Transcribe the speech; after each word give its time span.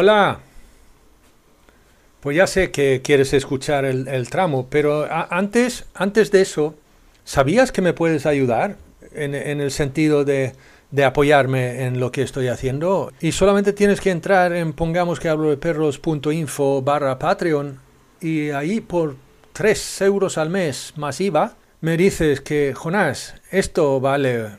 Hola. 0.00 0.38
Pues 2.20 2.36
ya 2.36 2.46
sé 2.46 2.70
que 2.70 3.02
quieres 3.02 3.32
escuchar 3.32 3.84
el, 3.84 4.30
tramo, 4.30 4.68
pero 4.70 5.08
antes, 5.10 5.86
antes 5.92 6.30
de 6.30 6.40
eso, 6.40 6.76
¿sabías 7.24 7.72
que 7.72 7.82
me 7.82 7.94
puedes 7.94 8.24
ayudar 8.24 8.76
en, 9.12 9.34
el 9.34 9.72
sentido 9.72 10.24
de, 10.24 10.52
apoyarme 11.04 11.84
en 11.84 11.98
lo 11.98 12.12
que 12.12 12.22
estoy 12.22 12.46
haciendo? 12.46 13.12
Y 13.20 13.32
solamente 13.32 13.72
tienes 13.72 14.00
que 14.00 14.12
entrar 14.12 14.52
en 14.52 14.72
pongamos 14.72 15.18
que 15.18 15.30
hablo 15.30 15.50
de 15.50 15.56
perros.info 15.56 16.80
barra 16.82 17.18
Patreon 17.18 17.80
y 18.20 18.50
ahí 18.50 18.80
por 18.80 19.16
3 19.52 20.02
euros 20.02 20.38
al 20.38 20.48
mes 20.48 20.92
más 20.94 21.20
IVA 21.20 21.56
me 21.80 21.96
dices 21.96 22.40
que, 22.40 22.72
Jonás, 22.72 23.34
esto 23.50 23.98
vale. 23.98 24.58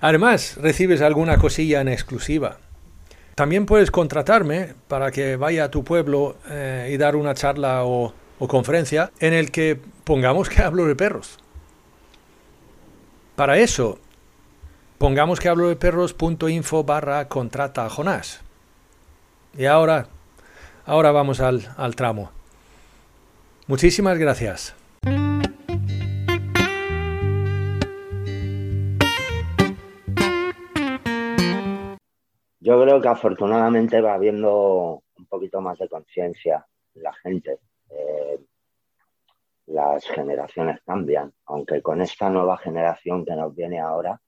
Además, 0.00 0.56
recibes 0.56 1.02
alguna 1.02 1.36
cosilla 1.36 1.82
en 1.82 1.88
exclusiva. 1.88 2.56
También 3.40 3.64
puedes 3.64 3.90
contratarme 3.90 4.74
para 4.86 5.10
que 5.10 5.36
vaya 5.36 5.64
a 5.64 5.70
tu 5.70 5.82
pueblo 5.82 6.36
eh, 6.50 6.90
y 6.92 6.98
dar 6.98 7.16
una 7.16 7.32
charla 7.32 7.86
o, 7.86 8.12
conferencia 8.46 9.12
en 9.18 9.32
el 9.32 9.50
que 9.50 9.80
pongamos 10.04 10.50
que 10.50 10.60
hablo 10.60 10.84
de 10.84 10.94
perros. 10.94 11.38
Para 13.36 13.56
eso, 13.56 13.98
pongamos 14.98 15.40
que 15.40 15.48
hablo 15.48 15.70
de 15.70 15.76
perros.info 15.76 16.84
barra 16.84 17.28
contrata 17.28 17.86
a 17.86 17.88
Jonás. 17.88 18.42
Y 19.56 19.64
ahora, 19.64 20.08
ahora 20.84 21.10
vamos 21.10 21.40
al, 21.40 21.66
al 21.78 21.96
tramo. 21.96 22.30
Muchísimas 23.68 24.18
gracias. 24.18 24.74
Yo 32.60 32.80
creo 32.82 33.00
que 33.00 33.08
afortunadamente 33.08 34.02
va 34.02 34.14
habiendo 34.14 35.02
un 35.16 35.26
poquito 35.26 35.62
más 35.62 35.78
de 35.78 35.88
conciencia 35.88 36.66
la 36.94 37.12
gente. 37.14 37.58
Eh, 37.88 38.38
las 39.66 40.04
generaciones 40.06 40.80
cambian, 40.84 41.32
aunque 41.46 41.80
con 41.80 42.02
esta 42.02 42.28
nueva 42.28 42.58
generación 42.58 43.24
que 43.24 43.34
nos 43.34 43.54
viene 43.54 43.80
ahora, 43.80 44.20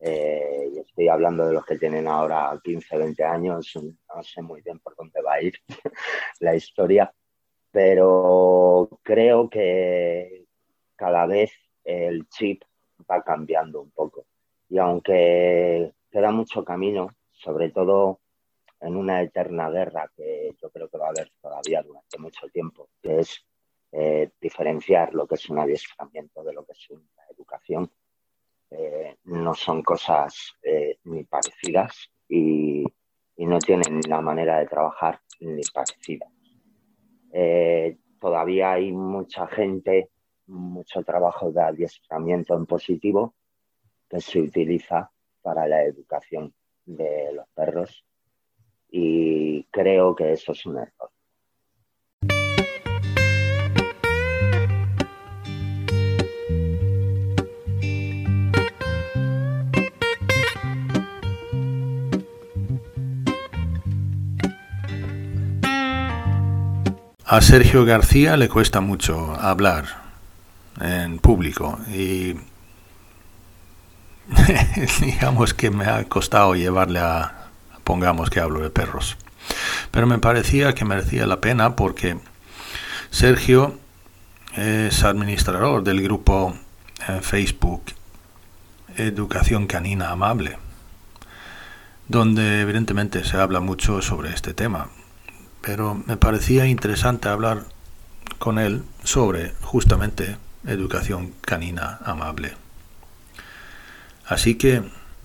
eh, 0.00 0.70
y 0.74 0.78
estoy 0.80 1.08
hablando 1.08 1.46
de 1.46 1.54
los 1.54 1.64
que 1.64 1.78
tienen 1.78 2.08
ahora 2.08 2.60
15, 2.62 2.98
20 2.98 3.24
años, 3.24 3.72
no 3.76 4.22
sé 4.22 4.42
muy 4.42 4.60
bien 4.60 4.80
por 4.80 4.94
dónde 4.96 5.22
va 5.22 5.34
a 5.34 5.42
ir 5.42 5.54
la 6.40 6.54
historia, 6.54 7.12
pero 7.70 8.88
creo 9.02 9.48
que 9.48 10.44
cada 10.96 11.24
vez 11.26 11.52
el 11.84 12.28
chip 12.28 12.62
va 13.10 13.22
cambiando 13.22 13.80
un 13.80 13.90
poco. 13.92 14.26
Y 14.68 14.78
aunque 14.78 15.92
queda 16.10 16.30
mucho 16.32 16.64
camino, 16.64 17.14
sobre 17.42 17.70
todo 17.70 18.20
en 18.80 18.96
una 18.96 19.22
eterna 19.22 19.70
guerra 19.70 20.10
que 20.16 20.54
yo 20.60 20.70
creo 20.70 20.88
que 20.88 20.98
va 20.98 21.06
a 21.06 21.10
haber 21.10 21.32
todavía 21.40 21.82
durante 21.82 22.18
mucho 22.18 22.48
tiempo, 22.48 22.88
que 23.00 23.20
es 23.20 23.44
eh, 23.92 24.30
diferenciar 24.40 25.14
lo 25.14 25.26
que 25.26 25.36
es 25.36 25.48
un 25.48 25.58
adiestramiento 25.58 26.42
de 26.42 26.52
lo 26.52 26.64
que 26.64 26.72
es 26.72 26.90
una 26.90 27.22
educación. 27.30 27.90
Eh, 28.70 29.16
no 29.24 29.54
son 29.54 29.82
cosas 29.82 30.54
eh, 30.62 30.98
ni 31.04 31.24
parecidas 31.24 32.10
y, 32.28 32.84
no 33.44 33.58
tienen 33.58 34.00
la 34.08 34.20
manera 34.20 34.60
de 34.60 34.66
trabajar 34.66 35.20
ni 35.40 35.62
parecida. 35.74 36.26
todavía 38.20 38.72
hay 38.72 38.92
mucha 38.92 39.48
gente, 39.48 40.10
mucho 40.46 41.02
trabajo 41.02 41.50
de 41.50 41.60
adiestramiento 41.60 42.54
en 42.54 42.66
positivo 42.66 43.34
que 44.08 44.20
se 44.20 44.40
utiliza 44.40 45.10
para 45.42 45.66
la 45.66 45.82
educación 45.82 46.54
de 46.84 47.32
los 47.32 47.46
perros 47.54 48.04
y 48.90 49.64
creo 49.64 50.14
que 50.14 50.32
eso 50.32 50.52
es 50.52 50.66
un 50.66 50.78
error. 50.78 51.10
A 67.32 67.40
Sergio 67.40 67.86
García 67.86 68.36
le 68.36 68.50
cuesta 68.50 68.82
mucho 68.82 69.32
hablar 69.32 69.86
en 70.82 71.18
público 71.18 71.78
y 71.88 72.34
digamos 75.00 75.54
que 75.54 75.70
me 75.70 75.84
ha 75.86 76.04
costado 76.04 76.54
llevarle 76.54 77.00
a, 77.00 77.48
pongamos 77.84 78.30
que 78.30 78.40
hablo 78.40 78.60
de 78.60 78.70
perros. 78.70 79.16
Pero 79.90 80.06
me 80.06 80.18
parecía 80.18 80.74
que 80.74 80.84
merecía 80.84 81.26
la 81.26 81.40
pena 81.40 81.76
porque 81.76 82.18
Sergio 83.10 83.78
es 84.56 85.02
administrador 85.04 85.82
del 85.82 86.02
grupo 86.02 86.54
eh, 87.08 87.20
Facebook 87.22 87.82
Educación 88.96 89.66
Canina 89.66 90.10
Amable, 90.10 90.58
donde 92.08 92.60
evidentemente 92.60 93.24
se 93.24 93.38
habla 93.38 93.60
mucho 93.60 94.02
sobre 94.02 94.30
este 94.30 94.54
tema. 94.54 94.88
Pero 95.62 95.94
me 95.94 96.16
parecía 96.16 96.66
interesante 96.66 97.28
hablar 97.28 97.64
con 98.38 98.58
él 98.58 98.82
sobre 99.04 99.54
justamente 99.62 100.36
educación 100.66 101.32
canina 101.40 102.00
amable. 102.04 102.54
Así 104.32 104.54
que 104.54 104.82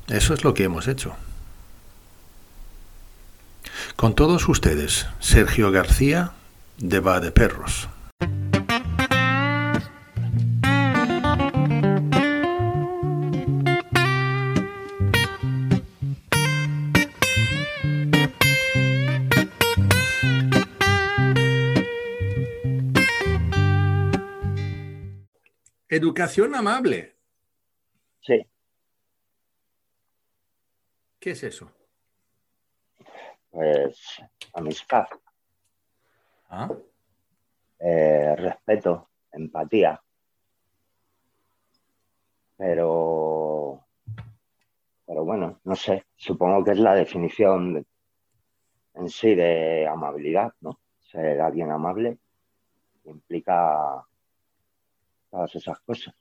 eso 0.09 0.33
es 0.33 0.43
lo 0.43 0.53
que 0.53 0.65
hemos 0.65 0.89
hecho. 0.89 1.15
Con 3.95 4.15
todos 4.15 4.49
ustedes, 4.49 5.07
Sergio 5.21 5.71
García, 5.71 6.33
de 6.77 6.99
Va 6.99 7.21
de 7.21 7.31
Perros. 7.31 7.87
Educación 25.87 26.55
amable. 26.55 27.15
Sí. 28.19 28.45
¿Qué 31.19 31.31
es 31.31 31.43
eso? 31.43 31.71
Pues 33.49 34.21
amistad. 34.53 35.07
¿Ah? 36.49 36.69
Eh, 37.79 38.35
respeto, 38.35 39.09
empatía. 39.31 40.01
Pero, 42.55 43.85
pero 45.05 45.25
bueno, 45.25 45.59
no 45.63 45.75
sé, 45.75 46.05
supongo 46.15 46.63
que 46.63 46.71
es 46.71 46.79
la 46.79 46.95
definición 46.95 47.85
en 48.95 49.09
sí 49.09 49.35
de 49.35 49.87
amabilidad, 49.87 50.53
¿no? 50.61 50.79
Ser 51.01 51.39
alguien 51.39 51.71
amable 51.71 52.17
implica 53.05 54.05
todas 55.29 55.55
esas 55.55 55.79
cosas. 55.81 56.15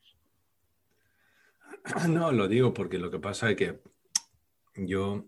No, 2.08 2.32
lo 2.32 2.48
digo 2.48 2.74
porque 2.74 2.98
lo 2.98 3.10
que 3.10 3.18
pasa 3.18 3.50
es 3.50 3.56
que 3.56 3.80
yo 4.76 5.24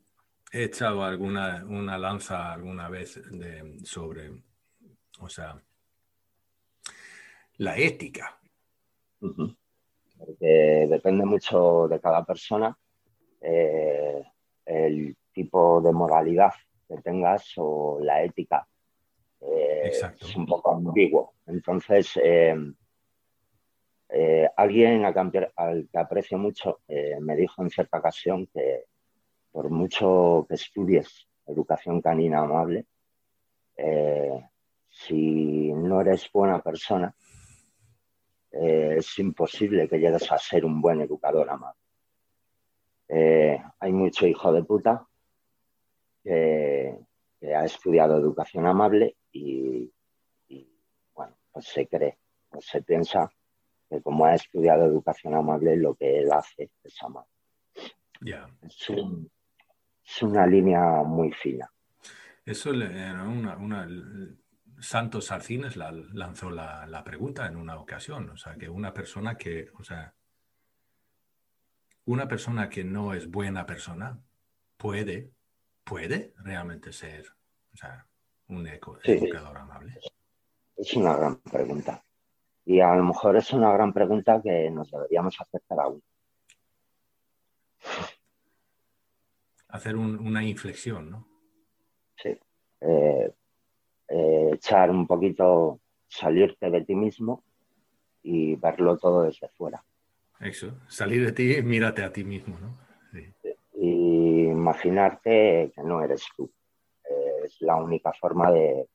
he 0.52 0.64
echado 0.64 1.02
alguna 1.04 1.64
una 1.66 1.98
lanza 1.98 2.52
alguna 2.52 2.88
vez 2.88 3.20
de, 3.30 3.78
sobre, 3.84 4.30
o 5.20 5.28
sea, 5.28 5.60
la 7.58 7.76
ética. 7.76 8.38
Porque 9.20 10.86
depende 10.88 11.24
mucho 11.24 11.88
de 11.88 12.00
cada 12.00 12.24
persona 12.24 12.76
eh, 13.40 14.22
el 14.64 15.16
tipo 15.32 15.80
de 15.80 15.92
moralidad 15.92 16.52
que 16.88 16.98
tengas 16.98 17.52
o 17.56 17.98
la 18.00 18.22
ética. 18.22 18.66
Eh, 19.40 19.92
es 20.20 20.36
un 20.36 20.46
poco 20.46 20.72
ambiguo. 20.74 21.34
Entonces, 21.46 22.18
eh, 22.22 22.56
alguien 24.56 25.04
al 25.04 25.88
que 25.92 25.98
aprecio 25.98 26.38
mucho 26.38 26.80
me 27.20 27.36
dijo 27.36 27.62
en 27.62 27.70
cierta 27.70 27.98
ocasión 27.98 28.46
que 28.46 28.84
por 29.58 29.70
mucho 29.70 30.46
que 30.48 30.54
estudies 30.54 31.26
educación 31.44 32.00
canina 32.00 32.42
amable, 32.42 32.86
eh, 33.76 34.40
si 34.88 35.72
no 35.72 36.00
eres 36.00 36.30
buena 36.32 36.62
persona, 36.62 37.12
eh, 38.52 38.94
es 38.98 39.18
imposible 39.18 39.88
que 39.88 39.98
llegues 39.98 40.30
a 40.30 40.38
ser 40.38 40.64
un 40.64 40.80
buen 40.80 41.00
educador 41.00 41.50
amable. 41.50 41.80
Eh, 43.08 43.60
hay 43.80 43.92
mucho 43.92 44.28
hijo 44.28 44.52
de 44.52 44.62
puta 44.62 45.04
que, 46.22 46.96
ha 47.52 47.64
estudiado 47.64 48.16
educación 48.16 48.64
amable 48.64 49.16
y, 49.32 49.92
bueno, 51.16 51.36
pues 51.50 51.66
se 51.66 51.88
cree, 51.88 52.16
pues 52.48 52.64
se 52.64 52.80
piensa 52.82 53.28
que 53.90 54.00
como 54.02 54.24
ha 54.24 54.36
estudiado 54.36 54.84
educación 54.84 55.34
amable, 55.34 55.76
lo 55.76 55.96
que 55.96 56.20
él 56.20 56.30
hace 56.30 56.70
es 56.84 57.02
amable. 57.02 57.32
Es, 58.62 58.90
una 60.22 60.46
línea 60.46 61.02
muy 61.04 61.32
fina. 61.32 61.70
Eso 62.44 62.72
era 62.72 63.24
una, 63.24 63.86
Santos 64.80 65.30
Arcines 65.32 65.76
lanzó 65.76 66.50
la, 66.50 67.02
pregunta 67.04 67.46
en 67.46 67.56
una 67.56 67.78
ocasión, 67.78 68.30
o 68.30 68.36
sea, 68.36 68.54
que 68.56 68.68
una 68.68 68.94
persona 68.94 69.36
que, 69.36 69.68
o 69.78 69.84
sea, 69.84 70.14
una 72.06 72.26
persona 72.26 72.68
que 72.70 72.84
no 72.84 73.12
es 73.12 73.30
buena 73.30 73.66
persona 73.66 74.18
puede, 74.76 75.30
puede 75.84 76.32
realmente 76.38 76.92
ser, 76.92 77.26
o 77.74 77.76
sea, 77.76 78.06
un 78.48 78.66
educador 78.66 79.58
amable. 79.58 79.98
Es 80.76 80.94
una 80.94 81.16
gran 81.16 81.36
pregunta. 81.40 82.02
Y 82.64 82.80
a 82.80 82.94
lo 82.94 83.02
mejor 83.02 83.36
es 83.36 83.52
una 83.52 83.72
gran 83.72 83.92
pregunta 83.92 84.40
que 84.42 84.70
nos 84.70 84.90
deberíamos 84.90 85.38
hacer 85.40 85.62
cada 85.68 85.88
uno. 85.88 86.02
Hacer 89.68 89.96
una 89.96 90.42
inflexión, 90.42 91.10
¿no? 91.10 91.28
Sí. 92.16 92.30
Eh, 92.80 93.32
eh, 94.08 94.50
echar 94.54 94.90
un 94.90 95.06
poquito, 95.06 95.80
salirte 96.08 96.70
de 96.70 96.84
ti 96.84 96.94
mismo 96.94 97.44
y 98.22 98.56
verlo 98.56 98.96
todo 98.96 99.22
desde 99.22 99.48
fuera. 99.48 99.84
Eso, 100.40 100.78
salir 100.88 101.24
de 101.24 101.32
ti, 101.32 101.62
mírate 101.62 102.02
a 102.02 102.12
ti 102.12 102.24
mismo, 102.24 102.58
¿no? 102.58 102.88
Y 103.80 104.44
imaginarte 104.44 105.72
que 105.74 105.82
no 105.82 106.02
eres 106.02 106.26
tú. 106.36 106.50
es 107.44 107.60
la 107.60 107.76
única 107.76 108.12
forma 108.12 108.50
de, 108.50 108.88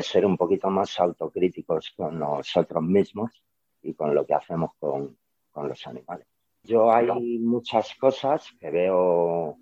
ser 0.00 0.26
un 0.26 0.36
poquito 0.36 0.68
más 0.70 1.00
autocríticos 1.00 1.92
con 1.96 2.18
nosotros 2.18 2.82
mismos 2.82 3.42
y 3.82 3.94
con 3.94 4.14
lo 4.14 4.26
que 4.26 4.34
hacemos 4.34 4.72
con, 4.78 5.16
los 5.54 5.86
animales. 5.88 6.26
Yo 6.62 6.92
hay 6.92 7.38
muchas 7.40 7.92
cosas 7.96 8.46
que 8.60 8.70
veo, 8.70 9.58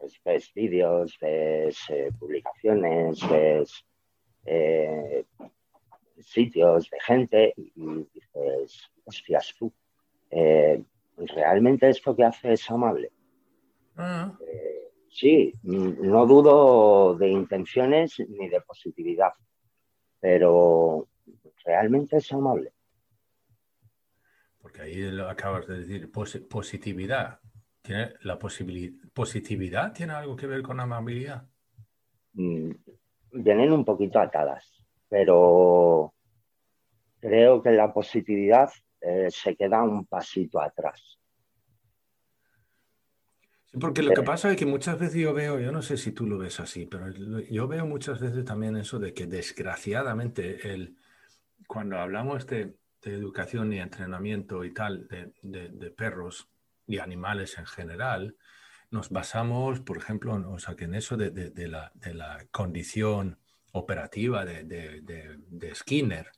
pues, 0.00 0.18
ves 0.24 0.50
vídeos, 0.54 1.18
ves 1.20 1.78
eh, 1.90 2.10
publicaciones, 2.18 3.20
ves 3.28 3.84
eh, 4.46 5.26
sitios 6.18 6.88
de 6.88 7.00
gente 7.00 7.54
y, 7.56 7.70
dices, 8.14 8.90
hostias 9.04 9.54
tú, 9.58 9.70
eh, 10.30 10.82
¿realmente 11.16 11.90
esto 11.90 12.16
que 12.16 12.24
hace 12.24 12.54
es 12.54 12.70
amable? 12.70 13.12
Ah. 13.96 14.32
Eh, 14.46 14.90
sí, 15.10 15.52
no 15.62 16.26
dudo 16.26 17.14
de 17.14 17.28
intenciones 17.28 18.18
ni 18.20 18.48
de 18.48 18.62
positividad, 18.62 19.32
pero 20.18 21.08
¿realmente 21.64 22.16
es 22.16 22.32
amable? 22.32 22.72
Porque 24.62 24.80
ahí 24.82 25.10
lo 25.10 25.28
acabas 25.28 25.66
de 25.66 25.80
decir, 25.80 26.10
positividad. 26.10 27.39
¿Tiene 27.90 28.14
la 28.20 28.38
positividad 28.38 29.92
tiene 29.92 30.12
algo 30.12 30.36
que 30.36 30.46
ver 30.46 30.62
con 30.62 30.78
amabilidad? 30.78 31.48
Mm, 32.34 32.70
vienen 33.32 33.72
un 33.72 33.84
poquito 33.84 34.20
atadas, 34.20 34.86
pero 35.08 36.14
creo 37.18 37.60
que 37.60 37.72
la 37.72 37.92
positividad 37.92 38.70
eh, 39.00 39.26
se 39.30 39.56
queda 39.56 39.82
un 39.82 40.06
pasito 40.06 40.60
atrás. 40.60 41.18
Sí, 43.66 43.78
porque 43.80 44.04
lo 44.04 44.14
que 44.14 44.22
pasa 44.22 44.52
es 44.52 44.56
que 44.56 44.66
muchas 44.66 44.96
veces 44.96 45.20
yo 45.20 45.34
veo, 45.34 45.58
yo 45.58 45.72
no 45.72 45.82
sé 45.82 45.96
si 45.96 46.12
tú 46.12 46.28
lo 46.28 46.38
ves 46.38 46.60
así, 46.60 46.86
pero 46.86 47.10
yo 47.50 47.66
veo 47.66 47.86
muchas 47.86 48.20
veces 48.20 48.44
también 48.44 48.76
eso 48.76 49.00
de 49.00 49.12
que 49.12 49.26
desgraciadamente 49.26 50.72
el, 50.72 50.96
cuando 51.66 51.98
hablamos 51.98 52.46
de, 52.46 52.72
educación 53.02 53.72
y 53.72 53.80
entrenamiento 53.80 54.62
y 54.62 54.72
tal 54.74 55.08
de 55.08 55.90
perros 55.90 56.50
y 56.90 56.98
animales 56.98 57.56
en 57.58 57.66
general, 57.66 58.36
nos 58.90 59.10
basamos, 59.10 59.80
por 59.80 59.98
ejemplo, 59.98 60.34
o 60.50 60.58
sea, 60.58 60.74
que 60.74 60.84
en 60.84 60.94
eso 60.94 61.16
de, 61.16 61.68
la, 61.68 62.46
condición 62.50 63.38
operativa 63.72 64.44
de, 64.44 65.72
Skinner. 65.74 66.32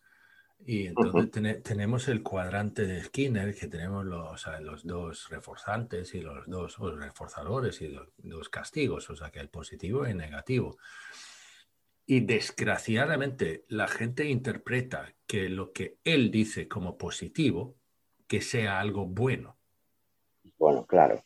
Y 0.65 0.87
entonces 0.87 1.63
tenemos 1.63 2.07
el 2.09 2.23
cuadrante 2.23 2.87
de 2.87 3.03
Skinner, 3.03 3.55
que 3.55 3.67
tenemos 3.67 4.05
los, 4.05 4.47
los 4.61 4.87
dos 4.87 5.29
reforzantes 5.31 6.15
y 6.15 6.21
los 6.21 6.47
dos 6.47 6.79
reforzadores 6.79 7.81
y 7.81 7.89
los 7.89 8.09
dos 8.19 8.49
castigos, 8.49 9.09
o 9.11 9.17
sea, 9.17 9.31
que 9.31 9.41
el 9.41 9.49
positivo 9.49 10.07
y 10.07 10.11
el 10.11 10.19
negativo. 10.19 10.77
Y 12.05 12.21
desgraciadamente 12.21 13.65
la 13.69 13.89
gente 13.89 14.27
interpreta 14.27 15.15
que 15.27 15.49
lo 15.49 15.73
que 15.73 15.97
él 16.05 16.31
dice 16.31 16.69
como 16.69 16.99
positivo, 16.99 17.77
que 18.27 18.43
sea 18.43 18.81
algo 18.81 19.07
bueno. 19.07 19.57
Bueno, 20.59 20.87
claro. 20.87 21.25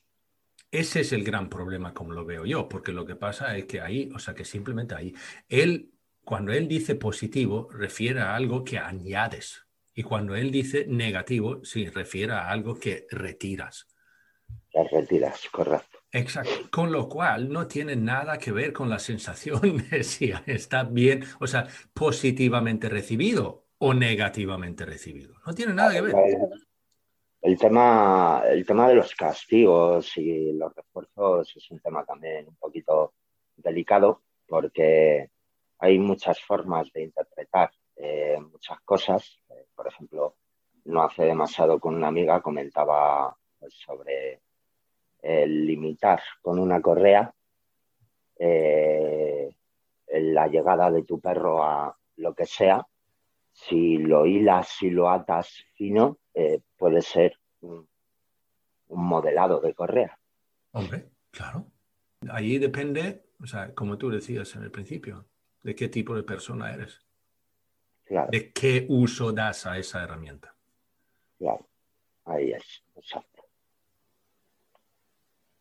Ese 0.71 1.01
es 1.01 1.13
el 1.13 1.25
gran 1.25 1.49
problema 1.49 1.95
como 1.95 2.13
lo 2.13 2.25
veo 2.25 2.45
yo, 2.45 2.69
porque 2.69 2.93
lo 2.93 3.07
que 3.07 3.17
pasa 3.17 3.57
es 3.57 3.67
que 3.67 3.81
ahí, 3.81 4.11
o 4.15 4.19
sea, 4.19 4.35
que 4.35 4.45
simplemente 4.45 4.95
ahí, 4.95 5.15
él, 5.49 5.93
cuando 6.25 6.53
él 6.53 6.69
dice 6.69 6.95
positivo, 6.97 7.69
refiere 7.71 8.21
a 8.21 8.35
algo 8.35 8.65
que 8.65 8.79
añades. 8.79 9.67
Y 9.95 10.03
cuando 10.03 10.35
él 10.35 10.51
dice 10.51 10.87
negativo, 10.87 11.65
sí, 11.65 11.89
refiere 11.89 12.35
a 12.35 12.51
algo 12.51 12.79
que 12.79 13.07
retiras. 13.11 13.89
Que 14.71 14.85
retiras, 14.85 15.49
correcto. 15.51 15.99
Exacto. 16.13 16.69
Con 16.71 16.93
lo 16.93 17.09
cual 17.09 17.49
no 17.49 17.67
tiene 17.67 17.97
nada 17.97 18.39
que 18.39 18.53
ver 18.53 18.73
con 18.73 18.89
la 18.89 18.99
sensación 18.99 19.87
de 19.91 20.03
si 20.05 20.33
está 20.47 20.85
bien, 20.85 21.25
o 21.41 21.47
sea, 21.47 21.67
positivamente 21.95 22.89
recibido 22.89 23.67
o 23.79 23.95
negativamente 23.95 24.85
recibido. 24.85 25.35
No 25.47 25.55
tiene 25.55 25.75
nada 25.75 25.93
que 25.93 26.01
ver. 26.01 26.15
El 27.47 27.57
tema, 27.57 28.43
el 28.45 28.67
tema 28.67 28.89
de 28.89 28.97
los 28.97 29.15
castigos 29.15 30.17
y 30.17 30.53
los 30.55 30.75
refuerzos 30.75 31.57
es 31.57 31.71
un 31.71 31.79
tema 31.79 32.05
también 32.05 32.49
un 32.49 32.57
poquito 32.57 33.15
delicado 33.55 34.23
porque 34.49 35.31
hay 35.79 35.97
muchas 35.97 36.41
formas 36.41 36.93
de 36.93 37.05
interpretar 37.05 37.71
eh, 37.95 38.37
muchas 38.51 38.81
cosas. 38.81 39.39
Eh, 39.49 39.65
por 39.77 39.87
ejemplo, 39.87 40.35
no 40.87 41.05
hace 41.05 41.23
demasiado 41.23 41.79
con 41.79 41.95
una 41.95 42.09
amiga 42.09 42.43
comentaba 42.43 43.37
pues, 43.61 43.75
sobre 43.75 44.41
el 45.23 45.67
limitar 45.67 46.21
con 46.43 46.59
una 46.59 46.83
correa 46.83 47.33
eh, 48.41 49.55
la 50.09 50.49
llegada 50.49 50.91
de 50.91 51.05
tu 51.05 51.21
perro 51.21 51.63
a 51.63 51.97
lo 52.17 52.35
que 52.35 52.45
sea. 52.45 52.85
Si 53.53 53.99
lo 53.99 54.27
hilas, 54.27 54.69
si 54.69 54.91
lo 54.91 55.09
atas 55.09 55.65
fino, 55.75 56.19
eh, 56.39 56.61
puede 56.77 57.01
ser 57.01 57.39
un, 57.67 57.89
modelado 58.89 59.61
de 59.61 59.75
correa. 59.75 60.19
Hombre, 60.73 61.11
claro. 61.31 61.67
Ahí 62.31 62.59
depende, 62.59 63.25
o 63.43 63.47
sea, 63.47 63.75
como 63.75 63.99
tú 63.99 64.11
decías 64.11 64.55
en 64.57 64.63
el 64.63 64.71
principio, 64.71 65.27
de 65.63 65.75
qué 65.75 65.89
tipo 65.89 66.15
de 66.15 66.23
persona 66.23 66.73
eres. 66.73 67.05
Claro. 68.05 68.29
De 68.31 68.53
qué 68.53 68.87
uso 68.89 69.33
das 69.33 69.67
a 69.67 69.79
esa 69.79 70.05
herramienta. 70.05 70.55
Claro, 71.39 71.67
ahí 72.25 72.53
es, 72.53 72.85
exacto. 72.95 73.45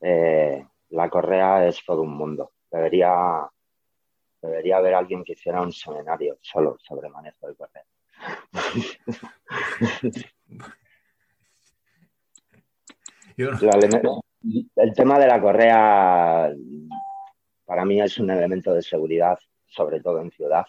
Eh, 0.02 0.66
la 0.90 1.10
correa 1.10 1.68
es 1.68 1.84
todo 1.84 2.04
un 2.04 2.16
mundo. 2.16 2.54
Debería, 2.72 3.50
debería 4.42 4.78
haber 4.78 4.94
alguien 4.94 5.24
que 5.24 5.34
hiciera 5.34 5.62
un 5.62 5.72
seminario 5.72 6.38
solo 6.42 6.78
sobre 6.80 7.10
manejo 7.10 7.48
de 7.48 7.56
correa. 7.56 7.86
el 13.38 14.94
tema 14.94 15.20
de 15.20 15.28
la 15.28 15.42
correa 15.42 16.54
para 17.66 17.86
mí 17.86 18.02
es 18.02 18.18
un 18.20 18.30
elemento 18.30 18.74
de 18.74 18.82
seguridad, 18.82 19.38
sobre 19.66 20.00
todo 20.00 20.22
en 20.22 20.32
ciudad, 20.32 20.66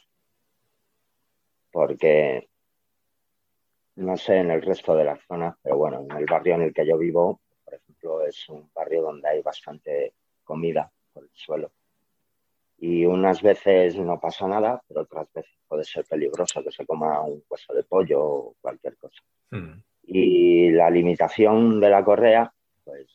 porque 1.71 2.49
no 3.97 4.17
sé 4.17 4.39
en 4.39 4.51
el 4.51 4.63
resto 4.63 4.97
de 4.97 5.05
las 5.05 5.21
zonas, 5.27 5.57
pero 5.63 5.77
bueno, 5.77 6.07
en 6.09 6.17
el 6.17 6.27
barrio 6.27 6.55
en 6.55 6.63
el 6.63 6.75
que 6.75 6.87
yo 6.87 6.99
vivo, 6.99 7.41
por 7.65 7.75
ejemplo, 7.75 8.23
es 8.23 8.49
un 8.49 8.71
barrio 8.75 9.03
donde 9.03 9.29
hay 9.29 9.43
bastante 9.43 10.15
comida 10.45 10.91
por 11.13 11.25
el 11.25 11.31
suelo 11.35 11.73
y 12.79 13.07
unas 13.07 13.43
veces 13.43 13.97
no 13.97 14.21
pasa 14.21 14.47
nada, 14.47 14.83
pero 14.87 15.03
otras 15.03 15.33
veces 15.33 15.53
puede 15.67 15.85
ser 15.85 16.05
peligroso 16.05 16.63
que 16.63 16.71
se 16.71 16.85
coma 16.85 17.23
un 17.23 17.43
hueso 17.49 17.73
de 17.73 17.83
pollo 17.85 18.23
o 18.23 18.57
cualquier 18.61 18.97
cosa. 18.99 19.23
Hmm. 19.51 19.81
Y 20.03 20.71
la 20.71 20.91
limitación 20.91 21.81
de 21.81 21.91
la 21.91 22.05
correa, 22.05 22.53
pues 22.87 23.09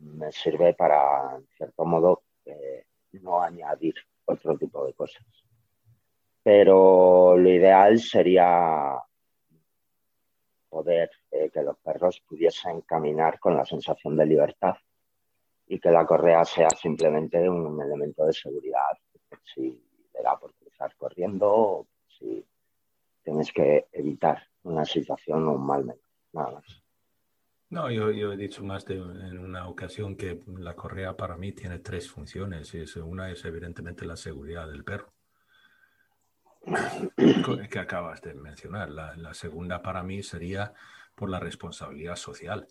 me 0.00 0.32
sirve 0.32 0.72
para, 0.72 1.36
en 1.36 1.46
cierto 1.56 1.74
cómodo 1.76 2.22
eh, 2.46 2.86
no 3.12 3.42
añadir 3.42 3.94
otro 4.24 4.56
tipo 4.56 4.86
de 4.86 4.94
cosas. 4.94 5.24
Pero 6.42 7.36
lo 7.36 7.50
ideal 7.50 7.98
sería 7.98 8.98
poder 10.70 11.10
eh, 11.30 11.50
que 11.52 11.62
los 11.62 11.76
perros 11.78 12.22
pudiesen 12.26 12.80
caminar 12.82 13.38
con 13.38 13.56
la 13.56 13.66
sensación 13.66 14.16
de 14.16 14.24
libertad 14.24 14.76
y 15.66 15.78
que 15.78 15.90
la 15.90 16.06
correa 16.06 16.44
sea 16.44 16.70
simplemente 16.70 17.46
un 17.48 17.80
elemento 17.82 18.24
de 18.24 18.32
seguridad. 18.32 18.96
Si 19.54 19.68
le 20.14 20.22
da 20.22 20.38
por 20.38 20.54
cruzar 20.54 20.96
corriendo, 20.96 21.86
si 22.06 22.44
tienes 23.22 23.52
que 23.52 23.88
evitar 23.92 24.42
una 24.62 24.84
situación 24.84 25.46
o 25.46 25.52
un 25.52 25.66
mal 25.66 25.84
menor, 25.84 26.00
nada 26.32 26.52
más. 26.52 26.79
No, 27.70 27.88
yo, 27.88 28.10
yo, 28.10 28.32
he 28.32 28.36
dicho 28.36 28.64
más 28.64 28.84
de 28.84 28.96
en 28.96 29.38
una 29.38 29.68
ocasión 29.68 30.16
que 30.16 30.42
la 30.58 30.74
correa 30.74 31.16
para 31.16 31.36
mí 31.36 31.52
tiene 31.52 31.78
tres 31.78 32.10
funciones. 32.10 32.74
Una 32.96 33.30
es 33.30 33.44
evidentemente 33.44 34.04
la 34.04 34.16
seguridad 34.16 34.66
del 34.68 34.82
perro, 34.82 35.12
que 37.70 37.78
acabas 37.78 38.22
de 38.22 38.34
mencionar. 38.34 38.90
La, 38.90 39.14
la, 39.16 39.34
segunda 39.34 39.82
para 39.82 40.02
mí 40.02 40.20
sería 40.24 40.74
por 41.14 41.30
la 41.30 41.38
responsabilidad 41.38 42.16
social. 42.16 42.66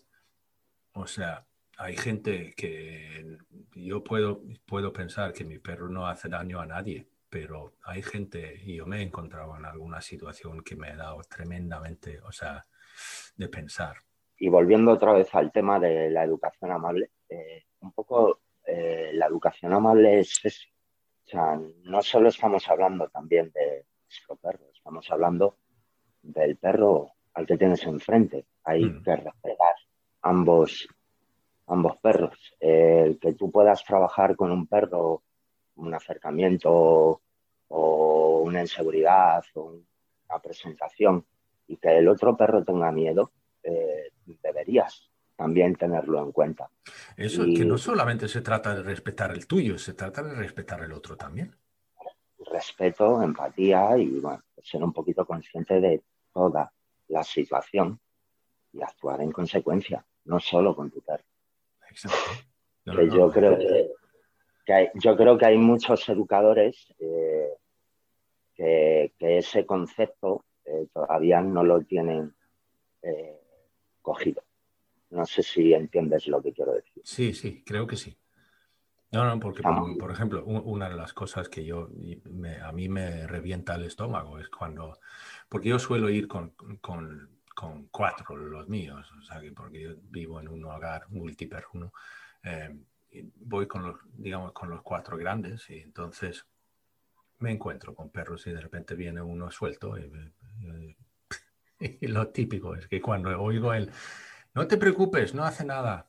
O 0.92 1.06
sea, 1.06 1.46
hay 1.78 1.96
gente 1.96 2.52
que 2.54 3.38
yo 3.74 4.04
puedo, 4.04 4.42
puedo 4.66 4.92
pensar 4.92 5.32
que 5.32 5.44
mi 5.44 5.58
perro 5.58 5.88
no 5.88 6.06
hace 6.08 6.28
daño 6.28 6.60
a 6.60 6.66
nadie, 6.66 7.08
pero 7.30 7.74
hay 7.84 8.02
gente, 8.02 8.60
y 8.66 8.76
yo 8.76 8.86
me 8.86 8.98
he 8.98 9.02
encontrado 9.02 9.56
en 9.56 9.64
alguna 9.64 10.02
situación 10.02 10.62
que 10.62 10.76
me 10.76 10.90
ha 10.90 10.96
dado 10.96 11.22
tremendamente, 11.22 12.20
o 12.20 12.32
sea, 12.32 12.66
de 13.36 13.48
pensar 13.48 13.96
y 14.40 14.48
volviendo 14.48 14.92
otra 14.92 15.12
vez 15.12 15.32
al 15.34 15.52
tema 15.52 15.78
de 15.78 16.10
la 16.10 16.24
educación 16.24 16.72
amable, 16.72 17.10
eh, 17.28 17.64
un 17.80 17.92
poco 17.92 18.40
eh, 18.66 19.10
la 19.12 19.26
educación 19.26 19.74
amable 19.74 20.20
es 20.20 20.40
eso. 20.42 20.66
O 21.26 21.28
sea, 21.28 21.60
no 21.82 22.02
solo 22.02 22.30
estamos 22.30 22.66
hablando 22.68 23.06
también 23.10 23.52
de 23.52 23.84
nuestro 24.02 24.36
perro, 24.36 24.64
estamos 24.74 25.08
hablando 25.10 25.58
del 26.22 26.56
perro 26.56 27.12
al 27.34 27.46
que 27.46 27.58
tienes 27.58 27.84
enfrente. 27.84 28.46
Hay 28.64 28.82
mm. 28.82 29.02
que 29.02 29.16
respetar 29.16 29.74
ambos, 30.22 30.88
ambos 31.66 31.98
perros. 31.98 32.56
El 32.58 33.18
que 33.18 33.34
tú 33.34 33.50
puedas 33.50 33.84
trabajar 33.84 34.36
con 34.36 34.50
un 34.50 34.66
perro, 34.66 35.22
un 35.74 35.92
acercamiento 35.92 37.20
o 37.68 38.40
una 38.42 38.62
inseguridad 38.62 39.44
o 39.54 39.82
una 40.28 40.38
presentación 40.42 41.26
y 41.66 41.76
que 41.76 41.98
el 41.98 42.08
otro 42.08 42.38
perro 42.38 42.64
tenga 42.64 42.90
miedo, 42.90 43.32
eh, 43.62 44.10
deberías 44.42 45.10
también 45.36 45.74
tenerlo 45.74 46.22
en 46.22 46.32
cuenta. 46.32 46.70
Eso, 47.16 47.44
que 47.44 47.64
no 47.64 47.78
solamente 47.78 48.28
se 48.28 48.42
trata 48.42 48.74
de 48.74 48.82
respetar 48.82 49.30
el 49.30 49.46
tuyo, 49.46 49.78
se 49.78 49.94
trata 49.94 50.22
de 50.22 50.34
respetar 50.34 50.82
el 50.82 50.92
otro 50.92 51.16
también. 51.16 51.56
Respeto, 52.52 53.22
empatía 53.22 53.96
y 53.96 54.20
bueno, 54.20 54.42
ser 54.62 54.82
un 54.82 54.92
poquito 54.92 55.24
consciente 55.24 55.80
de 55.80 56.02
toda 56.32 56.70
la 57.08 57.24
situación 57.24 57.98
y 58.72 58.82
actuar 58.82 59.22
en 59.22 59.32
consecuencia, 59.32 60.04
no 60.24 60.38
solo 60.40 60.76
con 60.76 60.90
tu 60.90 61.00
perro. 61.00 61.24
Exacto. 61.88 62.18
yo, 62.84 63.30
creo 63.30 63.58
que, 64.64 64.72
hay, 64.72 64.88
yo 64.94 65.16
creo 65.16 65.38
que 65.38 65.46
hay 65.46 65.58
muchos 65.58 66.08
educadores 66.08 66.86
eh, 66.98 67.48
que, 68.54 69.12
ese 69.18 69.64
concepto 69.64 70.44
eh, 70.66 70.86
todavía 70.92 71.40
no 71.40 71.64
lo 71.64 71.80
tienen 71.80 72.34
eh, 73.02 73.39
cogido. 74.02 74.42
No 75.10 75.26
sé 75.26 75.42
si 75.42 75.74
entiendes 75.74 76.28
lo 76.28 76.40
que 76.40 76.52
quiero 76.52 76.72
decir. 76.72 77.02
Sí, 77.04 77.34
sí, 77.34 77.62
creo 77.64 77.86
que 77.86 77.96
sí. 77.96 78.16
No, 79.12 79.24
no, 79.24 79.40
porque 79.40 79.62
por, 79.98 80.12
ejemplo, 80.12 80.44
una 80.44 80.88
de 80.88 80.94
las 80.94 81.12
cosas 81.12 81.48
que 81.48 81.64
yo 81.64 81.88
a 82.62 82.72
mí 82.72 82.88
me 82.88 83.26
revienta 83.26 83.74
el 83.74 83.84
estómago 83.84 84.38
es 84.38 84.48
cuando, 84.48 85.00
porque 85.48 85.68
yo 85.70 85.80
suelo 85.80 86.08
ir 86.10 86.28
con, 86.28 86.54
cuatro 87.90 88.36
los 88.36 88.68
míos, 88.68 89.12
o 89.18 89.22
sea, 89.22 89.40
que 89.40 89.50
porque 89.50 89.82
yo 89.82 89.90
vivo 90.02 90.40
en 90.40 90.46
un 90.46 90.64
hogar 90.64 91.10
multiperruno, 91.10 91.92
eh, 92.44 92.78
voy 93.40 93.66
con 93.66 93.82
los, 93.82 93.96
digamos, 94.12 94.52
con 94.52 94.70
los 94.70 94.80
cuatro 94.82 95.16
grandes 95.16 95.68
y 95.70 95.80
entonces 95.80 96.46
me 97.40 97.50
encuentro 97.50 97.96
con 97.96 98.10
perros 98.10 98.46
y 98.46 98.52
de 98.52 98.60
repente 98.60 98.94
viene 98.94 99.20
uno 99.20 99.50
suelto 99.50 99.98
y, 99.98 100.04
y 100.60 100.96
lo 102.02 102.28
típico 102.28 102.74
es 102.74 102.86
que 102.86 103.00
cuando 103.00 103.40
oigo 103.40 103.72
el 103.74 103.90
no 104.54 104.66
te 104.66 104.76
preocupes, 104.76 105.34
no 105.34 105.44
hace 105.44 105.64
nada. 105.64 106.08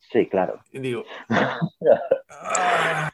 Sí, 0.00 0.26
claro. 0.28 0.62
Y 0.72 0.80
digo. 0.80 1.04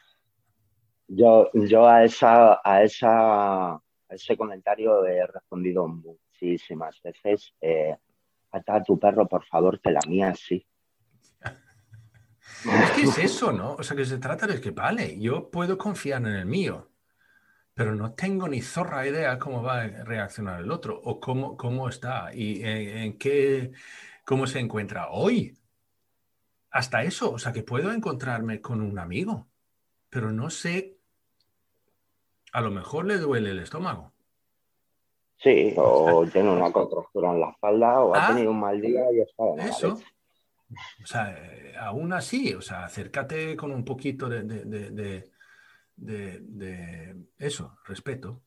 yo, 1.07 1.49
yo 1.53 1.87
a 1.87 2.03
esa, 2.03 2.61
a 2.63 2.83
esa, 2.83 3.73
a 3.73 3.81
ese 4.09 4.37
comentario 4.37 5.05
he 5.05 5.25
respondido 5.27 5.87
muchísimas 5.87 7.01
veces. 7.01 7.53
Eh, 7.59 7.95
ata 8.51 8.75
a 8.75 8.83
tu 8.83 8.97
perro, 8.97 9.27
por 9.27 9.43
favor, 9.45 9.81
que 9.81 9.91
la 9.91 10.01
mía 10.07 10.33
sí. 10.35 10.65
Es 12.65 12.91
que 12.91 13.01
es 13.01 13.17
eso, 13.17 13.51
¿no? 13.51 13.73
O 13.75 13.83
sea, 13.83 13.97
que 13.97 14.05
se 14.05 14.17
trata 14.17 14.47
de 14.47 14.61
que, 14.61 14.71
vale, 14.71 15.19
yo 15.19 15.51
puedo 15.51 15.77
confiar 15.77 16.21
en 16.21 16.35
el 16.35 16.45
mío, 16.45 16.89
pero 17.75 17.93
no 17.93 18.13
tengo 18.13 18.47
ni 18.47 18.61
zorra 18.61 19.05
idea 19.05 19.37
cómo 19.37 19.61
va 19.61 19.81
a 19.81 19.87
reaccionar 19.87 20.61
el 20.61 20.71
otro 20.71 20.99
o 21.03 21.19
cómo, 21.19 21.57
cómo 21.57 21.89
está 21.89 22.33
y 22.33 22.63
en, 22.63 23.17
qué, 23.17 23.73
cómo 24.23 24.47
se 24.47 24.59
encuentra 24.59 25.09
hoy. 25.11 25.57
Hasta 26.71 27.03
eso, 27.03 27.33
o 27.33 27.37
sea, 27.37 27.51
que 27.51 27.63
puedo 27.63 27.91
encontrarme 27.91 28.61
con 28.61 28.81
un 28.81 28.97
amigo, 28.97 29.47
pero 30.09 30.31
no 30.31 30.49
sé, 30.49 30.97
a 32.53 32.61
lo 32.61 32.71
mejor 32.71 33.05
le 33.05 33.17
duele 33.17 33.51
el 33.51 33.59
estómago. 33.59 34.13
Sí, 35.37 35.73
o 35.75 36.25
tiene 36.31 36.49
una 36.49 36.71
contractura 36.71 37.31
en 37.31 37.41
la 37.41 37.49
espalda 37.49 37.99
o 37.99 38.15
ha 38.15 38.25
ah, 38.25 38.27
tenido 38.29 38.51
un 38.51 38.59
mal 38.61 38.79
día 38.79 39.11
y 39.11 39.19
está 39.19 39.43
Eso. 39.59 39.99
O 41.03 41.05
sea, 41.05 41.37
eh, 41.37 41.73
aún 41.77 42.13
así, 42.13 42.53
o 42.53 42.61
sea, 42.61 42.85
acércate 42.85 43.57
con 43.57 43.73
un 43.73 43.83
poquito 43.83 44.29
de 44.29 44.43
de, 44.43 45.29
eso, 47.37 47.77
respeto. 47.85 48.41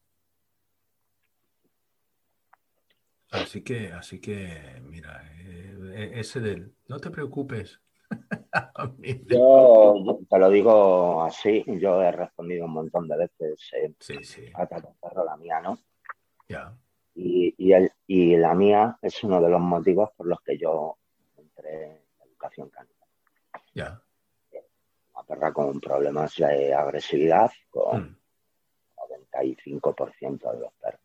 Así 3.30 3.62
que, 3.62 3.92
así 3.92 4.20
que, 4.20 4.80
mira, 4.82 5.22
eh, 5.38 6.12
ese 6.14 6.40
del 6.40 6.74
no 6.86 6.98
te 6.98 7.10
preocupes. 7.10 7.80
yo 9.26 10.18
te 10.30 10.38
lo 10.38 10.48
digo 10.48 11.22
así, 11.24 11.62
yo 11.78 12.02
he 12.02 12.10
respondido 12.10 12.64
un 12.64 12.72
montón 12.72 13.06
de 13.06 13.18
veces. 13.18 13.70
Eh, 13.74 13.92
sí, 14.00 14.24
sí. 14.24 14.50
perro 15.00 15.24
la 15.24 15.36
mía, 15.36 15.60
¿no? 15.60 15.78
Ya. 16.48 16.74
Y, 17.14 17.54
y, 17.58 17.72
el, 17.72 17.92
y 18.06 18.36
la 18.36 18.54
mía 18.54 18.98
es 19.02 19.22
uno 19.24 19.42
de 19.42 19.50
los 19.50 19.60
motivos 19.60 20.10
por 20.16 20.26
los 20.26 20.40
que 20.40 20.56
yo 20.56 20.96
entré 21.36 21.84
en 21.84 22.28
educación 22.28 22.70
canina. 22.70 22.94
Ya 23.74 24.02
perra 25.28 25.52
con 25.52 25.78
problemas 25.80 26.34
de 26.36 26.72
agresividad, 26.72 27.50
con 27.68 28.18
95% 28.96 30.32
mm. 30.32 30.50
de 30.52 30.60
los 30.60 30.72
perros. 30.74 31.00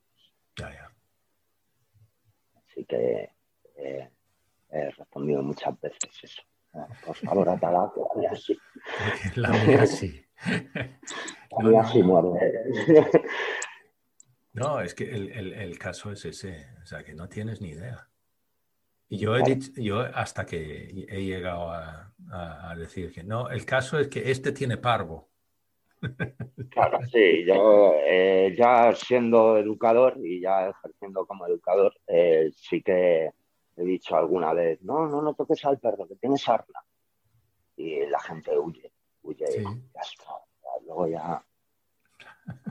Así 2.56 2.86
que 2.86 3.30
eh, 3.76 4.10
he 4.70 4.90
respondido 4.92 5.44
muchas 5.44 5.80
veces 5.80 6.24
eso. 6.24 6.42
Ah, 6.74 6.88
por 7.06 7.16
favor, 7.18 7.50
atala, 7.50 7.92
que 7.94 8.02
la 8.02 8.16
mía 8.16 8.36
sí. 8.36 8.60
La 9.36 9.50
mía 9.50 9.86
sí. 9.86 10.26
La 11.52 11.70
mía 11.70 11.84
sí 11.86 12.02
muerde. 12.02 13.12
No, 14.54 14.82
es 14.82 14.94
que 14.94 15.10
el, 15.10 15.32
el, 15.32 15.54
el, 15.54 15.80
caso 15.80 16.12
es 16.12 16.26
ese, 16.26 16.68
o 16.82 16.86
sea, 16.86 17.04
que 17.04 17.14
no 17.14 17.28
tienes 17.28 17.60
ni 17.60 17.70
idea. 17.70 18.08
Y 19.14 19.20
yo 19.20 19.36
he 19.36 19.44
dicho, 19.44 19.72
yo 19.76 20.00
hasta 20.00 20.44
que 20.44 21.06
he 21.08 21.24
llegado 21.24 21.70
a, 21.70 22.12
a, 22.32 22.76
decir 22.76 23.12
que 23.14 23.24
no, 23.24 23.48
el 23.48 23.64
caso 23.64 24.00
es 24.00 24.08
que 24.08 24.32
este 24.32 24.52
tiene 24.52 24.78
parvo. 24.78 25.30
Claro, 26.72 26.98
sí, 27.12 27.46
yo 27.46 27.94
eh, 28.04 28.56
ya 28.58 28.92
siendo 28.96 29.58
educador 29.58 30.18
y 30.18 30.42
ya 30.42 30.70
ejerciendo 30.70 31.28
como 31.28 31.46
educador, 31.46 31.94
eh, 32.08 32.50
sí 32.56 32.82
que 32.82 33.30
he 33.78 33.84
dicho 33.84 34.16
alguna 34.16 34.52
vez, 34.54 34.82
no, 34.82 35.08
no, 35.08 35.22
no 35.22 35.36
toques 35.36 35.64
al 35.66 35.80
perro, 35.80 36.08
que 36.08 36.16
tiene 36.16 36.40
sarna. 36.40 36.80
Y 37.78 38.08
la 38.08 38.20
gente 38.20 38.58
huye, 38.58 38.92
huye 39.22 39.46
y 39.60 39.64
ya 39.64 40.02
está. 40.02 40.34
Luego 40.88 41.08
ya 41.08 41.46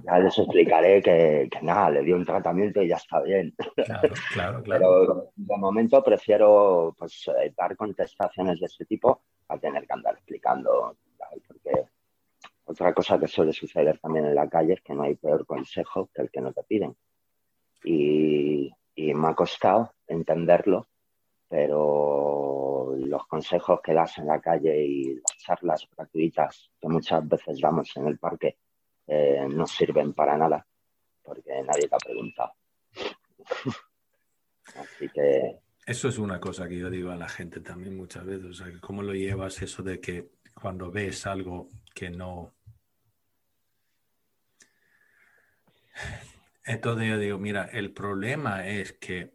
ya 0.05 0.19
les 0.19 0.39
explicaré 0.39 1.01
que, 1.01 1.49
nada, 1.63 1.91
le 1.91 2.03
dio 2.03 2.17
un 2.17 2.25
tratamiento 2.25 2.83
y 2.83 2.89
ya 2.89 2.97
está 2.97 3.21
bien. 3.21 3.55
Claro, 3.75 4.15
claro, 4.33 4.63
claro. 4.63 4.63
Pero 4.65 5.33
de 5.35 5.57
momento 5.57 6.03
prefiero 6.03 6.95
pues, 6.99 7.31
dar 7.57 7.77
contestaciones 7.77 8.61
de 8.61 8.67
ese 8.67 8.85
tipo 8.85 9.23
a 9.49 9.59
tener 9.59 9.87
que 9.87 9.93
andar 9.93 10.15
explicando. 10.15 10.97
Porque 11.47 11.87
otra 12.65 12.93
cosa 12.93 13.19
que 13.19 13.29
suele 13.29 13.53
suceder 13.53 13.99
también 13.99 14.27
en 14.27 14.35
la 14.35 14.49
calle 14.49 14.75
es 14.75 14.81
que 14.83 14.95
no 14.95 15.05
hay 15.05 15.15
peor 15.15 15.47
consejo 15.47 16.11
que 16.13 16.23
el 16.23 16.31
que 16.31 16.41
no 16.41 16.53
te 16.53 16.63
piden. 16.65 16.97
Y, 17.85 18.73
y 18.95 19.15
me 19.15 19.29
ha 19.29 19.35
costado 19.35 19.95
entenderlo, 20.07 20.89
pero 21.49 22.95
los 22.97 23.27
consejos 23.27 23.81
que 23.83 23.95
das 23.95 24.19
en 24.19 24.27
la 24.27 24.41
calle 24.41 24.85
y 24.85 25.15
las 25.15 25.39
charlas 25.39 25.89
gratuitas 25.97 26.71
que 26.81 26.89
muchas 26.89 27.27
veces 27.29 27.61
damos 27.61 27.97
en 27.97 28.07
el 28.09 28.19
parque 28.19 28.57
eh, 29.15 29.47
no 29.49 29.67
sirven 29.67 30.15
para 30.15 30.39
nada 30.39 30.67
porque 31.23 31.63
nadie 31.63 31.89
te 31.89 31.95
ha 31.95 31.99
preguntado. 31.99 32.53
Así 34.75 35.09
que... 35.09 35.59
Eso 35.85 36.09
es 36.09 36.19
una 36.19 36.41
cosa 36.41 36.69
que 36.69 36.79
yo 36.79 36.89
digo 36.89 37.11
a 37.11 37.17
la 37.17 37.29
gente 37.29 37.61
también 37.61 37.97
muchas 37.97 38.25
veces, 38.25 38.63
¿cómo 38.81 39.03
lo 39.03 39.13
llevas 39.13 39.61
eso 39.63 39.83
de 39.83 40.01
que 40.01 40.31
cuando 40.55 40.91
ves 40.91 41.27
algo 41.27 41.69
que 41.95 42.11
no... 42.11 42.55
Entonces 46.65 47.09
yo 47.09 47.19
digo, 47.19 47.39
mira, 47.39 47.65
el 47.73 47.93
problema 47.93 48.67
es 48.67 48.93
que 48.93 49.35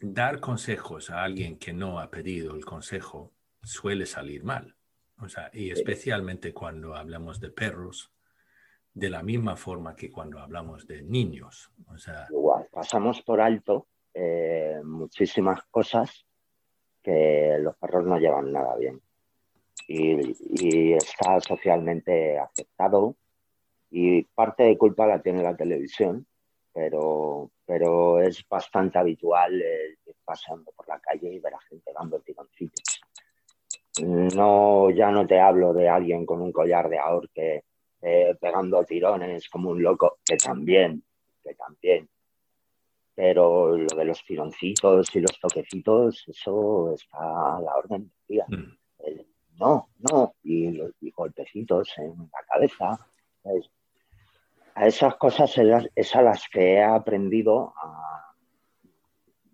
dar 0.00 0.40
consejos 0.40 1.10
a 1.10 1.22
alguien 1.22 1.58
que 1.58 1.72
no 1.72 2.00
ha 2.00 2.10
pedido 2.10 2.54
el 2.54 2.64
consejo 2.64 3.32
suele 3.62 4.04
salir 4.06 4.44
mal. 4.44 4.77
O 5.20 5.28
sea, 5.28 5.50
y 5.52 5.70
especialmente 5.70 6.52
cuando 6.52 6.94
hablamos 6.94 7.40
de 7.40 7.50
perros, 7.50 8.12
de 8.94 9.10
la 9.10 9.22
misma 9.22 9.56
forma 9.56 9.94
que 9.94 10.10
cuando 10.10 10.38
hablamos 10.40 10.86
de 10.86 11.02
niños. 11.02 11.70
O 11.92 11.98
sea, 11.98 12.26
Igual, 12.30 12.66
pasamos 12.72 13.22
por 13.22 13.40
alto 13.40 13.86
eh, 14.14 14.80
muchísimas 14.84 15.62
cosas 15.70 16.26
que 17.02 17.56
los 17.60 17.76
perros 17.76 18.04
no 18.06 18.18
llevan 18.18 18.52
nada 18.52 18.76
bien. 18.76 19.00
Y, 19.86 20.34
y, 20.66 20.92
está 20.92 21.40
socialmente 21.40 22.38
aceptado 22.38 23.16
y 23.90 24.22
parte 24.22 24.64
de 24.64 24.76
culpa 24.76 25.06
la 25.06 25.22
tiene 25.22 25.42
la 25.42 25.56
televisión, 25.56 26.26
pero, 26.74 27.50
pero 27.64 28.20
es 28.20 28.46
bastante 28.48 28.98
habitual 28.98 29.54
ir 29.54 30.16
paseando 30.24 30.72
por 30.72 30.88
la 30.88 30.98
calle 31.00 31.32
y 31.32 31.38
ver 31.38 31.54
a 31.54 31.60
gente 31.60 31.92
dando 31.94 32.20
tironcitos. 32.20 32.97
No, 34.02 34.90
ya 34.90 35.10
no 35.10 35.26
te 35.26 35.40
hablo 35.40 35.72
de 35.72 35.88
alguien 35.88 36.24
con 36.24 36.40
un 36.40 36.52
collar 36.52 36.88
de 36.88 36.98
ahorque 36.98 37.64
eh, 38.00 38.36
pegando 38.40 38.84
tirones 38.84 39.48
como 39.48 39.70
un 39.70 39.82
loco, 39.82 40.18
que 40.24 40.36
también, 40.36 41.02
que 41.42 41.54
también. 41.54 42.08
Pero 43.14 43.76
lo 43.76 43.96
de 43.96 44.04
los 44.04 44.24
tironcitos 44.24 45.14
y 45.16 45.20
los 45.20 45.40
toquecitos, 45.40 46.24
eso 46.28 46.94
está 46.94 47.56
a 47.56 47.60
la 47.60 47.76
orden 47.76 48.02
del 48.02 48.26
día. 48.28 48.46
Mm. 48.48 48.78
Eh, 49.00 49.26
no, 49.58 49.88
no, 50.10 50.34
y 50.44 50.70
los 50.70 50.92
y 51.00 51.10
golpecitos 51.10 51.98
en 51.98 52.16
la 52.16 52.44
cabeza. 52.46 52.98
¿sabes? 53.42 53.70
A 54.74 54.86
esas 54.86 55.16
cosas 55.16 55.52
es 55.96 56.14
a 56.14 56.22
las 56.22 56.48
que 56.48 56.74
he 56.74 56.84
aprendido 56.84 57.74
a 57.82 58.32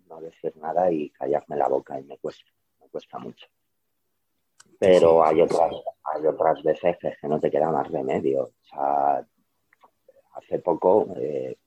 no 0.07 0.21
decir 0.21 0.55
nada 0.57 0.91
y 0.91 1.09
callarme 1.09 1.57
la 1.57 1.67
boca 1.67 1.99
y 1.99 2.03
me 2.03 2.19
cuesta, 2.19 2.45
me 2.79 2.87
cuesta 2.89 3.17
mucho. 3.17 3.47
Pero 4.79 5.25
hay 5.25 5.41
otras, 5.41 5.71
hay 6.13 6.25
otras 6.25 6.61
veces 6.63 6.97
que, 6.99 7.27
no 7.27 7.39
te 7.39 7.49
queda 7.49 7.71
más 7.71 7.89
remedio. 7.89 8.43
O 8.43 8.63
sea, 8.63 9.25
hace 10.33 10.59
poco, 10.59 11.07
eh, 11.17 11.57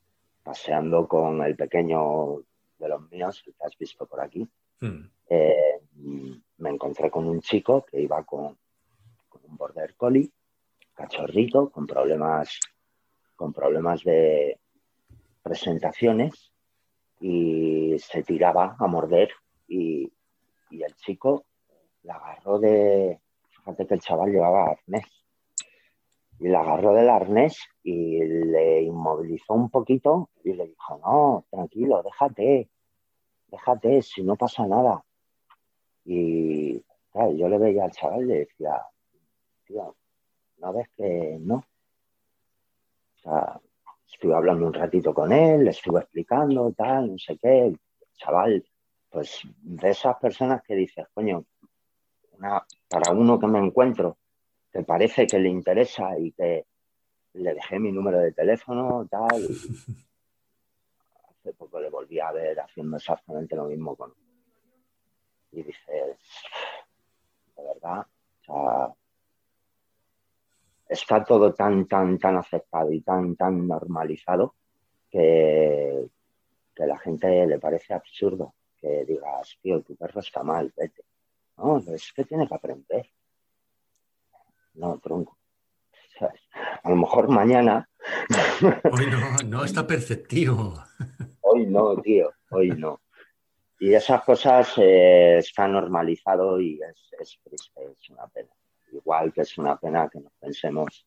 paseando 0.43 1.07
con 1.07 1.41
el 1.43 1.55
pequeño 1.55 2.43
de 2.77 2.87
los 2.87 3.09
míos, 3.11 3.41
que 3.43 3.53
has 3.59 3.77
visto 3.77 4.05
por 4.05 4.21
aquí, 4.21 4.47
hmm. 4.79 5.01
eh, 5.29 5.81
me 6.57 6.69
encontré 6.69 7.09
con 7.09 7.27
un 7.27 7.41
chico 7.41 7.85
que 7.85 8.01
iba 8.01 8.23
con, 8.23 8.57
con, 9.27 9.41
un 9.45 9.57
border 9.57 9.95
collie, 9.95 10.31
cachorrito, 10.93 11.69
con 11.69 11.85
problemas, 11.87 12.59
con 13.35 13.53
problemas 13.53 14.03
de 14.03 14.59
presentaciones 15.41 16.51
y 17.21 17.97
se 17.99 18.23
tiraba 18.23 18.75
a 18.79 18.87
morder 18.87 19.29
y, 19.67 20.11
y 20.69 20.83
el 20.83 20.95
chico 20.95 21.45
la 22.03 22.15
agarró 22.15 22.59
de, 22.59 23.19
fíjate 23.49 23.87
que 23.87 23.93
el 23.95 24.01
chaval 24.01 24.31
llevaba 24.31 24.71
arnés, 24.71 25.05
y 26.39 26.47
la 26.47 26.61
agarró 26.61 26.93
del 26.93 27.09
arnés 27.09 27.57
y 27.83 28.23
le 28.23 28.81
inmovilizó 28.83 29.53
un 29.53 29.69
poquito 29.69 30.29
y 30.43 30.53
le 30.53 30.67
dijo, 30.67 30.97
no, 30.99 31.45
tranquilo, 31.49 32.01
déjate, 32.01 32.69
déjate, 33.47 34.01
si 34.01 34.23
no 34.23 34.35
pasa 34.37 34.65
nada. 34.65 35.03
Y 36.05 36.81
yo 37.13 37.49
le 37.49 37.57
veía 37.57 37.83
al 37.83 37.91
chaval 37.91 38.21
y 38.21 38.25
le 38.25 38.39
decía, 38.39 38.81
tío, 39.65 39.95
¿no 40.57 40.73
ves 40.73 40.87
que 40.95 41.37
no? 41.41 41.55
O 41.55 43.21
sea, 43.21 43.59
estuve 44.09 44.33
hablando 44.33 44.65
un 44.65 44.73
ratito 44.73 45.13
con 45.13 45.33
él, 45.33 45.65
le 45.65 45.71
estuve 45.71 45.99
explicando, 45.99 46.71
tal, 46.71 47.11
no 47.11 47.17
sé 47.17 47.37
qué. 47.37 47.65
El 47.65 47.79
chaval, 48.15 48.65
pues 49.09 49.41
de 49.61 49.89
esas 49.89 50.15
personas 50.17 50.63
que 50.63 50.75
dices, 50.75 51.05
coño, 51.13 51.43
para 52.87 53.11
uno 53.11 53.39
que 53.39 53.47
me 53.47 53.59
encuentro, 53.59 54.17
que 54.71 54.83
parece 54.83 55.27
que 55.27 55.39
le 55.39 55.49
interesa 55.49 56.17
y 56.17 56.31
que 56.31 56.65
le 57.33 57.53
dejé 57.53 57.79
mi 57.79 57.91
número 57.91 58.19
de 58.19 58.31
teléfono, 58.31 59.07
tal. 59.09 59.47
hace 61.29 61.53
poco 61.53 61.79
le 61.79 61.89
volví 61.89 62.19
a 62.19 62.31
ver 62.31 62.59
haciendo 62.59 62.97
exactamente 62.97 63.55
lo 63.55 63.65
mismo 63.65 63.95
con. 63.95 64.13
Y 65.51 65.63
dices, 65.63 66.17
de 67.55 67.63
verdad, 67.63 68.05
está 70.87 71.23
todo 71.23 71.53
tan, 71.53 71.87
tan, 71.87 72.19
tan 72.19 72.37
aceptado 72.37 72.91
y 72.91 73.01
tan, 73.01 73.35
tan 73.35 73.67
normalizado 73.67 74.55
que, 75.09 76.07
que 76.75 76.85
la 76.85 76.97
gente 76.99 77.47
le 77.47 77.57
parece 77.59 77.93
absurdo 77.93 78.53
que 78.79 79.05
digas, 79.05 79.57
tío, 79.61 79.81
tu 79.81 79.95
perro 79.95 80.21
está 80.21 80.43
mal, 80.43 80.71
vete. 80.75 81.03
No, 81.59 81.77
es 81.77 82.13
que 82.13 82.23
tiene 82.23 82.47
que 82.47 82.55
aprender. 82.55 83.09
No, 84.75 84.97
tronco. 84.99 85.37
A 86.83 86.89
lo 86.89 86.95
mejor 86.95 87.27
mañana. 87.27 87.89
Hoy 88.91 89.07
no, 89.07 89.37
no 89.45 89.63
está 89.65 89.85
perceptivo. 89.85 90.81
Hoy 91.41 91.65
no, 91.65 91.97
tío, 91.97 92.31
hoy 92.51 92.69
no. 92.69 93.01
Y 93.79 93.93
esas 93.93 94.23
cosas 94.23 94.73
eh, 94.77 95.37
están 95.39 95.73
normalizado 95.73 96.59
y 96.61 96.79
es, 96.81 97.13
es 97.19 97.39
triste, 97.43 97.81
es 97.83 98.09
una 98.09 98.27
pena. 98.27 98.49
Igual 98.91 99.33
que 99.33 99.41
es 99.41 99.57
una 99.57 99.77
pena 99.77 100.09
que 100.09 100.19
nos 100.19 100.33
pensemos 100.33 101.05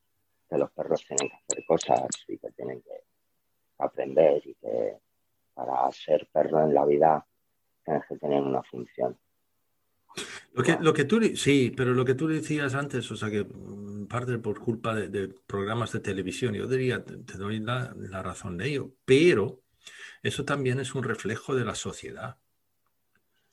que 0.49 0.59
los 0.59 0.71
perros 0.73 1.05
tienen 1.07 1.29
que 1.29 1.37
hacer 1.37 1.65
cosas 1.65 2.09
y 2.29 2.39
que 2.39 2.51
tienen 2.53 2.83
que 2.83 3.05
aprender 3.79 4.43
y 4.47 4.55
que 4.55 4.99
para 5.55 5.91
ser 5.93 6.29
perro 6.33 6.63
en 6.63 6.75
la 6.75 6.85
vida 6.85 7.27
tienes 7.85 8.05
que 8.07 8.17
tener 8.17 8.43
una 8.43 8.63
función. 8.63 9.19
Lo 10.53 10.63
que, 10.63 10.77
lo 10.81 10.93
que 10.93 11.05
tú, 11.05 11.21
sí, 11.35 11.73
pero 11.75 11.95
lo 11.95 12.05
que 12.05 12.15
tú 12.15 12.29
decías 12.29 12.75
antes, 12.75 13.11
o 13.11 13.17
sea, 13.17 13.31
que 13.31 13.45
mm, 13.45 14.07
parte 14.07 14.39
por 14.39 14.61
culpa 14.61 14.95
de, 14.95 15.29
programas 15.47 15.93
de 15.93 16.01
televisión, 16.01 16.55
yo 16.55 16.67
diría, 16.67 17.03
te, 17.05 17.39
doy 17.39 17.61
la, 17.61 17.95
razón 18.23 18.59
de 18.59 18.69
ello, 18.69 18.93
pero 19.05 19.63
eso 20.23 20.45
también 20.45 20.79
es 20.81 20.95
un 20.95 21.05
reflejo 21.05 21.55
de 21.55 21.65
la 21.65 21.75
sociedad. 21.75 22.37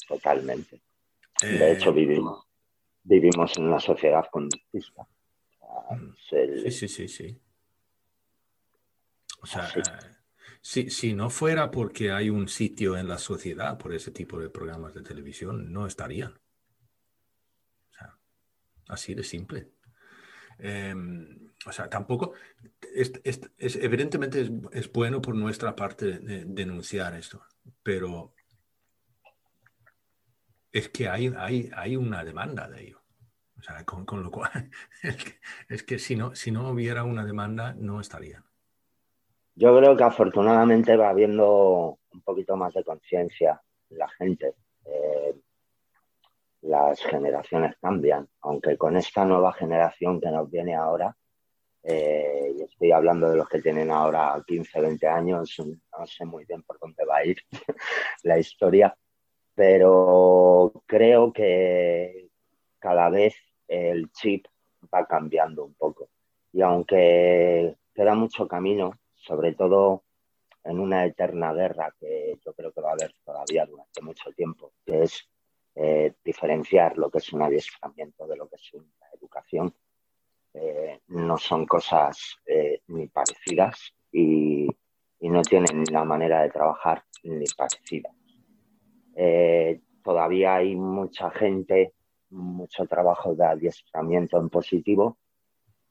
Totalmente. 0.08 0.82
de 1.42 1.72
hecho, 1.72 1.92
eh, 1.92 1.94
vivimos, 1.94 2.46
vivimos 3.04 3.58
en 3.58 3.66
una 3.66 3.80
sociedad 3.80 4.26
conductista. 4.30 5.08
Mm, 5.92 6.14
sí, 6.30 6.72
sí, 6.72 6.88
sí, 6.88 7.08
sí. 7.08 7.42
O 9.42 9.46
sea, 9.46 9.72
si, 10.62 10.90
si, 10.90 11.14
no 11.14 11.30
fuera 11.30 11.72
porque 11.72 12.12
hay 12.12 12.30
un 12.30 12.50
sitio 12.50 12.98
en 12.98 13.08
la 13.08 13.18
sociedad 13.18 13.78
por 13.78 13.94
ese 13.94 14.12
tipo 14.12 14.38
de 14.38 14.50
programas 14.50 14.94
de 14.94 15.02
televisión, 15.02 15.72
no 15.72 15.88
estarían. 15.88 16.38
Así 18.90 19.14
de 19.14 19.24
simple. 19.24 19.70
Em, 20.58 21.52
o 21.66 21.72
sea, 21.72 21.90
tampoco, 21.90 22.34
es, 22.94 23.14
evidentemente 23.76 24.50
es, 24.74 24.92
bueno 24.92 25.22
por 25.22 25.36
nuestra 25.36 25.74
parte 25.76 26.20
denunciar 26.20 27.16
esto, 27.16 27.42
pero 27.82 28.34
es 30.72 30.90
que 30.90 31.08
hay, 31.08 31.32
hay, 31.38 31.70
hay 31.74 31.96
una 31.96 32.26
demanda 32.26 32.68
de 32.68 32.82
ello. 32.82 33.02
O 33.58 33.62
sea, 33.62 33.84
con, 33.86 34.24
lo 34.24 34.32
cual, 34.32 34.70
es 35.70 35.84
que, 35.84 36.00
si, 36.00 36.16
no, 36.16 36.36
si 36.36 36.52
no 36.52 36.70
hubiera 36.70 37.04
una 37.04 37.26
demanda, 37.26 37.74
no 37.78 38.02
estarían. 38.02 38.44
Yo 39.56 39.78
creo 39.78 39.96
que 39.96 40.04
afortunadamente 40.04 40.96
va 40.96 41.10
habiendo 41.10 42.00
un 42.12 42.22
poquito 42.22 42.56
más 42.56 42.74
de 42.74 42.84
conciencia 42.84 43.62
la 43.90 44.08
gente. 44.10 44.56
Eh, 44.86 45.36
las 46.62 47.02
generaciones 47.02 47.76
cambian, 47.82 48.28
aunque 48.42 48.78
con 48.78 48.98
esta 48.98 49.26
nueva 49.26 49.54
generación 49.54 50.20
que 50.20 50.30
nos 50.30 50.50
viene 50.50 50.76
ahora, 50.76 51.16
eh, 51.84 52.54
y 52.58 52.62
estoy 52.64 52.92
hablando 52.92 53.30
de 53.30 53.38
los 53.38 53.48
que 53.48 53.62
tienen 53.62 53.90
ahora 53.90 54.44
15, 54.46 54.82
20 54.82 55.08
años, 55.08 55.56
no 55.60 56.06
sé 56.06 56.26
muy 56.26 56.46
bien 56.46 56.64
por 56.64 56.78
dónde 56.80 57.06
va 57.06 57.18
a 57.18 57.26
ir 57.26 57.38
la 58.24 58.38
historia, 58.38 58.96
pero 59.56 60.74
creo 60.86 61.32
que 61.32 62.30
cada 62.80 63.10
vez 63.10 63.36
el 63.68 64.12
chip 64.12 64.46
va 64.94 65.06
cambiando 65.06 65.66
un 65.66 65.74
poco. 65.76 66.10
Y 66.52 66.62
aunque 66.62 67.78
queda 67.94 68.16
mucho 68.16 68.48
camino, 68.48 68.94
sobre 69.16 69.54
todo 69.54 70.04
en 70.64 70.80
una 70.80 71.06
eterna 71.06 71.54
guerra 71.54 71.94
que 72.00 72.38
yo 72.44 72.54
creo 72.54 72.72
que 72.72 72.82
va 72.82 72.90
a 72.90 72.94
haber 72.94 73.14
todavía 73.24 73.66
durante 73.66 74.02
mucho 74.02 74.32
tiempo, 74.32 74.74
que 74.86 75.04
es 75.04 75.30
eh, 75.76 76.14
diferenciar 76.24 76.98
lo 76.98 77.10
que 77.10 77.20
es 77.20 77.32
un 77.32 77.42
adiestramiento 77.42 78.28
de 78.28 78.36
lo 78.36 78.50
que 78.50 78.56
es 78.56 78.74
una 78.74 79.08
educación. 79.14 79.74
Eh, 80.54 81.02
no 81.08 81.38
son 81.38 81.66
cosas 81.66 82.38
eh, 82.46 82.82
ni 82.88 83.08
parecidas 83.08 83.94
y, 84.12 84.68
no 85.22 85.42
tienen 85.44 85.84
la 85.92 86.04
manera 86.04 86.42
de 86.42 86.50
trabajar 86.50 87.04
ni 87.24 87.46
parecida. 87.56 88.10
todavía 90.02 90.56
hay 90.56 90.76
mucha 90.76 91.30
gente, 91.30 91.94
mucho 92.30 92.86
trabajo 92.88 93.36
de 93.36 93.46
adiestramiento 93.46 94.40
en 94.40 94.50
positivo 94.50 95.20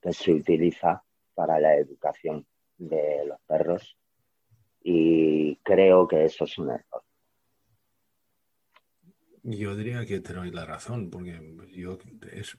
que 0.00 0.12
se 0.12 0.32
utiliza 0.32 1.04
para 1.34 1.60
la 1.60 1.76
educación 1.76 2.46
de 2.78 3.26
los 3.26 3.38
perros 3.42 3.96
y 4.82 5.56
creo 5.56 6.08
que 6.08 6.24
eso 6.24 6.44
es 6.44 6.58
un 6.58 6.70
error. 6.70 7.02
Yo 9.50 9.74
diría 9.74 10.04
que 10.04 10.20
te 10.20 10.34
doy 10.34 10.50
la 10.50 10.66
razón, 10.66 11.08
porque 11.08 11.40
yo 11.70 11.98
es, 12.32 12.58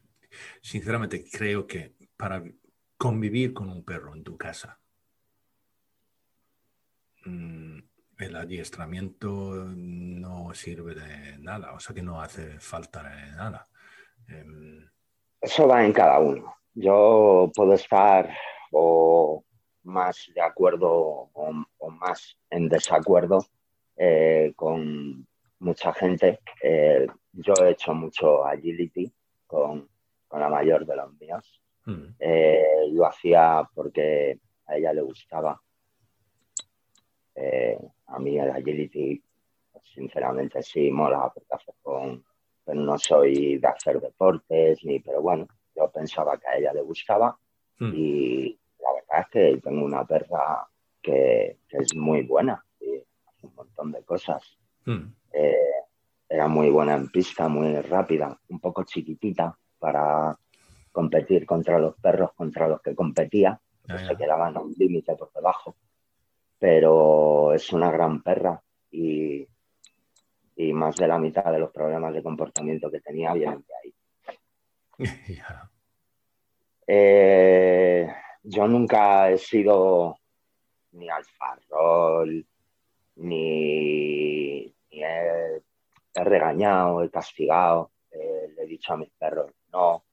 sinceramente 0.60 1.24
creo 1.32 1.68
que 1.68 1.94
para 2.18 2.44
convivir 2.98 3.54
con 3.54 3.70
un 3.70 3.84
perro 3.86 4.16
en 4.16 4.24
tu 4.24 4.36
casa, 4.38 4.80
mm, 7.26 7.78
el 8.18 8.36
adiestramiento 8.36 9.54
no 9.68 10.52
sirve 10.56 10.96
de 10.96 11.38
nada, 11.38 11.74
o 11.74 11.80
sea 11.80 11.94
que 11.94 12.02
no 12.02 12.22
hace 12.22 12.60
falta 12.60 13.04
de 13.04 13.32
nada. 13.34 13.68
Em, 14.28 14.90
Eso 15.40 15.68
va 15.68 15.86
en 15.86 15.94
cada 15.94 16.18
uno. 16.18 16.56
Yo 16.74 17.52
puedo 17.54 17.74
estar 17.74 18.36
o 18.72 19.44
más 19.84 20.26
de 20.34 20.42
acuerdo 20.42 21.30
o, 21.34 21.92
más 21.92 22.36
en 22.50 22.68
desacuerdo 22.68 23.46
eh, 23.96 24.54
con 24.56 25.29
mucha 25.60 25.94
gente. 25.94 26.40
Eh, 26.62 27.08
yo 27.34 27.54
he 27.62 27.72
hecho 27.72 27.94
mucho 27.94 28.46
agility 28.46 29.12
con, 29.46 29.88
la 30.32 30.50
mayor 30.50 30.86
de 30.86 30.96
los 30.96 31.14
míos. 31.20 31.62
Mm. 31.86 32.16
Eh, 32.20 32.88
lo 32.92 33.06
hacía 33.06 33.68
porque 33.74 34.40
a 34.68 34.78
ella 34.78 34.94
le 34.94 35.02
gustaba. 35.02 35.60
Eh, 37.36 37.80
a 38.08 38.20
mí 38.20 38.38
el 38.38 38.52
agility, 38.52 39.24
sinceramente, 39.84 40.62
sí 40.62 40.92
mola 40.92 41.32
porque 41.34 41.72
con. 41.82 42.24
Pero 42.66 42.82
no 42.82 42.98
soy 43.00 43.58
de 43.58 43.68
hacer 43.68 44.00
deportes, 44.00 44.84
ni, 44.84 45.00
pero 45.00 45.22
bueno, 45.24 45.48
yo 45.76 45.90
pensaba 45.90 46.38
que 46.38 46.48
a 46.48 46.58
ella 46.58 46.74
le 46.74 46.82
gustaba 46.82 47.36
mm. 47.80 47.92
y 47.96 48.60
la 48.80 48.94
verdad 48.94 49.22
es 49.22 49.28
que 49.30 49.62
tengo 49.62 49.86
una 49.86 50.06
perra 50.06 50.68
que, 51.02 51.60
es 51.70 51.96
muy 51.96 52.22
buena 52.24 52.64
y 52.80 52.98
hace 52.98 53.48
un 53.48 53.56
montón 53.56 53.92
de 53.92 54.04
cosas. 54.04 54.60
Mm. 54.86 55.19
Era 56.40 56.48
muy 56.48 56.70
buena 56.70 56.96
en 56.96 57.10
pista, 57.10 57.50
muy 57.50 57.76
rápida, 57.82 58.40
un 58.48 58.62
poco 58.62 58.86
chiquitita 58.86 59.54
para 59.78 60.40
competir 60.90 61.46
contra 61.46 61.78
los 61.78 61.98
perros 61.98 62.32
contra 62.34 62.66
los 62.66 62.82
que 62.82 62.96
competía, 62.96 63.60
se 63.86 64.16
quedaban 64.16 64.56
a 64.56 64.62
un 64.62 64.74
límite 64.78 65.18
por 65.18 65.34
debajo. 65.34 65.76
Pero 66.58 67.52
es 67.54 67.74
una 67.74 67.92
gran 67.92 68.24
perra 68.24 68.58
y, 68.90 69.46
y, 70.56 70.72
más 70.72 70.96
de 70.96 71.10
la 71.10 71.20
mitad 71.20 71.52
de 71.52 71.60
los 71.60 71.72
problemas 71.72 72.14
de 72.14 72.24
comportamiento 72.24 72.90
que 72.90 73.02
tenía 73.02 73.34
vienen 73.34 73.66
de 73.68 73.74
ahí. 73.84 73.94
Eh, 76.92 78.12
yo 78.42 78.68
nunca 78.68 79.30
he 79.30 79.38
sido 79.38 80.18
ni 80.94 81.08
alfarrol, 81.08 82.44
ni 83.18 84.74
he, 84.90 85.62
regañado, 86.24 87.04
he 87.04 87.10
castigado, 87.10 87.92
eh, 88.12 88.54
le 88.56 88.64
he 88.64 88.68
dicho 88.68 88.94
a 88.94 88.98
mis 88.98 89.10
perros 89.12 89.52
no, 89.72 90.04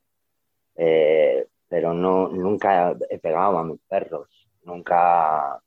eh, 0.75 1.47
pero 1.69 1.95
no, 1.95 2.29
nunca 2.29 2.95
he 3.09 3.19
pegado 3.19 3.59
a 3.59 3.65
mis 3.65 3.81
perros, 3.89 4.29
nunca, 4.65 5.61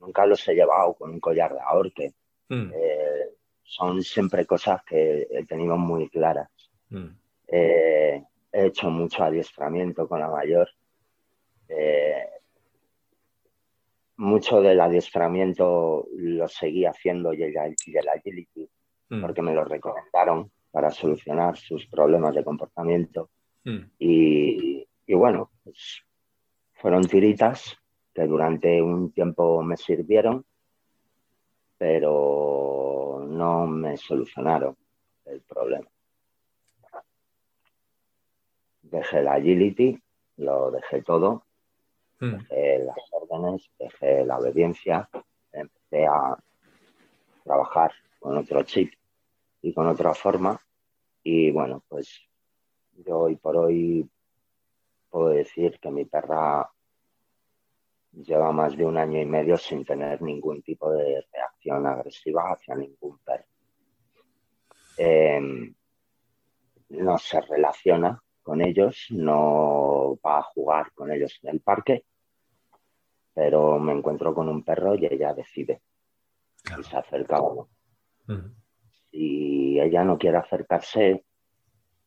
nunca 0.00 0.26
los 0.26 0.46
he 0.48 0.54
llevado 0.54 0.94
con 0.94 1.10
un 1.10 1.20
collar 1.20 1.54
de 1.54 1.60
ahorque. 1.60 2.12
Mm. 2.48 2.72
Eh, 2.74 3.30
son 3.62 4.02
siempre 4.02 4.44
cosas 4.46 4.82
que 4.84 5.28
he 5.30 5.46
tenido 5.46 5.76
muy 5.76 6.08
claras. 6.08 6.50
Mm. 6.88 7.10
he 7.46 8.22
hecho 8.52 8.90
mucho 8.90 9.22
adiestramiento 9.22 10.08
con 10.08 10.18
la 10.18 10.28
mayor 10.28 10.68
mucho 14.20 14.60
del 14.60 14.78
adiestramiento 14.80 16.06
lo 16.14 16.46
seguí 16.46 16.84
haciendo 16.84 17.32
y 17.32 17.42
el, 17.42 17.56
agility, 17.56 18.68
mm. 19.10 19.20
porque 19.20 19.42
me 19.42 19.54
lo 19.54 19.64
recomendaron 19.64 20.50
para 20.70 20.90
solucionar 20.90 21.56
sus 21.56 21.86
problemas 21.86 22.34
de 22.34 22.44
comportamiento. 22.44 23.30
Mm. 23.64 23.78
Y, 23.98 24.86
bueno, 25.12 25.50
pues 25.62 26.02
fueron 26.74 27.02
tiritas 27.02 27.76
que 28.14 28.26
durante 28.26 28.80
un 28.80 29.12
tiempo 29.12 29.62
me 29.62 29.76
sirvieron, 29.76 30.44
pero 31.76 33.26
no 33.28 33.66
me 33.66 33.96
solucionaron 33.96 34.76
el 35.26 35.42
problema. 35.42 35.88
Dejé 38.82 39.18
el 39.18 39.28
agility, 39.28 39.98
lo 40.38 40.70
dejé 40.70 41.02
todo 41.02 41.44
Mm. 42.20 42.36
Dejé 42.36 42.78
las 42.84 42.96
órdenes, 43.12 43.70
dejé 43.78 44.24
la 44.26 44.38
obediencia, 44.38 45.08
empecé 45.52 46.06
a 46.06 46.36
trabajar 47.44 47.92
con 48.18 48.36
otro 48.36 48.62
chip 48.62 48.92
y 49.62 49.72
con 49.72 49.86
otra 49.86 50.14
forma. 50.14 50.60
Y 51.22 51.50
bueno, 51.50 51.84
pues 51.88 52.20
yo 52.92 53.18
hoy 53.20 53.36
por 53.36 53.56
hoy 53.56 54.08
puedo 55.08 55.28
decir 55.28 55.78
que 55.80 55.90
mi 55.90 56.04
perra 56.04 56.70
lleva 58.12 58.52
más 58.52 58.76
de 58.76 58.84
un 58.84 58.96
año 58.96 59.20
y 59.20 59.26
medio 59.26 59.56
sin 59.56 59.84
tener 59.84 60.20
ningún 60.22 60.62
tipo 60.62 60.90
de 60.92 61.26
reacción 61.32 61.86
agresiva 61.86 62.52
hacia 62.52 62.74
ningún 62.74 63.18
perro. 63.18 63.44
Em, 64.96 65.74
no 66.90 67.18
se 67.18 67.40
relaciona 67.40 68.20
con 68.42 68.60
ellos, 68.60 69.06
no 69.10 70.18
va 70.24 70.38
a 70.38 70.42
jugar 70.42 70.92
con 70.92 71.12
ellos 71.12 71.38
en 71.42 71.50
el 71.50 71.60
parque, 71.60 72.04
pero 73.32 73.78
me 73.78 73.92
encuentro 73.92 74.34
con 74.34 74.48
un 74.48 74.64
perro 74.64 74.94
y 74.94 75.06
ella 75.06 75.32
decide 75.32 75.82
y 76.78 76.82
se 76.82 76.96
acerca 76.96 77.36
a 77.36 77.42
uno. 77.42 77.68
Si 79.10 79.78
ella 79.80 80.04
no 80.04 80.18
quiere 80.18 80.38
acercarse, 80.38 81.24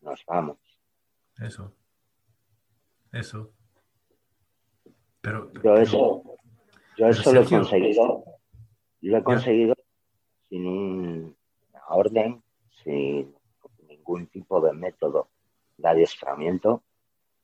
nos 0.01 0.23
vamos. 0.25 0.57
Eso. 1.39 1.73
Eso. 3.11 3.53
Pero, 5.21 5.51
yo 5.63 5.75
eso, 5.75 6.23
yo 6.97 7.07
eso 7.07 7.33
lo 7.33 7.41
he 7.41 7.45
conseguido. 7.45 8.23
Lo 9.01 9.17
he 9.17 9.23
conseguido 9.23 9.75
sin 10.49 10.65
una 10.65 11.85
orden, 11.89 12.43
sin 12.83 13.35
ningún 13.87 14.27
tipo 14.27 14.61
de 14.61 14.73
método 14.73 15.29
de 15.77 15.87
adiestramiento 15.89 16.83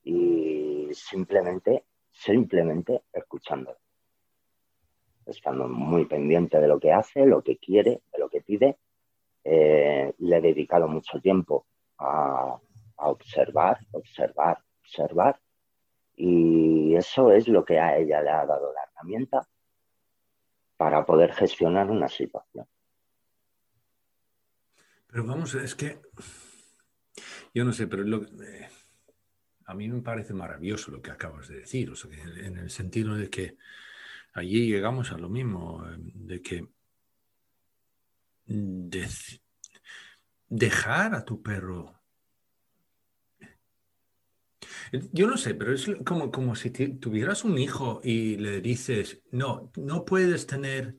y 0.02 0.88
simplemente 0.92 1.84
simplemente 2.12 3.02
escuchándolo. 3.12 3.78
Estando 5.26 5.68
muy 5.68 6.06
pendiente 6.06 6.58
de 6.60 6.68
lo 6.68 6.80
que 6.80 6.92
hace, 6.92 7.26
lo 7.26 7.42
que 7.42 7.58
quiere, 7.58 8.02
de 8.12 8.18
lo 8.18 8.28
que 8.28 8.40
pide. 8.40 8.78
Eh, 9.44 10.14
le 10.18 10.36
he 10.36 10.40
dedicado 10.40 10.86
mucho 10.88 11.20
tiempo 11.20 11.66
a, 11.98 12.58
observar, 12.96 13.78
observar, 13.92 14.58
observar. 14.80 15.40
Y 16.16 16.94
eso 16.94 17.32
es 17.32 17.48
lo 17.48 17.64
que 17.64 17.78
a 17.78 17.96
ella 17.96 18.20
le 18.20 18.30
ha 18.30 18.44
dado 18.44 18.72
la 18.72 18.82
herramienta 18.82 19.46
para 20.76 21.04
poder 21.04 21.32
gestionar 21.32 21.90
una 21.90 22.08
situación. 22.08 22.66
Pero 25.06 25.24
vamos, 25.24 25.54
es 25.54 25.74
que 25.74 25.98
yo 27.54 27.64
no 27.64 27.72
sé, 27.72 27.86
pero 27.86 28.04
lo, 28.04 28.22
eh, 28.22 28.68
a 29.66 29.74
mí 29.74 29.88
me 29.88 30.02
parece 30.02 30.34
maravilloso 30.34 30.90
lo 30.90 31.00
que 31.00 31.10
acabas 31.10 31.48
de 31.48 31.60
decir, 31.60 31.92
en 32.42 32.58
el 32.58 32.70
sentido 32.70 33.14
de 33.14 33.30
que 33.30 33.56
allí 34.32 34.66
llegamos 34.66 35.12
a 35.12 35.18
lo 35.18 35.28
mismo, 35.28 35.84
eh, 35.86 35.96
de 35.98 36.42
que 36.42 36.68
dejar 40.48 41.14
a 41.14 41.24
tu 41.24 41.42
perro. 41.42 41.94
Yo 45.12 45.28
no 45.28 45.36
sé, 45.36 45.54
pero 45.54 45.72
es 45.72 45.88
como, 46.04 46.30
como 46.30 46.56
si 46.56 46.70
tuvieras 46.70 47.44
un 47.44 47.58
hijo 47.58 48.00
y 48.02 48.36
le 48.36 48.60
dices, 48.60 49.22
no, 49.30 49.70
no 49.76 50.04
puedes 50.04 50.46
tener 50.46 50.96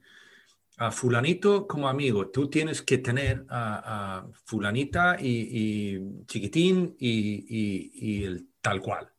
a 0.77 0.91
fulanito 0.91 1.67
como 1.67 1.89
amigo, 1.89 2.29
tú 2.29 2.49
tienes 2.49 2.81
que 2.81 2.97
tener 2.97 3.45
a, 3.49 4.25
fulanita 4.45 5.17
y, 5.19 6.23
chiquitín 6.25 6.95
y, 6.97 8.23
el 8.23 8.47
tal 8.61 8.81
cual. 8.81 9.11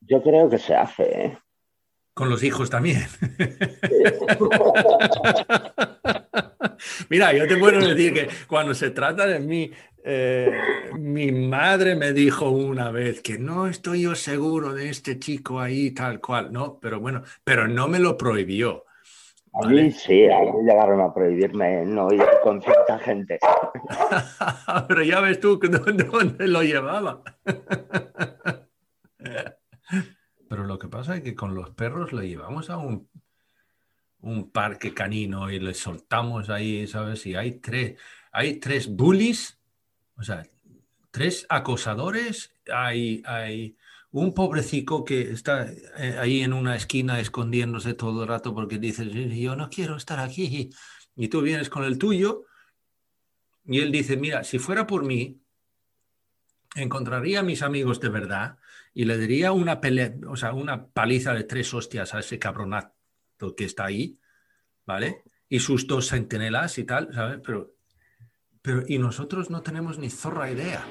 Yo 0.00 0.22
creo 0.22 0.50
que 0.50 0.58
se 0.58 0.74
hace. 0.74 1.24
¿eh? 1.24 1.38
Con 2.12 2.28
los 2.28 2.44
hijos 2.44 2.68
también. 2.68 3.06
Mira, 7.08 7.32
yo 7.32 7.46
te 7.46 7.56
puedo 7.56 7.80
decir 7.80 8.12
que 8.12 8.28
cuando 8.46 8.74
se 8.74 8.90
trata 8.90 9.26
de 9.26 9.40
mí, 9.40 9.70
Eh, 10.06 10.52
mi 10.98 11.32
madre 11.32 11.94
me 11.96 12.12
dijo 12.12 12.50
una 12.50 12.90
vez 12.90 13.22
que 13.22 13.38
no 13.38 13.66
estoy 13.66 14.02
yo 14.02 14.14
seguro 14.14 14.74
de 14.74 14.90
este 14.90 15.18
chico 15.18 15.60
ahí, 15.60 15.92
tal 15.92 16.20
cual, 16.20 16.52
¿no? 16.52 16.78
Pero 16.78 17.00
bueno, 17.00 17.22
pero 17.42 17.66
no 17.66 17.88
me 17.88 17.98
lo 17.98 18.18
prohibió. 18.18 18.84
A 19.54 19.66
mí 19.66 19.90
sí, 19.92 20.26
a 20.26 20.40
mí 20.40 20.50
llegaron 20.66 21.00
a 21.00 21.14
prohibirme 21.14 21.86
no 21.86 22.12
ir 22.12 22.22
con 22.42 22.60
cierta 22.60 22.98
gente. 22.98 23.38
pero 24.88 25.02
ya 25.02 25.20
ves 25.20 25.40
tú 25.40 25.58
dónde 26.12 26.48
lo 26.48 26.62
llevaba. 26.62 27.22
pero 30.48 30.64
lo 30.64 30.78
que 30.78 30.88
pasa 30.88 31.16
es 31.16 31.22
que 31.22 31.34
con 31.34 31.54
los 31.54 31.70
perros 31.70 32.12
lo 32.12 32.20
llevamos 32.20 32.68
a 32.68 32.76
un, 32.76 33.08
un 34.24 34.50
parque 34.50 34.92
canino 34.92 35.50
y 35.50 35.60
le 35.60 35.74
soltamos 35.74 36.50
ahí, 36.50 36.86
¿sabes? 36.86 37.24
Y 37.26 37.34
hay 37.34 37.60
tres, 37.60 37.98
hay 38.32 38.56
tres 38.56 38.88
bullies 38.88 39.58
o 40.16 40.22
sea, 40.22 40.46
tres 41.10 41.46
acosadores, 41.48 42.52
hay, 42.72 43.22
hay 43.26 43.76
un 44.10 44.32
pobrecito 44.32 45.04
que 45.04 45.32
está 45.32 45.70
eh, 45.98 46.16
ahí 46.18 46.42
en 46.42 46.52
una 46.52 46.76
esquina 46.76 47.20
escondiéndose 47.20 47.94
todo 47.94 48.22
el 48.22 48.28
rato 48.28 48.54
porque 48.54 48.78
dice, 48.78 49.08
yo 49.08 49.56
no 49.56 49.70
quiero 49.70 49.96
estar 49.96 50.20
aquí. 50.20 50.70
Y 51.16 51.28
tú 51.28 51.42
vienes 51.42 51.68
con 51.68 51.84
el 51.84 51.98
tuyo 51.98 52.44
y 53.64 53.80
él 53.80 53.90
dice, 53.90 54.16
mira, 54.16 54.44
si 54.44 54.58
fuera 54.58 54.86
por 54.86 55.04
mí, 55.04 55.40
encontraría 56.76 57.40
a 57.40 57.44
mis 57.44 57.62
amigos 57.62 58.00
de 58.00 58.08
verdad 58.08 58.58
y 58.92 59.04
le 59.04 59.18
daría 59.18 59.52
una 59.52 59.80
pelea, 59.80 60.14
o 60.28 60.36
sea, 60.36 60.52
una 60.52 60.86
paliza 60.86 61.34
de 61.34 61.44
tres 61.44 61.72
hostias 61.74 62.14
a 62.14 62.20
ese 62.20 62.38
cabronato 62.38 62.93
que 63.56 63.64
está 63.64 63.86
ahí, 63.86 64.18
¿vale? 64.86 65.22
Y 65.48 65.60
sus 65.60 65.86
dos 65.86 66.08
centinelas 66.08 66.78
y 66.78 66.84
tal, 66.84 67.12
¿sabes? 67.12 67.40
Pero 67.44 67.74
pero 68.64 68.82
y 68.88 68.98
nosotros 68.98 69.50
no 69.50 69.62
tenemos 69.62 69.98
ni 69.98 70.08
zorra 70.08 70.50
idea 70.50 70.82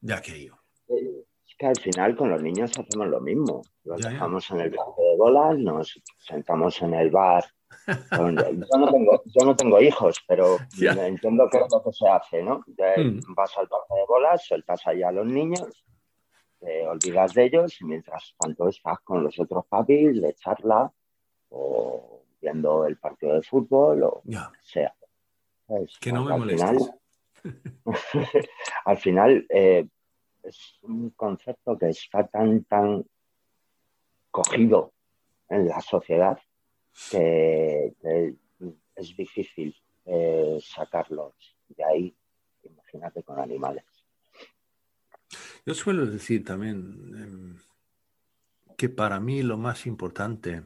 de 0.00 0.14
aquello. 0.14 0.56
Es 0.88 1.54
que 1.56 1.66
al 1.66 1.76
final 1.76 2.16
con 2.16 2.28
los 2.28 2.42
niños 2.42 2.72
hacemos 2.76 3.06
lo 3.06 3.20
mismo. 3.20 3.62
Los 3.84 4.00
dejamos 4.00 4.50
en 4.50 4.62
el 4.62 4.74
campo 4.74 5.00
de 5.00 5.16
bolas, 5.16 5.56
nos 5.58 6.02
sentamos 6.18 6.82
en 6.82 6.94
el 6.94 7.10
bar. 7.10 7.44
yo, 8.18 9.46
no 9.46 9.54
tengo, 9.54 9.80
hijos, 9.80 10.20
pero 10.26 10.56
entiendo 10.80 11.48
que 11.48 11.58
es 11.58 11.66
lo 11.70 11.84
que 11.84 11.92
se 11.92 12.08
hace, 12.08 12.42
¿no? 12.42 12.64
Mm. 12.66 13.32
Vas 13.36 13.56
al 13.56 13.68
parque 13.68 13.94
de 13.94 14.06
bolas, 14.08 14.44
sueltas 14.44 14.84
allá 14.88 15.10
a 15.10 15.12
los 15.12 15.26
niños, 15.26 15.84
te 16.58 16.84
olvidas 16.88 17.32
de 17.34 17.44
ellos 17.44 17.80
y 17.80 17.84
mientras 17.84 18.34
tanto 18.36 18.68
estás 18.68 18.98
con 19.04 19.22
los 19.22 19.38
otros 19.38 19.66
papis 19.68 20.20
de 20.20 20.34
charla 20.34 20.92
o 21.50 22.22
viendo 22.40 22.86
el 22.86 22.96
partido 22.96 23.34
de 23.34 23.42
fútbol 23.42 24.02
o 24.04 24.22
sea. 24.62 24.94
Que 26.00 26.12
no 26.12 26.24
me 26.24 26.36
molestes. 26.36 26.90
Al 28.84 28.98
final, 28.98 29.46
eh, 29.48 29.86
es 30.42 30.78
un 30.82 31.10
concepto 31.10 31.78
que 31.78 31.90
está 31.90 32.26
tan, 32.26 32.64
tan 32.64 33.04
cogido 34.30 34.92
en 35.48 35.68
la 35.68 35.80
sociedad 35.80 36.38
que, 37.10 37.94
es 38.96 39.16
difícil 39.16 39.74
eh, 40.04 40.58
sacarlos 40.62 41.34
de 41.68 41.84
ahí. 41.84 42.16
Imagínate 42.62 43.22
con 43.22 43.38
animales. 43.38 43.84
Yo 45.64 45.74
suelo 45.74 46.06
decir 46.06 46.44
también 46.44 46.76
em, 47.16 47.58
que 48.76 48.88
para 48.88 49.20
mí 49.20 49.42
lo 49.42 49.56
más 49.56 49.86
importante 49.86 50.62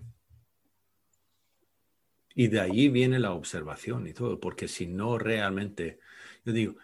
y 2.35 2.49
de 2.49 2.61
ahí 2.61 2.89
viene 2.89 3.19
la 3.19 3.33
observación 3.33 4.07
y 4.07 4.13
todo, 4.13 4.41
porque 4.41 4.67
si 4.67 4.87
no 4.87 5.19
realmente, 5.19 6.01
yo 6.45 6.53
digo, 6.53 6.77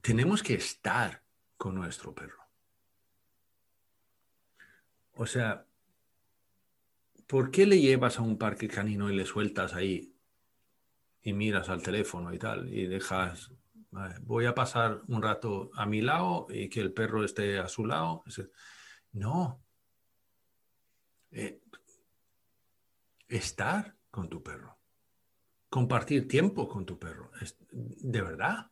tenemos 0.00 0.42
que 0.42 0.54
estar 0.54 1.22
con 1.56 1.74
nuestro 1.74 2.14
perro. 2.14 2.40
O 5.14 5.26
sea, 5.26 5.66
¿por 7.26 7.50
qué 7.50 7.66
le 7.66 7.80
llevas 7.80 8.18
a 8.18 8.22
un 8.22 8.38
parque 8.38 8.68
canino 8.68 9.10
y 9.10 9.16
le 9.16 9.26
sueltas 9.26 9.74
ahí 9.74 10.14
y 11.22 11.32
miras 11.32 11.68
al 11.68 11.82
teléfono 11.82 12.32
y 12.32 12.38
tal 12.38 12.72
y 12.72 12.86
dejas, 12.86 13.50
voy 14.22 14.46
a 14.46 14.54
pasar 14.54 15.02
un 15.08 15.20
rato 15.20 15.70
a 15.74 15.84
mi 15.84 16.00
lado 16.00 16.46
y 16.48 16.68
que 16.70 16.80
el 16.80 16.92
perro 16.92 17.24
esté 17.24 17.58
a 17.58 17.68
su 17.68 17.84
lado? 17.84 18.24
No. 19.12 19.60
Eh, 21.32 21.60
estar 23.30 23.96
con 24.10 24.28
tu 24.28 24.42
perro, 24.42 24.78
compartir 25.68 26.28
tiempo 26.28 26.68
con 26.68 26.84
tu 26.84 26.98
perro, 26.98 27.30
de 27.70 28.20
verdad. 28.20 28.70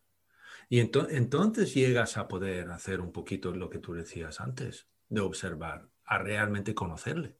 Y 0.69 0.81
entonces 0.81 1.73
llegas 1.73 2.19
a 2.19 2.29
poder 2.29 2.71
hacer 2.71 3.01
un 3.01 3.13
poquito 3.13 3.55
lo 3.55 3.71
que 3.71 3.79
tú 3.79 3.95
decías 3.95 4.41
antes, 4.41 4.87
de 5.09 5.21
observar, 5.21 5.89
a 6.05 6.19
realmente 6.19 6.75
conocerle, 6.75 7.39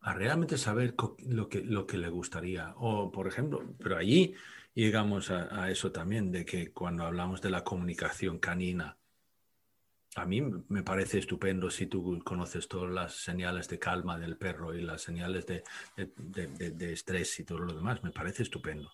a 0.00 0.12
realmente 0.12 0.58
saber 0.58 0.94
lo 1.26 1.48
que, 1.48 1.62
lo 1.62 1.86
que 1.86 1.98
le 1.98 2.08
gustaría. 2.08 2.74
O, 2.76 3.10
por 3.10 3.26
ejemplo, 3.26 3.64
pero 3.82 3.96
allí 3.96 4.34
llegamos 4.74 5.30
a 5.30 5.70
eso 5.70 5.90
también, 5.90 6.30
de 6.30 6.44
que 6.44 6.72
cuando 6.72 7.04
hablamos 7.04 7.40
de 7.40 7.50
la 7.50 7.64
comunicación 7.64 8.38
canina, 8.38 8.98
a 10.16 10.24
mí 10.26 10.40
me 10.40 10.82
parece 10.82 11.18
estupendo 11.18 11.70
si 11.70 11.86
tú 11.86 12.20
conoces 12.24 12.68
todas 12.68 12.90
las 12.90 13.14
señales 13.14 13.68
de 13.68 13.78
calma 13.78 14.18
del 14.18 14.36
perro 14.36 14.74
y 14.74 14.82
las 14.82 15.02
señales 15.02 15.46
de, 15.46 16.92
estrés 16.92 17.40
y 17.40 17.44
todo 17.44 17.58
lo 17.58 17.72
demás. 17.72 18.02
Me 18.04 18.12
parece 18.12 18.44
estupendo. 18.44 18.90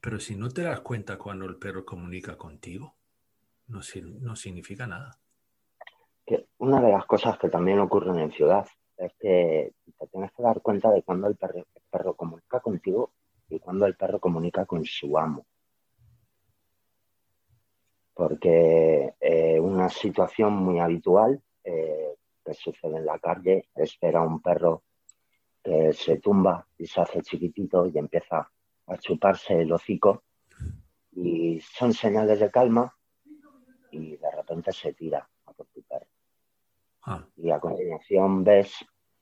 Pero 0.00 0.20
si 0.20 0.36
no 0.36 0.50
te 0.50 0.62
das 0.62 0.80
cuenta 0.80 1.16
cuando 1.16 1.46
el 1.46 1.56
perro 1.56 1.84
comunica 1.84 2.36
contigo, 2.36 2.94
no, 3.68 3.80
no 4.20 4.36
significa 4.36 4.86
nada. 4.86 5.18
una 6.58 6.80
de 6.80 6.92
las 6.92 7.06
cosas 7.06 7.38
que 7.38 7.48
también 7.48 7.78
ocurren 7.80 8.18
en 8.18 8.32
ciudad 8.32 8.66
es 8.98 9.12
que 9.18 9.72
te 9.98 10.06
tienes 10.08 10.30
que 10.32 10.42
dar 10.42 10.60
cuenta 10.60 10.90
de 10.90 11.02
cuando 11.02 11.28
el 11.28 11.36
perro, 11.36 11.58
el 11.74 11.82
perro 11.90 12.14
comunica 12.14 12.60
contigo 12.60 13.12
y 13.48 13.58
cuando 13.58 13.86
el 13.86 13.96
perro 13.96 14.20
comunica 14.20 14.66
con 14.66 14.84
su 14.84 15.16
amo 15.16 15.46
porque 18.16 19.14
eh, 19.20 19.60
una 19.60 19.90
situación 19.90 20.54
muy 20.54 20.80
habitual 20.80 21.38
eh, 21.62 22.14
que 22.42 22.54
sucede 22.54 22.96
en 22.96 23.04
la 23.04 23.18
calle 23.18 23.68
es 23.74 24.00
ver 24.00 24.16
a 24.16 24.22
un 24.22 24.40
perro 24.40 24.84
que 25.62 25.92
se 25.92 26.16
tumba 26.16 26.66
y 26.78 26.86
se 26.86 27.02
hace 27.02 27.20
chiquitito 27.20 27.86
y 27.86 27.98
empieza 27.98 28.50
a 28.86 28.96
chuparse 28.96 29.60
el 29.60 29.70
hocico 29.70 30.22
y 31.12 31.60
son 31.60 31.92
señales 31.92 32.40
de 32.40 32.50
calma 32.50 32.96
y 33.90 34.16
de 34.16 34.30
repente 34.30 34.72
se 34.72 34.94
tira 34.94 35.28
a 35.44 35.52
por 35.52 35.66
tu 35.66 35.82
perro. 35.82 36.06
Ah. 37.02 37.22
Y 37.36 37.50
a 37.50 37.60
continuación 37.60 38.42
ves 38.42 38.72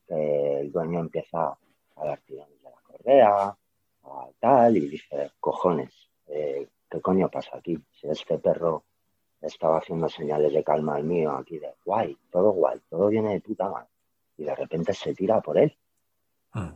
que 0.07 0.61
el 0.61 0.71
dueño 0.71 1.01
empieza 1.01 1.49
a 1.97 2.05
dar 2.05 2.21
tirones 2.21 2.63
de 2.63 2.69
la 2.69 2.81
correa, 2.81 3.57
a 4.03 4.29
tal, 4.39 4.77
y 4.77 4.87
dice, 4.87 5.31
cojones, 5.41 5.93
eh, 6.27 6.69
¿qué 6.95 7.01
coño 7.01 7.29
pasa 7.29 7.57
aquí? 7.57 7.77
Si 7.91 8.07
este 8.07 8.39
perro 8.39 8.85
estaba 9.41 9.79
haciendo 9.79 10.07
señales 10.07 10.53
de 10.53 10.63
calma 10.63 10.95
al 10.95 11.03
mío, 11.03 11.31
aquí 11.31 11.59
de 11.59 11.73
guay, 11.83 12.17
todo 12.31 12.51
guay, 12.51 12.79
todo 12.89 13.09
viene 13.09 13.33
de 13.33 13.41
puta 13.41 13.69
madre. 13.69 13.89
Y 14.37 14.45
de 14.45 14.55
repente 14.55 14.93
se 14.93 15.13
tira 15.13 15.41
por 15.41 15.57
él. 15.57 15.77
Ah. 16.53 16.73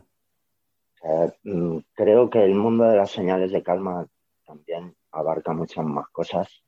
Mm, 1.42 1.78
creo 1.94 2.28
que 2.28 2.44
el 2.44 2.54
mundo 2.54 2.84
de 2.84 2.96
las 2.96 3.10
señales 3.10 3.50
de 3.50 3.62
calma 3.62 4.06
también 4.44 4.94
abarca 5.10 5.54
muchas 5.54 5.86
más 5.86 6.08
cosas. 6.10 6.62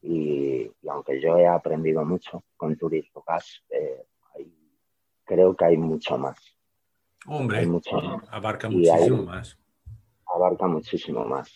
Y, 0.00 0.70
aunque 0.88 1.20
yo 1.20 1.36
he 1.36 1.46
aprendido 1.46 2.04
mucho 2.06 2.42
con 2.56 2.76
Turismo 2.76 3.22
Gas, 3.26 3.64
eh, 3.68 4.06
creo 5.24 5.54
que 5.54 5.64
hay 5.66 5.76
mucho 5.76 6.16
más. 6.16 6.38
Hombre, 7.26 7.68
abarca 8.30 8.70
muchísimo 8.70 9.24
más 9.24 9.58
abarca 10.38 10.66
muchísimo 10.66 11.24
más. 11.24 11.52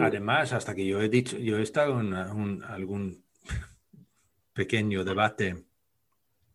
Además, 0.00 0.52
hasta 0.52 0.74
que 0.74 0.86
yo 0.86 1.00
he 1.00 1.08
dicho, 1.08 1.38
yo 1.38 1.58
he 1.58 1.62
estado 1.62 2.00
en 2.00 2.12
algún 2.14 3.24
pequeño 4.52 5.04
debate 5.04 5.64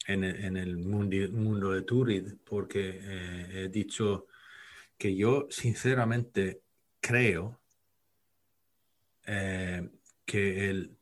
en, 0.08 0.24
el 0.58 0.78
mundo, 0.78 1.72
de 1.72 1.82
Turid, 1.84 2.34
porque 2.44 3.00
eh, 3.02 3.48
he 3.54 3.70
dicho 3.70 4.26
que 4.98 5.16
yo 5.16 5.48
sinceramente 5.50 6.62
creo 7.00 7.60
eh, 9.28 9.88
que 10.26 10.70
el 10.70 10.98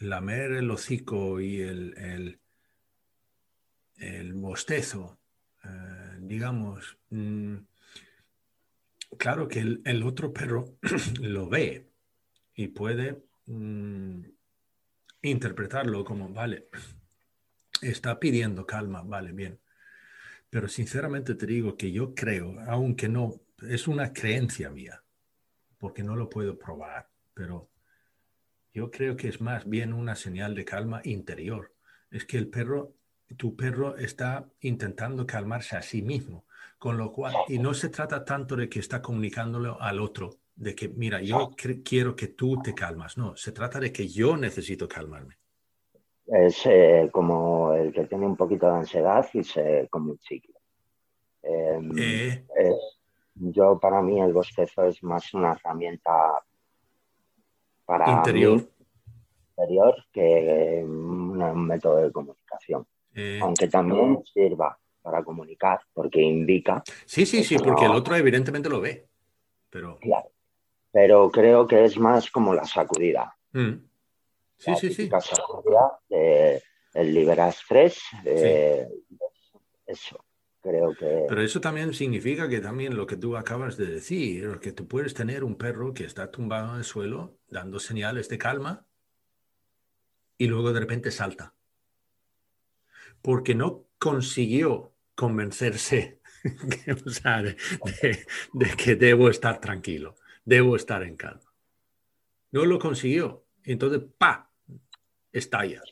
lamer 0.00 0.52
el 0.52 0.70
hocico 0.70 1.40
y 1.40 1.60
el, 1.60 1.96
el, 1.96 2.40
el 3.98 4.34
bostezo, 4.34 5.18
eh, 5.64 6.16
digamos, 6.20 6.98
mm, 7.10 7.56
claro 9.18 9.48
que 9.48 9.60
el, 9.60 10.02
otro 10.02 10.32
perro 10.32 10.78
lo 11.20 11.48
ve 11.48 11.90
y 12.54 12.68
puede 12.68 13.24
mm, 13.46 14.24
interpretarlo 15.22 16.04
como, 16.04 16.28
vale, 16.30 16.68
está 17.82 18.18
pidiendo 18.18 18.66
calma, 18.66 19.02
vale, 19.02 19.32
bien. 19.32 19.60
Pero 20.50 20.68
sinceramente 20.68 21.34
te 21.34 21.46
digo 21.46 21.76
que 21.76 21.92
yo 21.92 22.14
creo, 22.14 22.56
aunque 22.68 23.08
no, 23.08 23.40
es 23.68 23.88
una 23.88 24.12
creencia 24.12 24.70
mía, 24.70 25.02
porque 25.78 26.02
no 26.02 26.16
lo 26.16 26.30
puedo 26.30 26.58
probar, 26.58 27.10
pero 27.34 27.70
yo 28.72 28.90
creo 28.90 29.16
que 29.16 29.28
es 29.28 29.40
más 29.40 29.68
bien 29.68 29.92
una 29.92 30.14
señal 30.16 30.54
de 30.54 30.64
calma 30.64 31.00
interior. 31.04 31.74
Es 32.10 32.24
que 32.24 32.38
el 32.38 32.48
perro, 32.48 32.94
tu 33.36 33.56
perro 33.56 33.96
está 33.96 34.48
intentando 34.60 35.26
calmarse 35.26 35.76
a 35.76 35.82
sí 35.82 36.02
mismo, 36.02 36.45
con 36.86 36.98
lo 36.98 37.10
cual, 37.10 37.34
y 37.48 37.58
no 37.58 37.74
se 37.74 37.88
trata 37.88 38.24
tanto 38.24 38.54
de 38.54 38.68
que 38.68 38.78
está 38.78 39.02
comunicándolo 39.02 39.76
al 39.80 39.98
otro, 39.98 40.30
de 40.54 40.72
que, 40.72 40.88
mira, 40.88 41.20
yo 41.20 41.50
quiero 41.84 42.14
que 42.14 42.28
tú 42.28 42.62
te 42.62 42.76
calmas, 42.76 43.18
no, 43.18 43.34
se 43.34 43.50
trata 43.50 43.80
de 43.80 43.90
que 43.90 44.06
yo 44.06 44.36
necesito 44.36 44.86
calmarme. 44.86 45.34
Es 46.26 46.64
eh, 46.64 47.08
como 47.10 47.72
el 47.72 47.92
que 47.92 48.04
tiene 48.04 48.24
un 48.24 48.36
poquito 48.36 48.68
de 48.68 48.76
ansiedad 48.76 49.26
y 49.32 49.42
se 49.42 49.88
come 49.90 50.12
un 50.12 50.18
chicle. 50.18 50.54
Em, 51.42 51.90
eh. 51.98 52.44
yo, 53.34 53.80
para 53.80 54.00
mí, 54.00 54.20
el 54.20 54.32
bostezo 54.32 54.84
es 54.84 55.02
más 55.02 55.34
una 55.34 55.54
herramienta 55.54 56.12
para 57.84 58.12
interior, 58.12 58.62
interior 59.56 59.96
que 60.12 60.84
un, 60.84 61.66
método 61.66 61.96
de 61.96 62.12
comunicación. 62.12 62.86
Eh. 63.12 63.40
Aunque 63.42 63.66
también 63.66 64.22
sirva 64.32 64.78
para 65.06 65.22
comunicar, 65.22 65.78
porque 65.94 66.20
indica. 66.20 66.82
Sí, 67.04 67.26
sí, 67.26 67.44
sí, 67.44 67.56
porque 67.58 67.84
el 67.84 67.92
otro 67.92 68.16
evidentemente 68.16 68.68
lo 68.68 68.80
ve. 68.80 69.06
Pero... 69.70 70.00
Claro. 70.00 70.32
Pero 70.90 71.30
creo 71.30 71.64
que 71.68 71.84
es 71.84 71.96
más 71.96 72.28
como 72.28 72.52
la 72.52 72.64
sacudida. 72.64 73.36
Mm. 73.52 73.74
Sí, 74.56 74.74
sí, 74.80 74.92
sí. 74.92 75.08
Sacudida, 75.08 76.00
el 76.10 77.14
libera 77.14 77.50
estrés, 77.50 78.00
eso. 79.86 80.24
Creo 80.60 80.92
que... 80.96 81.26
Pero 81.28 81.40
eso 81.40 81.60
también 81.60 81.94
significa 81.94 82.48
que 82.48 82.58
también 82.58 82.96
lo 82.96 83.06
que 83.06 83.16
tú 83.16 83.36
acabas 83.36 83.76
de 83.76 83.86
decir, 83.86 84.58
que 84.58 84.72
tú 84.72 84.88
puedes 84.88 85.14
tener 85.14 85.44
un 85.44 85.54
perro 85.54 85.94
que 85.94 86.02
está 86.02 86.32
tumbado 86.32 86.72
en 86.72 86.78
el 86.78 86.84
suelo 86.84 87.38
dando 87.48 87.78
señales 87.78 88.28
de 88.28 88.38
calma 88.38 88.84
y 90.36 90.48
luego 90.48 90.72
de 90.72 90.80
repente 90.80 91.12
salta. 91.12 91.54
Porque 93.22 93.54
no 93.54 93.84
consiguió 94.00 94.95
convencerse 95.16 96.20
de, 98.52 98.76
que 98.76 98.94
debo 98.94 99.28
estar 99.28 99.60
tranquilo, 99.60 100.14
debo 100.44 100.76
estar 100.76 101.02
en 101.02 101.16
calma. 101.16 101.52
No 102.52 102.64
lo 102.64 102.78
consiguió. 102.78 103.44
Entonces, 103.64 104.02
¡pa! 104.16 104.48
Estalla. 105.32 105.82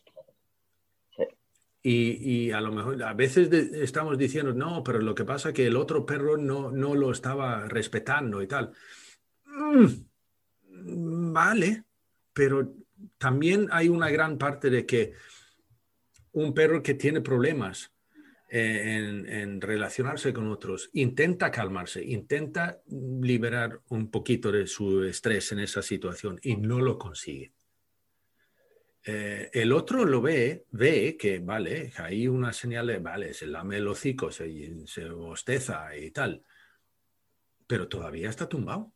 Y, 1.87 2.51
a 2.51 2.63
lo 2.63 2.73
mejor 2.73 3.03
a 3.03 3.13
veces 3.13 3.53
estamos 3.53 4.17
diciendo, 4.17 4.55
no, 4.55 4.83
pero 4.83 5.01
lo 5.01 5.15
que 5.15 5.27
pasa 5.27 5.51
es 5.51 5.55
que 5.55 5.67
el 5.67 5.77
otro 5.77 6.07
perro 6.07 6.39
no, 6.39 6.71
no 6.71 6.95
lo 6.95 7.11
estaba 7.11 7.69
respetando 7.69 8.41
y 8.41 8.47
tal. 8.47 8.73
Mm, 9.45 11.33
vale, 11.33 11.85
pero 12.33 12.75
también 13.19 13.69
hay 13.71 13.91
una 13.91 14.09
gran 14.09 14.39
parte 14.39 14.71
de 14.71 14.87
que 14.87 15.13
un 16.33 16.55
perro 16.55 16.83
que 16.83 16.95
tiene 16.95 17.21
problemas 17.21 17.94
en, 18.57 19.29
en, 19.29 19.61
relacionarse 19.61 20.33
con 20.33 20.47
otros 20.47 20.89
intenta 20.93 21.51
calmarse, 21.51 22.05
intenta 22.05 22.81
liberar 22.87 23.81
un 23.89 24.13
poquito 24.13 24.53
de 24.53 24.69
su 24.69 25.03
estrés 25.03 25.51
en 25.51 25.59
esa 25.59 25.83
situación 25.83 26.39
y 26.41 26.57
no 26.57 26.79
lo 26.79 26.97
consigue. 26.97 27.53
Eh, 29.07 29.51
el 29.53 29.73
otro 29.73 30.05
lo 30.05 30.23
ve, 30.23 30.67
ve 30.71 31.17
que, 31.19 31.41
vale, 31.41 31.93
hay 31.97 32.29
una 32.29 32.53
señal 32.53 32.87
de, 32.87 32.99
vale, 32.99 33.35
se 33.35 33.49
lame 33.49 33.79
el 33.79 33.89
hocico, 33.89 34.31
se, 34.31 34.87
se 34.87 35.09
bosteza 35.09 35.95
y 35.97 36.13
tal, 36.13 36.41
pero 37.67 37.89
todavía 37.89 38.31
está 38.31 38.49
tumbado. 38.49 38.93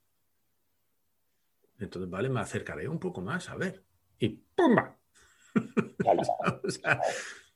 Entonces, 1.80 2.08
vale, 2.08 2.28
me 2.28 2.38
acercaré 2.40 2.86
un 2.86 3.00
poco 3.00 3.20
más, 3.22 3.48
a 3.48 3.56
ver. 3.56 3.82
Y 4.20 4.28
¡pumba! 4.54 4.96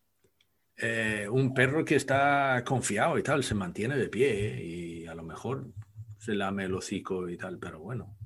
Eh, 0.83 1.29
un 1.31 1.55
perro 1.55 1.85
que 1.85 1.95
está 1.95 2.63
confiado 2.67 3.17
y 3.17 3.23
tal, 3.23 3.45
se 3.45 3.55
mantiene 3.55 3.97
de 3.97 4.09
pie 4.09 4.63
y 4.63 5.07
a 5.07 5.15
lo 5.15 5.23
mejor 5.23 5.67
se 6.19 6.35
lame 6.35 6.65
el 6.65 6.75
hocico 6.75 7.29
y 7.29 7.37
tal, 7.37 7.59
pero 7.59 7.79
bueno, 7.81 8.17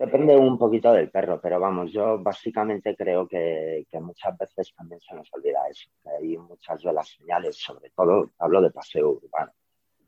Depende 0.00 0.34
un 0.34 0.56
poquito 0.56 0.94
del 0.94 1.10
perro, 1.10 1.38
pero 1.42 1.60
vamos, 1.60 1.92
yo 1.92 2.18
básicamente 2.18 2.96
creo 2.96 3.28
que, 3.28 3.86
muchas 4.00 4.34
veces 4.38 4.72
también 4.74 4.98
se 4.98 5.14
nos 5.14 5.28
olvida 5.34 5.68
eso, 5.68 5.90
que 6.02 6.08
hay 6.08 6.38
muchas 6.38 6.82
de 6.82 6.90
las 6.90 7.06
señales, 7.06 7.58
sobre 7.58 7.90
todo 7.90 8.30
hablo 8.38 8.62
de 8.62 8.70
paseo 8.70 9.10
urbano, 9.10 9.52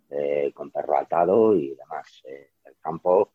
eh, 0.08 0.50
con 0.54 0.70
perro 0.70 0.96
atado 0.96 1.54
y 1.54 1.74
demás. 1.74 2.22
Eh, 2.24 2.52
el 2.64 2.74
campo 2.80 3.34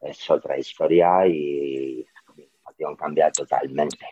es 0.00 0.28
otra 0.28 0.58
historia 0.58 1.28
y 1.28 2.02
la 2.02 2.22
comunicación 2.26 2.96
cambia 2.96 3.30
totalmente. 3.30 4.04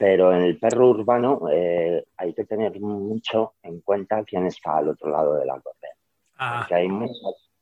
Pero 0.00 0.32
en 0.32 0.40
el 0.40 0.58
perro 0.58 0.88
urbano 0.88 1.42
eh, 1.52 2.06
hay 2.16 2.32
que 2.32 2.46
tener 2.46 2.80
mucho 2.80 3.56
en 3.62 3.82
cuenta 3.82 4.24
quién 4.24 4.46
está 4.46 4.78
al 4.78 4.88
otro 4.88 5.10
lado 5.10 5.34
de 5.34 5.44
la 5.44 5.60
correa. 5.60 5.94
Ah. 6.38 6.60
Porque 6.60 6.74
hay 6.76 6.88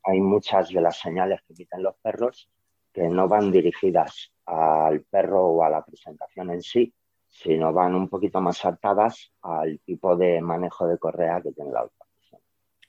hay 0.05 0.20
muchas 0.20 0.68
de 0.68 0.81
las 0.81 1.01
señales 1.01 1.40
que 1.42 1.53
emiten 1.55 1.83
los 1.83 1.96
perros 1.96 2.48
que 2.92 3.09
no 3.09 3.27
van 3.27 3.51
dirigidas 3.51 4.31
al 4.46 5.01
perro 5.01 5.48
o 5.48 5.64
a 5.64 5.68
la 5.68 5.85
presentación 5.85 6.51
en 6.51 6.62
sí, 6.62 6.94
sino 7.27 7.72
van 7.72 7.96
un 7.96 8.09
poquito 8.09 8.40
más 8.40 8.59
saltadas 8.59 9.33
al 9.42 9.81
tipo 9.81 10.14
de 10.14 10.40
manejo 10.40 10.87
de 10.87 10.96
correa 10.96 11.42
que 11.42 11.51
tiene 11.51 11.72
la 11.72 11.87
otra 11.87 12.07
persona. 12.14 12.42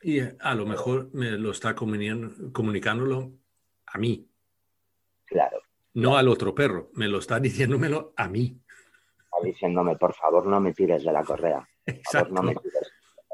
Y 0.03 0.19
eh, 0.19 0.37
a 0.39 0.53
lo 0.53 0.67
mejor 0.67 1.09
me 1.11 1.31
lo 1.31 1.49
está 1.49 1.73
comunicándolo 1.73 3.31
a 3.87 3.97
mí. 3.97 4.29
Claro. 5.25 5.59
No 5.95 6.17
al 6.17 6.27
otro 6.27 6.53
perro, 6.53 6.91
me 6.93 7.07
lo 7.07 7.17
está 7.17 7.39
diciéndomelo 7.39 8.13
a 8.15 8.29
mí. 8.29 8.61
Diciéndome, 9.43 9.95
por 9.95 10.13
favor, 10.13 10.45
no 10.45 10.59
me 10.59 10.73
tires 10.73 11.03
de 11.03 11.11
la 11.11 11.23
correa. 11.23 11.67
Exacto. 11.85 12.41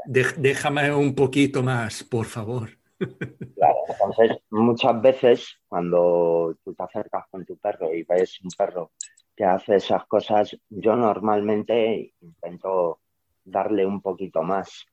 déjame 0.06 0.94
un 0.94 1.14
poquito 1.14 1.64
más, 1.64 2.04
por 2.04 2.26
favor. 2.26 2.70
Claro, 3.56 3.78
entonces 3.90 4.38
muchas 4.52 5.02
veces 5.02 5.60
cuando 5.68 6.58
tú 6.64 6.74
te 6.74 6.84
acercas 6.84 7.26
con 7.30 7.46
tu 7.46 7.58
perro 7.58 7.94
y 7.94 8.04
ves 8.04 8.40
un 8.42 8.50
perro 8.58 8.92
que 9.36 9.44
hace 9.44 9.76
esas 9.76 10.06
cosas, 10.06 10.58
yo 10.70 10.96
normalmente 10.96 12.14
intento 12.22 13.02
darle 13.44 13.86
un 13.86 14.02
poquito 14.02 14.42
más 14.44 14.86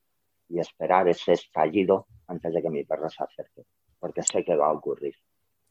y 0.48 0.58
esperar 0.58 1.08
ese 1.08 1.32
estallido 1.32 2.06
antes 2.26 2.52
de 2.52 2.62
que 2.62 2.70
mi 2.70 2.84
perro 2.84 3.08
se 3.08 3.22
acerque, 3.22 3.62
porque 3.98 4.22
sé 4.22 4.44
que 4.44 4.56
va 4.56 4.66
a 4.66 4.72
ocurrir. 4.72 5.14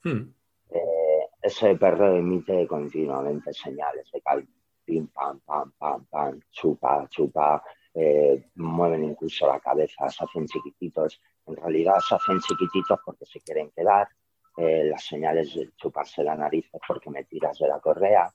Hmm. 0.03 0.33
Eh, 0.69 1.27
ese 1.41 1.75
perro 1.75 2.15
emite 2.15 2.65
continuamente 2.65 3.53
señales 3.53 4.09
de 4.11 4.21
calma, 4.21 4.49
pim, 4.91 5.07
pam, 5.07 5.39
pam, 5.45 5.71
pam, 5.79 6.05
pam, 6.11 6.39
chupa, 6.51 7.07
chupa, 7.09 7.63
eh, 7.93 8.49
mueven 8.55 9.05
incluso 9.05 9.47
la 9.47 9.59
cabeza, 9.59 10.09
se 10.09 10.23
hacen 10.25 10.45
chiquititos. 10.47 11.21
En 11.47 11.55
realidad 11.55 11.95
se 12.07 12.15
hacen 12.15 12.39
chiquititos 12.41 12.99
porque 13.05 13.25
se 13.25 13.39
quieren 13.39 13.71
quedar. 13.71 14.09
Eh, 14.57 14.83
las 14.83 15.05
señales 15.05 15.55
de 15.55 15.69
chuparse 15.77 16.23
la 16.23 16.35
nariz 16.35 16.65
es 16.73 16.81
porque 16.85 17.09
me 17.09 17.23
tiras 17.23 17.57
de 17.57 17.67
la 17.69 17.79
correa. 17.79 18.33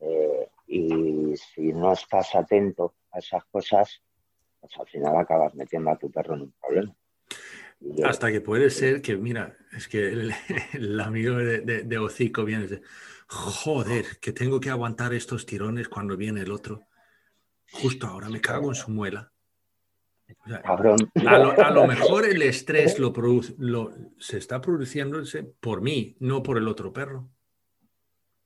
Eh, 0.00 0.48
y 0.68 1.36
si 1.36 1.72
no 1.74 1.92
estás 1.92 2.34
atento 2.34 2.94
a 3.12 3.18
esas 3.18 3.44
cosas, 3.44 4.02
pues 4.58 4.72
al 4.78 4.86
final 4.86 5.16
acabas 5.16 5.54
metiendo 5.54 5.90
a 5.90 5.98
tu 5.98 6.10
perro 6.10 6.34
en 6.34 6.42
un 6.42 6.54
problema. 6.58 6.94
Hasta 8.04 8.30
que 8.30 8.40
puede 8.40 8.70
ser 8.70 9.00
que, 9.00 9.16
mira, 9.16 9.56
es 9.72 9.88
que 9.88 10.08
el, 10.08 10.32
amigo 11.00 11.36
de, 11.36 11.60
de, 11.60 11.98
hocico 11.98 12.44
viene 12.44 12.68
joder, 13.30 14.18
que 14.20 14.32
tengo 14.32 14.58
que 14.58 14.70
aguantar 14.70 15.14
estos 15.14 15.46
tirones 15.46 15.88
cuando 15.88 16.16
viene 16.16 16.40
el 16.40 16.50
otro. 16.50 16.82
Justo 17.70 18.08
ahora 18.08 18.28
me 18.28 18.40
cago 18.40 18.68
en 18.68 18.74
su 18.74 18.90
muela. 18.90 19.32
a, 20.64 21.70
lo, 21.70 21.86
mejor 21.86 22.24
el 22.24 22.42
estrés 22.42 22.98
lo, 22.98 23.12
produce, 23.12 23.54
lo 23.58 23.92
se 24.18 24.38
está 24.38 24.60
produciéndose 24.60 25.44
por 25.44 25.80
mí, 25.80 26.16
no 26.18 26.42
por 26.42 26.58
el 26.58 26.66
otro 26.66 26.92
perro. 26.92 27.28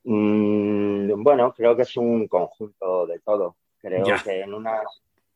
Mm, 0.04 1.22
bueno, 1.22 1.54
creo 1.54 1.74
que 1.74 1.82
es 1.82 1.96
un 1.96 2.28
conjunto 2.28 3.06
de 3.06 3.20
todo. 3.20 3.56
Creo 3.78 4.04
que 4.22 4.40
en 4.40 4.52
una, 4.52 4.82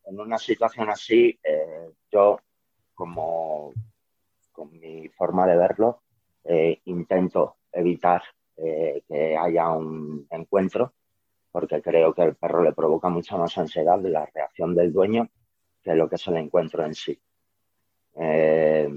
en 0.05 0.21
una 0.21 0.39
situación 0.39 0.91
así, 0.91 1.39
eh, 1.43 1.91
yo, 2.11 2.39
como 2.95 3.73
con 4.53 4.79
mi 4.79 5.09
forma 5.09 5.47
de 5.47 5.57
verlo, 5.57 6.03
eh, 6.45 6.81
intento 6.85 7.57
evitar 7.73 8.23
eh, 8.59 9.03
que 9.09 9.37
haya 9.37 9.71
un 9.71 10.27
encuentro 10.31 10.93
porque 11.51 11.83
creo 11.83 12.15
que 12.15 12.23
el 12.23 12.37
perro 12.37 12.63
le 12.63 12.73
provoca 12.73 13.09
mucha 13.09 13.37
más 13.37 13.57
ansiedad 13.59 13.99
de 13.99 14.11
la 14.11 14.27
reacción 14.27 14.75
del 14.75 14.93
dueño 14.93 15.29
que 15.83 15.95
lo 15.95 16.09
que 16.09 16.17
es 16.17 16.27
el 16.29 16.37
encuentro 16.37 16.85
en 16.85 16.95
sí. 16.95 17.19
Eh, 18.17 18.89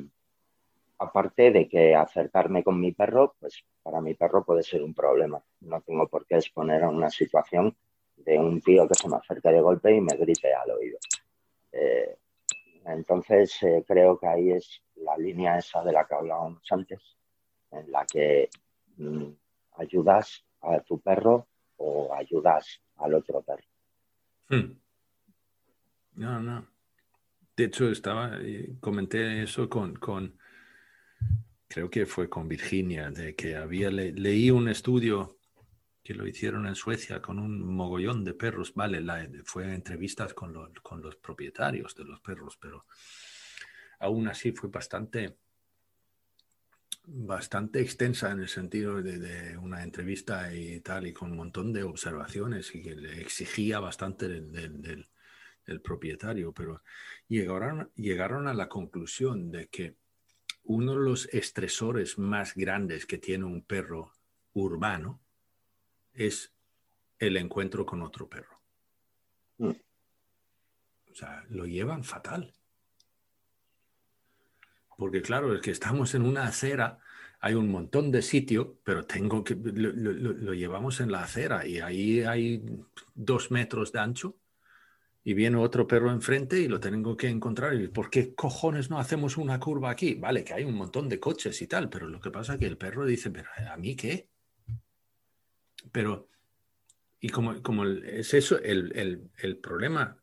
aparte 1.00 1.52
de 1.52 1.68
que 1.68 1.96
acercarme 1.96 2.64
con 2.64 2.80
mi 2.80 2.92
perro, 2.92 3.36
pues 3.40 3.64
para 3.82 4.02
mi 4.02 4.14
perro 4.14 4.44
puede 4.44 4.64
ser 4.64 4.84
un 4.84 4.94
problema. 4.94 5.42
No 5.62 5.82
tengo 5.82 6.08
por 6.08 6.26
qué 6.26 6.36
exponer 6.36 6.84
a 6.84 6.90
una 6.90 7.10
situación 7.10 7.76
de 8.18 8.38
un 8.38 8.62
tío 8.62 8.88
que 8.88 8.96
se 8.96 9.10
me 9.10 9.18
acerca 9.18 9.52
de 9.52 9.62
golpe 9.62 9.96
y 9.96 10.02
me 10.02 10.16
grite 10.16 10.54
al 10.54 10.72
oído. 10.72 11.00
Eh, 11.72 12.18
entonces 12.86 13.62
eh, 13.64 13.84
creo 13.88 14.20
que 14.20 14.28
ahí 14.28 14.52
es 14.52 14.84
la 14.96 15.18
línea 15.18 15.58
esa 15.58 15.84
de 15.84 15.94
la 15.94 16.06
que 16.06 16.16
hablábamos 16.16 16.64
antes, 16.72 17.18
en 17.72 17.92
la 17.92 18.06
que 18.06 18.50
mm, 18.98 19.32
ayudas 19.82 20.46
a 20.62 20.80
tu 20.82 21.00
perro 21.00 21.48
o 21.78 22.14
ayudas 22.14 22.82
al 22.98 23.16
otro 23.16 23.42
perro. 23.42 23.66
Hmm. 24.50 24.74
No, 26.16 26.40
no. 26.40 26.68
De 27.56 27.66
hecho, 27.66 27.90
estaba, 27.90 28.38
eh, 28.42 28.76
comenté 28.80 29.44
eso 29.44 29.70
con, 29.70 29.96
con, 29.96 30.38
creo 31.68 31.90
que 31.90 32.06
fue 32.06 32.30
con 32.30 32.48
Virginia, 32.48 33.12
de 33.12 33.36
que 33.36 33.56
había 33.56 33.90
leí 33.90 34.52
un 34.52 34.68
estudio 34.70 35.38
que 36.04 36.14
lo 36.14 36.28
hicieron 36.28 36.66
en 36.68 36.76
Suecia 36.76 37.22
con 37.22 37.40
un 37.40 37.62
mogollón 37.62 38.24
de 38.24 38.34
perros. 38.34 38.74
Vale, 38.74 39.02
fue 39.46 39.74
entrevistas 39.74 40.34
con, 40.34 40.74
con 40.82 41.02
los 41.02 41.16
propietarios 41.16 41.96
de 41.96 42.06
los 42.06 42.20
perros, 42.20 42.58
pero 42.60 42.86
aún 44.00 44.28
así 44.28 44.52
fue 44.52 44.70
bastante 44.70 45.38
bastante 47.06 47.82
extensa 47.82 48.32
en 48.32 48.40
el 48.40 48.48
sentido 48.48 49.02
de, 49.02 49.58
una 49.58 49.84
entrevista 49.84 50.54
y 50.54 50.80
tal, 50.82 51.08
y 51.08 51.14
con 51.14 51.32
un 51.32 51.38
montón 51.38 51.74
de 51.74 51.84
observaciones 51.84 52.74
y 52.76 52.82
que 52.82 52.96
le 52.96 53.22
exigía 53.22 53.80
bastante 53.80 54.28
del, 54.28 55.08
propietario, 55.84 56.52
pero 56.52 56.84
llegaron, 57.30 57.90
llegaron 57.96 58.50
a 58.50 58.54
la 58.54 58.68
conclusión 58.68 59.52
de 59.52 59.70
que 59.70 59.96
uno 60.64 60.96
de 60.96 61.06
los 61.06 61.28
estresores 61.34 62.18
más 62.18 62.56
grandes 62.56 63.06
que 63.06 63.18
tiene 63.18 63.46
un 63.46 63.62
perro 63.64 64.12
urbano 64.54 65.22
es 66.14 66.54
el 67.20 67.38
encuentro 67.38 67.86
con 67.86 68.02
otro 68.02 68.28
perro. 68.28 68.60
Mm. 69.60 69.70
O 71.12 71.16
sea, 71.16 71.46
lo 71.50 71.66
llevan 71.66 72.04
fatal. 72.04 72.54
Porque 75.02 75.24
claro, 75.24 75.56
es 75.56 75.62
que 75.62 75.72
estamos 75.72 76.14
en 76.14 76.22
una 76.22 76.44
acera, 76.44 77.00
hay 77.40 77.56
un 77.56 77.72
montón 77.72 78.12
de 78.12 78.22
sitio, 78.22 78.78
pero 78.84 79.04
tengo 79.04 79.44
que 79.44 79.56
lo, 79.56 80.54
llevamos 80.54 81.00
en 81.00 81.12
la 81.12 81.24
acera 81.24 81.66
y 81.66 81.80
ahí 81.80 82.20
hay 82.22 82.64
dos 83.16 83.50
metros 83.50 83.92
de 83.92 84.00
ancho 84.00 84.38
y 85.24 85.34
viene 85.34 85.58
otro 85.58 85.88
perro 85.88 86.12
enfrente 86.12 86.60
y 86.60 86.68
lo 86.68 86.80
tengo 86.80 87.18
que 87.18 87.30
encontrar. 87.30 87.74
¿Y 87.74 87.88
por 87.88 88.12
qué 88.12 88.36
cojones 88.36 88.92
no 88.92 89.00
hacemos 89.00 89.38
una 89.38 89.60
curva 89.60 89.90
aquí? 89.90 90.14
Vale, 90.14 90.44
que 90.44 90.54
hay 90.54 90.66
un 90.66 90.76
montón 90.76 91.10
de 91.10 91.20
coches 91.20 91.60
y 91.64 91.66
tal, 91.66 91.90
pero 91.90 92.08
lo 92.08 92.20
que 92.20 92.30
pasa 92.30 92.54
es 92.54 92.60
que 92.60 92.68
el 92.68 92.78
perro 92.78 93.04
dice, 93.04 93.32
pero 93.32 93.50
¿a 93.72 93.78
mí 93.78 93.96
qué? 93.96 94.30
Pero, 95.92 96.30
y 97.20 97.30
como, 97.30 97.60
como 97.64 97.88
es 97.88 98.36
eso, 98.36 98.60
el, 98.60 99.32
el, 99.36 99.58
problema, 99.58 100.16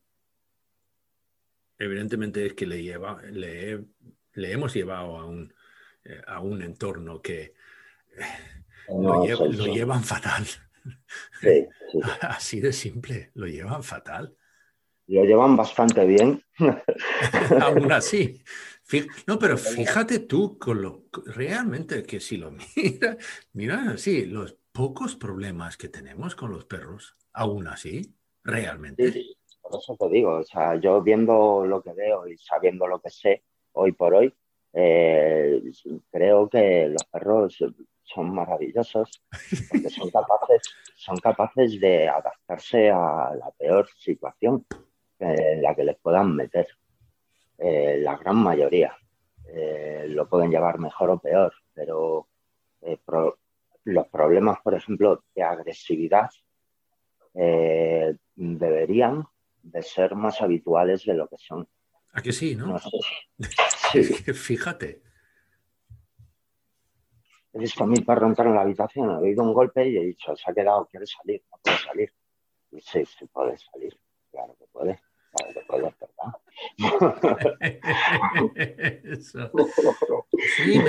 evidentemente 1.77 2.45
es 2.45 2.53
que 2.53 2.65
le, 2.65 2.81
lleva, 2.81 3.21
le 3.23 3.83
le 4.33 4.51
hemos 4.51 4.73
llevado 4.73 5.17
a 5.17 5.25
un, 5.25 5.53
eh, 6.03 6.21
a 6.27 6.39
un 6.39 6.61
entorno 6.61 7.21
que 7.21 7.53
eh, 8.17 8.23
lo, 8.89 9.25
llevan 9.65 10.03
fatal. 10.03 10.45
Así 12.21 12.59
de 12.59 12.73
simple, 12.73 13.31
lo 13.33 13.47
llevan 13.47 13.83
fatal. 13.83 14.35
Lo 15.07 15.23
llevan 15.23 15.55
bastante 15.55 16.05
bien. 16.05 16.43
Aún 17.61 17.91
así. 17.91 18.43
No, 19.25 19.39
pero 19.39 19.57
fíjate 19.57 20.19
tú 20.19 20.57
con 20.59 20.81
lo 20.81 21.05
realmente 21.25 22.03
que 22.03 22.19
si 22.19 22.37
lo 22.37 22.51
miras, 22.75 23.17
mira, 23.53 23.97
sí, 23.97 24.25
los 24.25 24.55
pocos 24.71 25.15
problemas 25.15 25.77
que 25.77 25.89
tenemos 25.89 26.35
con 26.35 26.51
los 26.51 26.65
perros, 26.65 27.15
aún 27.33 27.67
así, 27.67 28.13
realmente. 28.43 29.35
por 29.61 29.79
eso 29.79 29.95
te 29.99 30.09
digo, 30.09 30.37
o 30.37 30.43
sea, 30.43 30.75
yo 30.75 31.01
viendo 31.01 31.65
lo 31.65 31.81
que 31.81 31.93
veo 31.93 32.27
y 32.27 32.37
sabiendo 32.37 32.87
lo 32.87 32.99
que 32.99 33.09
sé, 33.09 33.43
hoy 33.79 33.93
por 33.93 34.13
hoy, 34.13 34.33
eh, 34.73 35.61
creo 36.11 36.49
que 36.49 36.89
los 36.89 37.03
perros 37.05 37.57
son 38.03 38.33
maravillosos 38.33 39.23
porque 39.69 39.89
son 39.89 41.17
capaces, 41.17 41.79
de 41.79 42.09
adaptarse 42.09 42.89
a 42.89 43.33
la 43.35 43.51
peor 43.57 43.87
situación 43.97 44.65
en 45.19 45.61
la 45.61 45.73
que 45.75 45.85
les 45.85 45.97
puedan 45.97 46.35
meter. 46.35 46.67
Eh, 47.57 47.99
la 48.01 48.17
gran 48.17 48.37
mayoría 48.37 48.95
eh, 49.47 50.05
lo 50.09 50.27
pueden 50.27 50.51
llevar 50.51 50.79
mejor 50.79 51.09
o 51.09 51.19
peor, 51.19 51.53
pero 51.73 52.27
los 53.85 54.07
problemas, 54.07 54.59
por 54.61 54.73
ejemplo, 54.75 55.23
de 55.35 55.43
agresividad 55.43 56.29
deberían 58.35 59.25
de 59.63 59.81
ser 59.81 60.15
más 60.15 60.41
habituales 60.41 61.05
de 61.05 61.13
lo 61.13 61.27
que 61.27 61.37
son. 61.37 61.67
¿A 62.13 62.21
que 62.21 62.31
sí, 62.31 62.55
no? 62.55 62.79
Fíjate. 64.33 65.01
He 67.53 67.59
visto 67.59 67.83
a 67.83 67.87
mi 67.87 67.99
perro 68.01 68.27
entrar 68.27 68.47
en 68.47 68.55
la 68.55 68.61
habitación, 68.61 69.09
he 69.09 69.15
oído 69.15 69.43
un 69.43 69.53
golpe 69.53 69.87
y 69.87 69.97
he 69.97 70.05
dicho, 70.05 70.35
se 70.35 70.51
ha 70.51 70.53
quedado, 70.53 70.85
quiere 70.85 71.07
salir, 71.07 71.43
no 71.51 71.57
puede 71.63 71.77
salir. 71.77 72.13
Y 72.71 72.79
sí, 72.79 73.03
sí 73.05 73.25
puede 73.25 73.57
salir, 73.57 73.99
claro 74.31 74.55
que 74.59 74.67
puede, 74.67 75.01
claro 75.31 75.53
que 75.53 75.61
puede, 75.61 75.95
¿verdad? 75.99 76.33
Sí, 80.55 80.79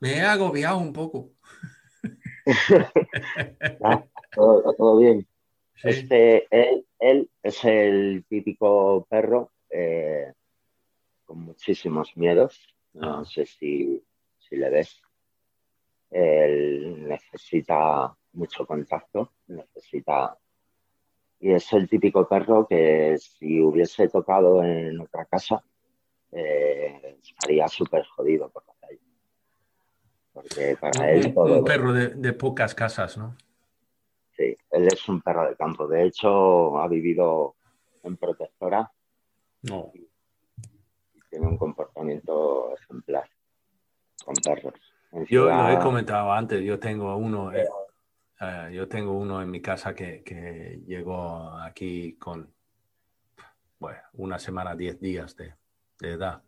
me, 0.00 0.16
he 0.16 0.22
agobiado 0.22 0.78
un 0.78 0.92
poco. 0.92 1.30
todo, 4.34 4.98
bien. 4.98 5.24
Este, 5.84 6.48
él, 6.50 6.84
él, 6.98 7.30
es 7.42 7.64
el 7.64 8.24
típico 8.28 9.06
perro 9.08 9.52
eh, 9.70 10.32
con 11.28 11.40
muchísimos 11.42 12.16
miedos. 12.16 12.58
No 12.94 13.18
ah. 13.18 13.24
sé 13.24 13.44
si, 13.44 14.02
le 14.50 14.70
ves. 14.70 15.00
Él 16.10 17.06
necesita 17.06 18.16
mucho 18.32 18.66
contacto, 18.66 19.34
necesita... 19.46 20.36
Y 21.40 21.52
es 21.52 21.72
el 21.72 21.88
típico 21.88 22.26
perro 22.26 22.66
que 22.66 23.16
si 23.18 23.60
hubiese 23.60 24.08
tocado 24.08 24.64
en 24.64 24.98
otra 24.98 25.26
casa, 25.26 25.62
eh, 26.32 27.18
estaría 27.22 27.68
súper 27.68 28.04
jodido 28.06 28.48
por 28.48 28.66
la 28.66 28.74
calle. 28.80 29.00
Porque 30.32 30.76
para 30.80 31.12
él 31.12 31.32
todo... 31.32 31.58
Un 31.58 31.64
perro 31.64 31.92
de, 31.92 32.08
de, 32.08 32.32
pocas 32.32 32.74
casas, 32.74 33.18
¿no? 33.18 33.36
Sí, 34.36 34.56
él 34.70 34.88
es 34.88 35.08
un 35.08 35.20
perro 35.20 35.48
de 35.48 35.56
campo. 35.56 35.86
De 35.86 36.04
hecho, 36.04 36.80
ha 36.80 36.88
vivido 36.88 37.54
en 38.02 38.16
protectora. 38.16 38.90
No 39.62 39.92
tiene 41.28 41.46
un 41.46 41.56
comportamiento 41.56 42.74
ejemplar 42.76 43.28
con 44.24 44.34
perros. 44.34 44.74
yo 45.28 45.46
lo 45.46 45.70
he 45.70 45.78
comentado 45.78 46.32
antes, 46.32 46.62
yo 46.62 46.78
tengo 46.78 47.16
uno, 47.16 47.52
eh, 47.52 47.66
eh, 48.40 48.70
yo 48.72 48.88
tengo 48.88 49.12
uno 49.12 49.40
en 49.42 49.50
mi 49.50 49.60
casa 49.60 49.94
que, 49.94 50.82
llegó 50.86 51.52
aquí 51.58 52.14
con 52.14 52.52
bueno, 53.78 54.00
una 54.14 54.38
semana, 54.38 54.74
diez 54.74 55.00
días 55.00 55.36
de, 55.36 55.54
edad. 56.00 56.42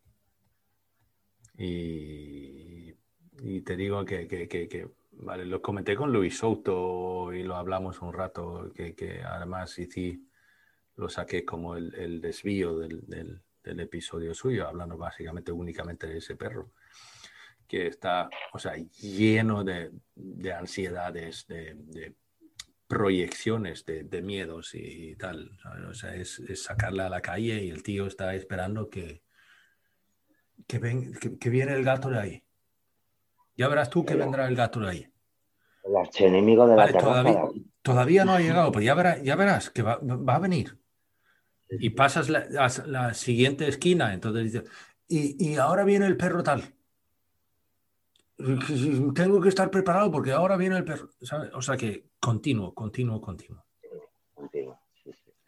Y, 1.56 2.92
te 3.64 3.76
digo 3.76 4.04
que, 4.04 4.90
vale, 5.12 5.44
lo 5.44 5.62
comenté 5.62 5.94
con 5.94 6.12
Luis 6.12 6.38
Souto 6.38 7.32
y 7.32 7.42
lo 7.42 7.56
hablamos 7.56 8.00
un 8.02 8.12
rato, 8.12 8.72
que, 8.74 9.22
además 9.24 9.70
sí, 9.70 10.26
lo 10.96 11.08
saqué 11.08 11.44
como 11.44 11.76
el, 11.76 12.20
desvío 12.20 12.78
del 12.78 13.06
del 13.06 13.42
episodio 13.78 14.34
suyo, 14.34 14.66
hablando 14.66 14.96
básicamente 14.96 15.52
únicamente 15.52 16.08
de 16.08 16.18
ese 16.18 16.34
perro, 16.34 16.72
que 17.68 17.86
está, 17.86 18.28
o 18.52 18.58
sea, 18.58 18.74
lleno 18.76 19.62
de, 19.62 19.92
ansiedades, 20.52 21.46
de, 21.46 22.14
proyecciones, 22.88 23.84
de, 23.86 24.22
miedos 24.22 24.74
y, 24.74 25.14
tal. 25.14 25.56
O 25.88 25.94
sea, 25.94 26.16
es, 26.16 26.42
sacarla 26.54 27.06
a 27.06 27.10
la 27.10 27.20
calle 27.20 27.62
y 27.62 27.70
el 27.70 27.84
tío 27.84 28.06
está 28.06 28.34
esperando 28.34 28.90
que, 28.90 29.22
que, 30.66 30.78
ven, 30.78 31.12
que, 31.14 31.50
viene 31.50 31.74
el 31.74 31.84
gato 31.84 32.10
de 32.10 32.18
ahí. 32.18 32.44
Ya 33.56 33.68
verás 33.68 33.90
tú 33.90 34.04
que 34.04 34.16
vendrá 34.16 34.48
el 34.48 34.56
gato 34.56 34.80
de 34.80 34.88
ahí. 34.88 35.06
El 35.84 35.96
archienemigo 35.96 36.66
de 36.66 36.74
la 36.74 36.88
todavía, 36.92 37.42
todavía, 37.82 38.24
no 38.24 38.32
ha 38.32 38.40
llegado, 38.40 38.72
pero 38.72 38.82
ya 38.82 38.94
verás, 38.94 39.22
ya 39.22 39.36
verás 39.36 39.70
que 39.70 39.82
va, 39.82 40.00
va 40.02 40.34
a 40.34 40.40
venir 40.40 40.80
y 41.70 41.90
pasas 41.90 42.28
la, 42.28 42.46
la, 42.86 43.14
siguiente 43.14 43.68
esquina, 43.68 44.12
entonces 44.12 44.44
dices, 44.44 44.70
y, 45.06 45.52
y, 45.52 45.56
ahora 45.56 45.84
viene 45.84 46.06
el 46.06 46.16
perro 46.16 46.42
tal. 46.42 46.74
Tengo 49.14 49.40
que 49.40 49.48
estar 49.48 49.70
preparado 49.70 50.10
porque 50.10 50.32
ahora 50.32 50.56
viene 50.56 50.76
el 50.76 50.84
perro. 50.84 51.10
O 51.54 51.62
sea 51.62 51.76
que 51.76 52.10
continuo, 52.18 52.74
continuo, 52.74 53.20
continuo. 53.20 53.64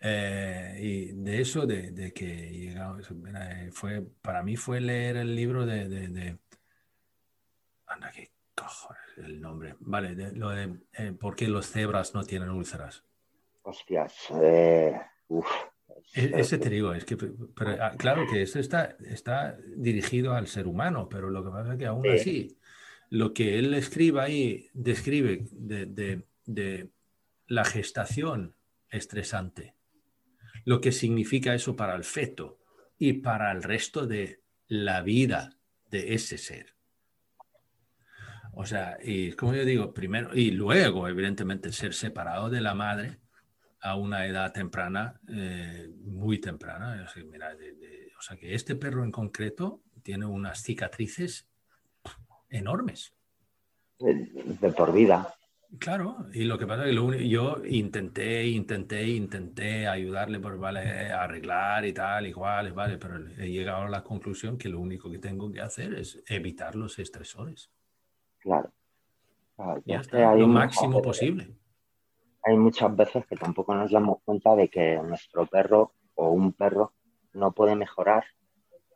Eh, 0.04 0.78
y 0.80 1.12
de 1.12 1.40
eso, 1.40 1.64
de, 1.64 1.92
de 1.92 2.12
que 2.12 2.76
fue, 3.72 4.02
para 4.20 4.42
mí 4.42 4.56
fue 4.56 4.80
leer 4.80 5.16
el 5.16 5.36
libro 5.36 5.64
de, 5.64 5.88
de, 5.88 6.38
anda, 7.86 8.10
qué 8.10 8.32
cojones 8.56 9.00
el 9.18 9.40
nombre. 9.40 9.76
Vale, 9.78 10.16
de, 10.16 10.32
lo 10.32 10.50
de 10.50 10.80
eh, 10.94 11.12
por 11.12 11.36
qué 11.36 11.46
los 11.46 11.70
cebras 11.70 12.14
no 12.14 12.24
tienen 12.24 12.50
úlceras. 12.50 13.04
Hostias, 13.62 14.26
eh, 14.42 15.00
uf, 15.28 15.48
ese 16.12 16.58
te 16.58 16.70
digo, 16.70 16.92
es 16.92 17.04
que, 17.04 17.16
ah, 17.80 17.92
claro 17.96 18.26
que 18.30 18.42
eso 18.42 18.58
está, 18.58 18.96
está 19.06 19.56
dirigido 19.76 20.34
al 20.34 20.46
ser 20.46 20.66
humano, 20.66 21.08
pero 21.08 21.30
lo 21.30 21.44
que 21.44 21.50
pasa 21.50 21.72
es 21.72 21.78
que 21.78 21.86
aún 21.86 22.08
así 22.08 22.58
lo 23.08 23.34
que 23.34 23.58
él 23.58 23.74
escribe 23.74 24.20
ahí, 24.20 24.70
describe 24.72 25.44
de, 25.52 26.24
de 26.46 26.90
la 27.46 27.64
gestación 27.64 28.54
estresante, 28.88 29.74
lo 30.64 30.80
que 30.80 30.92
significa 30.92 31.54
eso 31.54 31.76
para 31.76 31.94
el 31.94 32.04
feto 32.04 32.58
y 32.98 33.14
para 33.14 33.52
el 33.52 33.62
resto 33.62 34.06
de 34.06 34.40
la 34.66 35.02
vida 35.02 35.58
de 35.90 36.14
ese 36.14 36.38
ser. 36.38 36.74
O 38.54 38.66
sea, 38.66 38.98
y 39.02 39.32
como 39.32 39.54
yo 39.54 39.64
digo, 39.64 39.92
primero, 39.94 40.34
y 40.34 40.50
luego, 40.50 41.08
evidentemente, 41.08 41.72
ser 41.72 41.94
separado 41.94 42.50
de 42.50 42.60
la 42.60 42.74
madre 42.74 43.18
a 43.82 43.96
una 43.96 44.26
edad 44.26 44.52
temprana, 44.52 45.20
eh, 45.28 45.90
muy 46.04 46.40
temprana. 46.40 47.04
O 48.18 48.22
sea, 48.22 48.36
que 48.36 48.54
este 48.54 48.76
perro 48.76 49.04
en 49.04 49.10
concreto 49.10 49.80
tiene 50.02 50.24
unas 50.24 50.62
cicatrices 50.62 51.48
enormes. 52.48 53.12
De, 53.98 54.72
por 54.72 54.92
vida. 54.92 55.34
Claro, 55.78 56.26
y 56.34 56.44
lo 56.44 56.58
que 56.58 56.66
pasa 56.66 56.86
es 56.86 56.96
que 56.96 57.28
yo 57.28 57.62
intenté, 57.64 58.46
intenté, 58.46 59.08
intenté 59.08 59.88
ayudarle 59.88 60.38
por 60.38 60.58
vale, 60.58 61.10
arreglar 61.12 61.86
y 61.86 61.94
tal, 61.94 62.26
igual, 62.26 62.72
vale, 62.72 62.98
pero 62.98 63.16
he 63.38 63.48
llegado 63.48 63.82
a 63.82 63.88
la 63.88 64.04
conclusión 64.04 64.58
que 64.58 64.68
lo 64.68 64.80
único 64.80 65.10
que 65.10 65.18
tengo 65.18 65.50
que 65.50 65.62
hacer 65.62 65.94
es 65.94 66.22
evitar 66.28 66.74
los 66.76 66.98
estresores. 66.98 67.70
Claro. 68.38 68.70
lo 69.56 70.46
máximo 70.46 71.00
posible. 71.00 71.54
Hay 72.44 72.56
muchas 72.56 72.94
veces 72.96 73.24
que 73.26 73.36
tampoco 73.36 73.74
nos 73.74 73.90
damos 73.90 74.18
cuenta 74.24 74.54
de 74.56 74.68
que 74.68 74.96
nuestro 74.96 75.46
perro 75.46 75.92
o 76.14 76.30
un 76.30 76.52
perro 76.52 76.92
no 77.34 77.52
puede 77.52 77.76
mejorar 77.76 78.24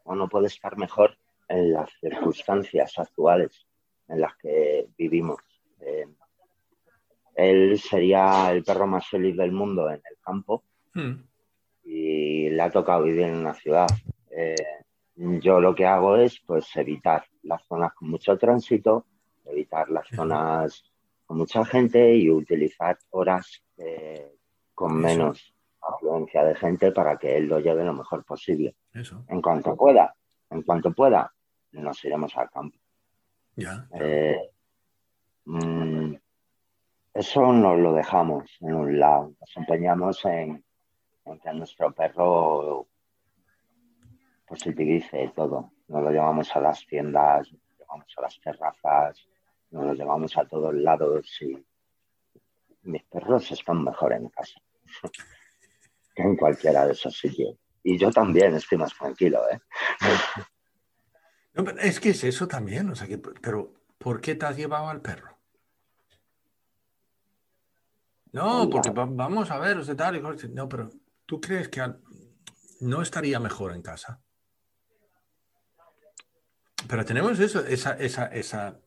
o 0.05 0.15
no 0.15 0.29
puede 0.29 0.49
estar 0.49 0.77
mejor 0.77 1.17
en 1.49 1.73
las 1.73 1.91
circunstancias 2.01 2.99
actuales 2.99 3.67
en 4.09 4.21
las 4.21 4.37
que 4.37 4.89
vivimos. 4.97 5.39
Eh, 5.81 6.07
él 7.35 7.79
sería 7.79 8.51
el 8.51 8.65
perro 8.65 8.87
más 8.87 9.07
feliz 9.09 9.37
del 9.37 9.53
mundo 9.53 9.89
en 9.91 9.97
el 9.97 10.19
campo 10.21 10.65
hmm. 10.95 11.15
y 11.85 12.51
le 12.51 12.63
ha 12.63 12.71
tocado 12.71 13.05
vivir 13.05 13.23
en 13.23 13.37
una 13.37 13.55
ciudad. 13.55 13.89
Eh, 14.31 14.55
yo 15.17 15.61
lo 15.61 15.75
que 15.75 15.87
hago 15.87 16.17
es 16.17 16.41
pues 16.41 16.75
evitar 16.77 17.25
las 17.43 17.65
zonas 17.67 17.93
con 17.95 18.11
mucho 18.11 18.37
tránsito, 18.37 19.07
evitar 19.45 19.89
las 19.91 20.09
zonas 20.09 20.85
con 21.27 21.39
mucha 21.39 21.65
gente 21.65 22.15
y 22.15 22.31
utilizar 22.31 22.97
horas 23.11 23.63
eh, 23.77 24.37
con 24.75 24.97
menos 24.97 25.55
afluencia 25.81 26.45
de 26.45 26.55
gente 26.55 26.93
para 26.93 27.17
que 27.17 27.37
él 27.37 27.47
lo 27.47 27.61
lleve 27.61 27.85
lo 27.85 27.93
mejor 27.93 28.25
posible. 28.25 28.77
En 29.29 29.43
cuanto 29.43 29.77
pueda, 29.77 30.15
en 30.51 30.63
cuanto 30.63 30.93
pueda, 30.93 31.33
nos 31.73 32.05
iremos 32.05 32.37
al 32.37 32.51
campo. 32.51 32.79
Eh, 33.93 34.51
mm, 35.45 36.15
eso 37.15 37.53
nos 37.53 37.79
lo 37.79 37.93
dejamos 37.93 38.57
en 38.61 38.75
un 38.75 38.99
lado. 38.99 39.35
Nos 39.41 39.57
empeñamos 39.57 40.25
en, 40.25 40.65
en 41.25 41.39
que 41.39 41.53
nuestro 41.53 41.93
perro 41.93 42.87
positivice 44.47 45.33
todo. 45.35 45.73
Nos 45.89 46.03
lo 46.03 46.11
llevamos 46.11 46.55
a 46.55 46.61
las 46.61 46.87
tiendas, 46.87 47.51
nos 47.53 47.61
lo 47.69 47.79
llevamos 47.79 48.15
a 48.17 48.23
las 48.23 48.41
terrazas, 48.41 49.29
nos 49.77 49.87
lo 49.87 49.95
llevamos 49.95 50.37
a 50.37 50.45
todos 50.47 50.75
lados 50.75 51.27
y 51.43 51.57
mis 52.83 53.03
perros 53.05 53.51
están 53.51 53.85
mejor 53.85 54.13
en 54.15 54.29
casa 54.29 54.61
que 56.15 56.23
en 56.23 56.37
cualquiera 56.37 56.87
de 56.87 56.93
esos 56.93 57.17
sitios. 57.17 57.57
Y 57.83 57.99
yo 57.99 58.11
también 58.11 58.55
estoy 58.55 58.79
más 58.79 58.97
tranquilo, 58.97 59.41
¿eh? 59.51 59.61
es 61.81 62.01
que 62.01 62.11
es 62.11 62.25
eso 62.25 62.49
también, 62.49 62.91
o 62.91 62.97
sea, 62.97 63.07
que, 63.07 63.19
pero 63.19 63.75
¿por 63.99 64.21
qué 64.21 64.35
te 64.35 64.47
has 64.47 64.57
llevado 64.57 64.89
al 64.89 65.03
perro? 65.03 65.37
No, 68.33 68.69
porque 68.69 68.91
vamos 68.91 69.51
a 69.51 69.59
ver, 69.59 69.79
usted 69.79 69.97
tal, 69.97 70.21
no, 70.53 70.69
pero 70.69 70.91
¿tú 71.25 71.41
crees 71.41 71.69
que 71.69 71.81
no 72.81 73.03
estaría 73.03 73.39
mejor 73.39 73.73
en 73.73 73.83
casa? 73.83 74.21
Pero 76.89 77.05
tenemos 77.05 77.39
eso, 77.41 77.65
esa, 77.65 77.93
esa, 77.93 78.27
esa 78.27 78.79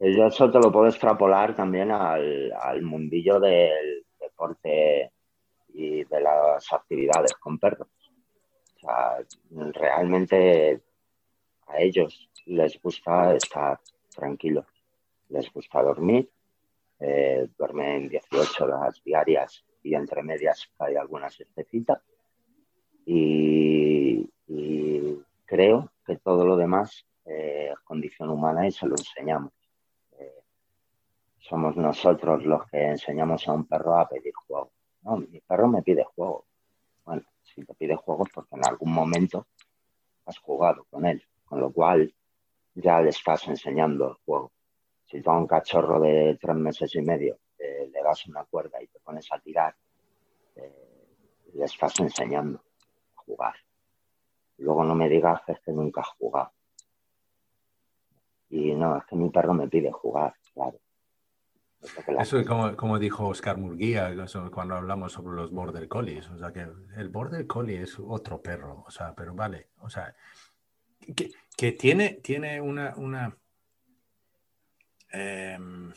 yo 0.00 0.26
eso 0.26 0.50
te 0.50 0.60
lo 0.60 0.70
puedo 0.70 0.86
extrapolar 0.86 1.56
también 1.56 1.90
al, 1.90 2.82
mundillo 2.82 3.40
del 3.40 4.04
deporte 4.20 5.10
y 5.74 6.04
de 6.04 6.20
las 6.20 6.72
actividades 6.72 7.34
con 7.34 7.58
perros. 7.58 7.88
Realmente 9.50 10.80
a 11.66 11.80
ellos 11.80 12.30
les 12.46 12.80
gusta 12.80 13.34
estar 13.34 13.80
tranquilos, 14.14 14.66
les 15.28 15.52
gusta 15.52 15.82
dormir, 15.82 16.30
eh, 17.00 17.48
duermen 17.56 18.08
18 18.08 18.64
horas 18.64 19.02
diarias 19.04 19.64
y 19.82 19.94
entre 19.94 20.22
medias 20.22 20.68
hay 20.78 20.96
algunas 20.96 21.38
estecitas 21.40 22.02
y, 23.04 24.28
creo 25.44 25.90
que 26.04 26.16
todo 26.16 26.44
lo 26.44 26.56
demás 26.56 27.06
es 27.24 27.78
condición 27.80 28.28
humana 28.28 28.66
y 28.66 28.70
se 28.70 28.86
lo 28.86 28.94
enseñamos 28.96 29.57
somos 31.48 31.76
nosotros 31.76 32.44
los 32.44 32.66
que 32.66 32.88
enseñamos 32.88 33.48
a 33.48 33.52
un 33.52 33.66
perro 33.66 33.98
a 33.98 34.06
pedir 34.06 34.34
juego. 34.34 34.72
No, 35.02 35.16
mi 35.16 35.40
perro 35.40 35.68
me 35.68 35.82
pide 35.82 36.04
juego. 36.04 36.46
Bueno, 37.04 37.22
si 37.42 37.64
te 37.64 37.74
pide 37.74 37.96
juego 37.96 38.24
es 38.26 38.32
porque 38.32 38.56
en 38.56 38.66
algún 38.66 38.92
momento 38.92 39.46
has 40.26 40.38
jugado 40.38 40.84
con 40.90 41.06
él, 41.06 41.22
con 41.46 41.60
lo 41.60 41.72
cual 41.72 42.14
ya 42.74 43.00
le 43.00 43.10
estás 43.10 43.48
enseñando 43.48 44.08
el 44.08 44.14
juego. 44.26 44.52
Si 45.06 45.22
tú 45.22 45.30
a 45.30 45.38
un 45.38 45.46
cachorro 45.46 45.98
de 46.00 46.38
tres 46.38 46.56
meses 46.56 46.94
y 46.94 47.00
medio 47.00 47.38
eh, 47.58 47.88
le 47.90 48.02
das 48.02 48.26
una 48.26 48.44
cuerda 48.44 48.82
y 48.82 48.86
te 48.88 49.00
pones 49.00 49.26
a 49.32 49.38
tirar, 49.38 49.74
eh, 50.54 51.08
le 51.54 51.64
estás 51.64 51.98
enseñando 52.00 52.62
a 53.16 53.22
jugar. 53.22 53.54
Luego 54.58 54.84
no 54.84 54.94
me 54.94 55.08
digas 55.08 55.40
que 55.46 55.52
es 55.52 55.60
que 55.60 55.72
nunca 55.72 56.02
has 56.02 56.10
jugado. 56.18 56.52
Y 58.50 58.74
no, 58.74 58.98
es 58.98 59.04
que 59.06 59.16
mi 59.16 59.30
perro 59.30 59.54
me 59.54 59.68
pide 59.68 59.90
jugar, 59.90 60.34
claro. 60.52 60.78
Eso 62.18 62.38
es 62.38 62.46
como, 62.46 62.76
como, 62.76 62.98
dijo 62.98 63.28
Oscar 63.28 63.56
Murguía 63.56 64.12
cuando 64.50 64.74
hablamos 64.74 65.12
sobre 65.12 65.36
los 65.36 65.52
Border 65.52 65.86
Collies. 65.86 66.28
O 66.30 66.38
sea, 66.38 66.52
que 66.52 66.66
el 66.96 67.08
Border 67.08 67.46
Collie 67.46 67.82
es 67.82 67.98
otro 68.00 68.42
perro. 68.42 68.84
O 68.86 68.90
sea, 68.90 69.14
pero 69.14 69.34
vale. 69.34 69.68
O 69.80 69.88
sea, 69.88 70.14
que, 71.14 71.30
que 71.56 71.72
tiene, 71.72 72.14
tiene 72.14 72.60
una. 72.60 72.94
una 72.96 73.36
em, 75.10 75.92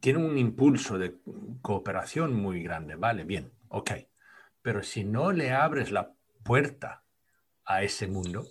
tiene 0.00 0.24
un 0.24 0.38
impulso 0.38 0.98
de 0.98 1.18
cooperación 1.60 2.34
muy 2.34 2.62
grande. 2.62 2.94
Vale, 2.94 3.24
bien, 3.24 3.52
ok. 3.68 3.92
Pero 4.62 4.82
si 4.82 5.04
no 5.04 5.32
le 5.32 5.52
abres 5.52 5.90
la 5.90 6.14
puerta 6.42 7.04
a 7.66 7.82
ese 7.82 8.06
mundo, 8.06 8.46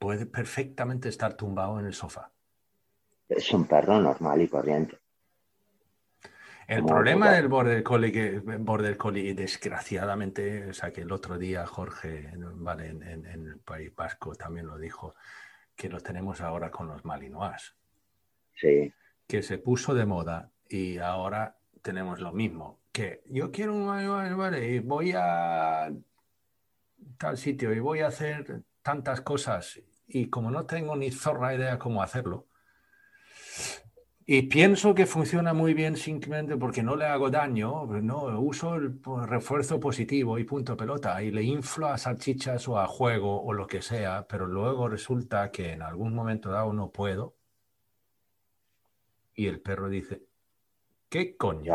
puede 0.00 0.26
perfectamente 0.26 1.08
estar 1.08 1.34
tumbado 1.34 1.78
en 1.78 1.86
el 1.86 1.94
sofá 1.94 2.32
es 3.36 3.52
un 3.52 3.66
perro 3.66 4.00
normal 4.00 4.42
y 4.42 4.48
corriente. 4.48 4.98
El 6.66 6.84
problema 6.84 7.32
del 7.32 7.48
Border 7.48 7.82
Collie, 7.82 8.12
que 8.12 8.38
Border 8.38 8.96
Collie, 8.96 9.34
desgraciadamente, 9.34 10.70
o 10.70 10.72
sea, 10.72 10.92
que 10.92 11.02
el 11.02 11.12
otro 11.12 11.36
día 11.36 11.66
Jorge, 11.66 12.32
vale, 12.36 12.88
en, 12.88 13.26
el 13.26 13.58
País 13.58 13.94
Vasco 13.94 14.34
también 14.34 14.66
lo 14.66 14.78
dijo, 14.78 15.14
que 15.76 15.88
lo 15.88 16.00
tenemos 16.00 16.40
ahora 16.40 16.70
con 16.70 16.86
los 16.86 17.04
Malinois. 17.04 17.74
Sí. 18.54 18.92
Que 19.26 19.42
se 19.42 19.58
puso 19.58 19.92
de 19.94 20.06
moda 20.06 20.50
y 20.68 20.98
ahora 20.98 21.58
tenemos 21.82 22.20
lo 22.20 22.32
mismo. 22.32 22.80
Que 22.92 23.22
yo 23.26 23.50
quiero 23.50 23.74
un 23.74 23.86
Malinois, 23.86 24.34
vale, 24.34 24.66
y 24.66 24.78
voy 24.78 25.12
a 25.14 25.92
tal 27.18 27.36
sitio 27.36 27.72
y 27.74 27.80
voy 27.80 28.00
a 28.00 28.06
hacer 28.06 28.62
tantas 28.82 29.20
cosas 29.20 29.80
y 30.06 30.28
como 30.28 30.50
no 30.50 30.66
tengo 30.66 30.96
ni 30.96 31.10
zorra 31.10 31.54
idea 31.54 31.78
cómo 31.78 32.02
hacerlo, 32.02 32.46
y 34.24 34.42
pienso 34.42 34.94
que 34.94 35.06
funciona 35.06 35.52
muy 35.52 35.74
bien 35.74 35.96
simplemente 35.96 36.56
porque 36.56 36.82
no 36.82 36.94
le 36.94 37.06
hago 37.06 37.28
daño, 37.30 37.86
no 37.86 38.40
uso 38.40 38.76
el 38.76 39.00
refuerzo 39.26 39.80
positivo 39.80 40.38
y 40.38 40.44
punto 40.44 40.76
pelota 40.76 41.22
y 41.22 41.30
le 41.30 41.42
inflo 41.42 41.88
a 41.88 41.98
salchichas 41.98 42.68
o 42.68 42.78
a 42.78 42.86
juego 42.86 43.42
o 43.42 43.52
lo 43.52 43.66
que 43.66 43.82
sea, 43.82 44.26
pero 44.28 44.46
luego 44.46 44.88
resulta 44.88 45.50
que 45.50 45.72
en 45.72 45.82
algún 45.82 46.14
momento 46.14 46.50
dado 46.50 46.72
no 46.72 46.90
puedo. 46.90 47.34
Y 49.34 49.46
el 49.46 49.60
perro 49.60 49.88
dice, 49.88 50.22
¿qué 51.08 51.36
coño? 51.36 51.74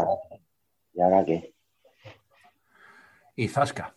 ¿Y 0.94 1.02
ahora 1.02 1.26
qué? 1.26 1.54
Y 3.36 3.48
zasca. 3.50 3.94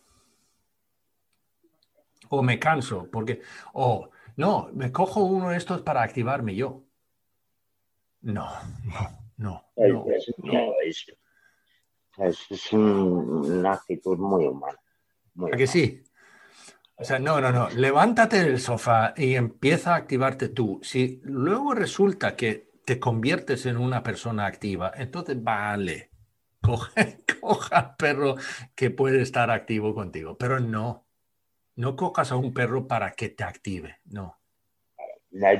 O 2.29 2.41
me 2.43 2.59
canso, 2.59 3.09
porque, 3.11 3.41
o 3.73 4.09
no, 4.35 4.69
me 4.73 4.91
cojo 4.91 5.23
uno 5.23 5.49
de 5.49 5.57
estos 5.57 5.81
para 5.81 6.01
activarme 6.01 6.55
yo. 6.55 6.83
No, 8.21 8.49
no, 9.37 9.63
no. 9.75 10.05
Es, 12.17 12.73
una 12.73 13.73
actitud 13.73 14.17
muy 14.17 14.45
humana. 14.45 14.77
¿A 15.51 15.57
que 15.57 15.65
sí? 15.65 16.03
O 16.97 17.03
sea, 17.03 17.17
no, 17.17 17.41
no, 17.41 17.51
no. 17.51 17.69
Levántate 17.69 18.43
del 18.43 18.59
sofá 18.59 19.13
y 19.17 19.35
empieza 19.35 19.93
a 19.93 19.97
activarte 19.97 20.49
tú. 20.49 20.79
Si 20.83 21.19
luego 21.23 21.73
resulta 21.73 22.35
que 22.35 22.69
te 22.85 22.99
conviertes 22.99 23.65
en 23.65 23.77
una 23.77 24.03
persona 24.03 24.45
activa, 24.45 24.91
entonces 24.95 25.41
vale, 25.41 26.11
coge, 26.61 27.23
coja 27.39 27.77
al 27.77 27.95
perro 27.95 28.35
que 28.75 28.91
puede 28.91 29.21
estar 29.21 29.49
activo 29.49 29.95
contigo, 29.95 30.37
pero 30.37 30.59
no, 30.59 31.07
no 31.75 31.95
cojas 31.95 32.31
a 32.31 32.35
un 32.35 32.53
perro 32.53 32.87
para 32.87 33.11
que 33.11 33.29
te 33.29 33.43
active, 33.43 33.99
no. 34.05 34.40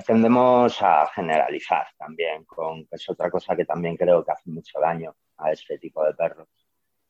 Tendemos 0.06 0.82
a 0.82 1.08
generalizar 1.08 1.88
también, 1.98 2.44
con, 2.46 2.86
que 2.86 2.96
es 2.96 3.10
otra 3.10 3.32
cosa 3.32 3.56
que 3.56 3.66
también 3.66 3.96
creo 3.96 4.24
que 4.24 4.32
hace 4.32 4.50
mucho 4.50 4.80
daño 4.80 5.16
a 5.38 5.52
este 5.52 5.78
tipo 5.78 6.04
de 6.04 6.14
perros. 6.14 6.48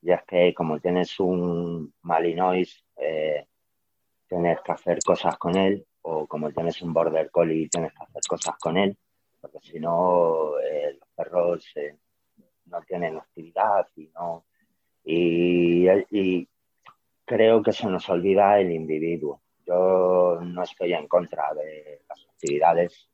Y 0.01 0.11
es 0.11 0.23
que 0.27 0.53
como 0.53 0.79
tienes 0.79 1.19
un 1.19 1.93
malinois, 2.01 2.83
eh, 2.97 3.47
tienes 4.27 4.61
que 4.61 4.71
hacer 4.71 4.99
cosas 5.03 5.37
con 5.37 5.55
él, 5.55 5.85
o 6.03 6.27
como 6.27 6.51
tienes 6.51 6.81
un 6.81 6.93
border 6.93 7.29
collie, 7.31 7.69
tienes 7.69 7.91
que 7.93 8.03
hacer 8.03 8.21
cosas 8.27 8.55
con 8.59 8.77
él, 8.77 8.97
porque 9.39 9.59
si 9.61 9.79
no, 9.79 10.59
eh, 10.59 10.97
los 10.99 11.09
perros 11.15 11.65
eh, 11.75 11.97
no 12.65 12.81
tienen 12.83 13.17
actividad 13.17 13.87
y 13.95 14.07
no. 14.09 14.45
Y, 15.03 16.47
creo 17.25 17.63
que 17.63 17.71
se 17.71 17.87
nos 17.87 18.09
olvida 18.09 18.59
el 18.59 18.71
individuo. 18.71 19.41
Yo 19.71 20.39
no 20.41 20.63
estoy 20.63 20.93
en 20.93 21.07
contra 21.07 21.53
de 21.53 22.01
las 22.09 22.25
actividades, 22.25 23.09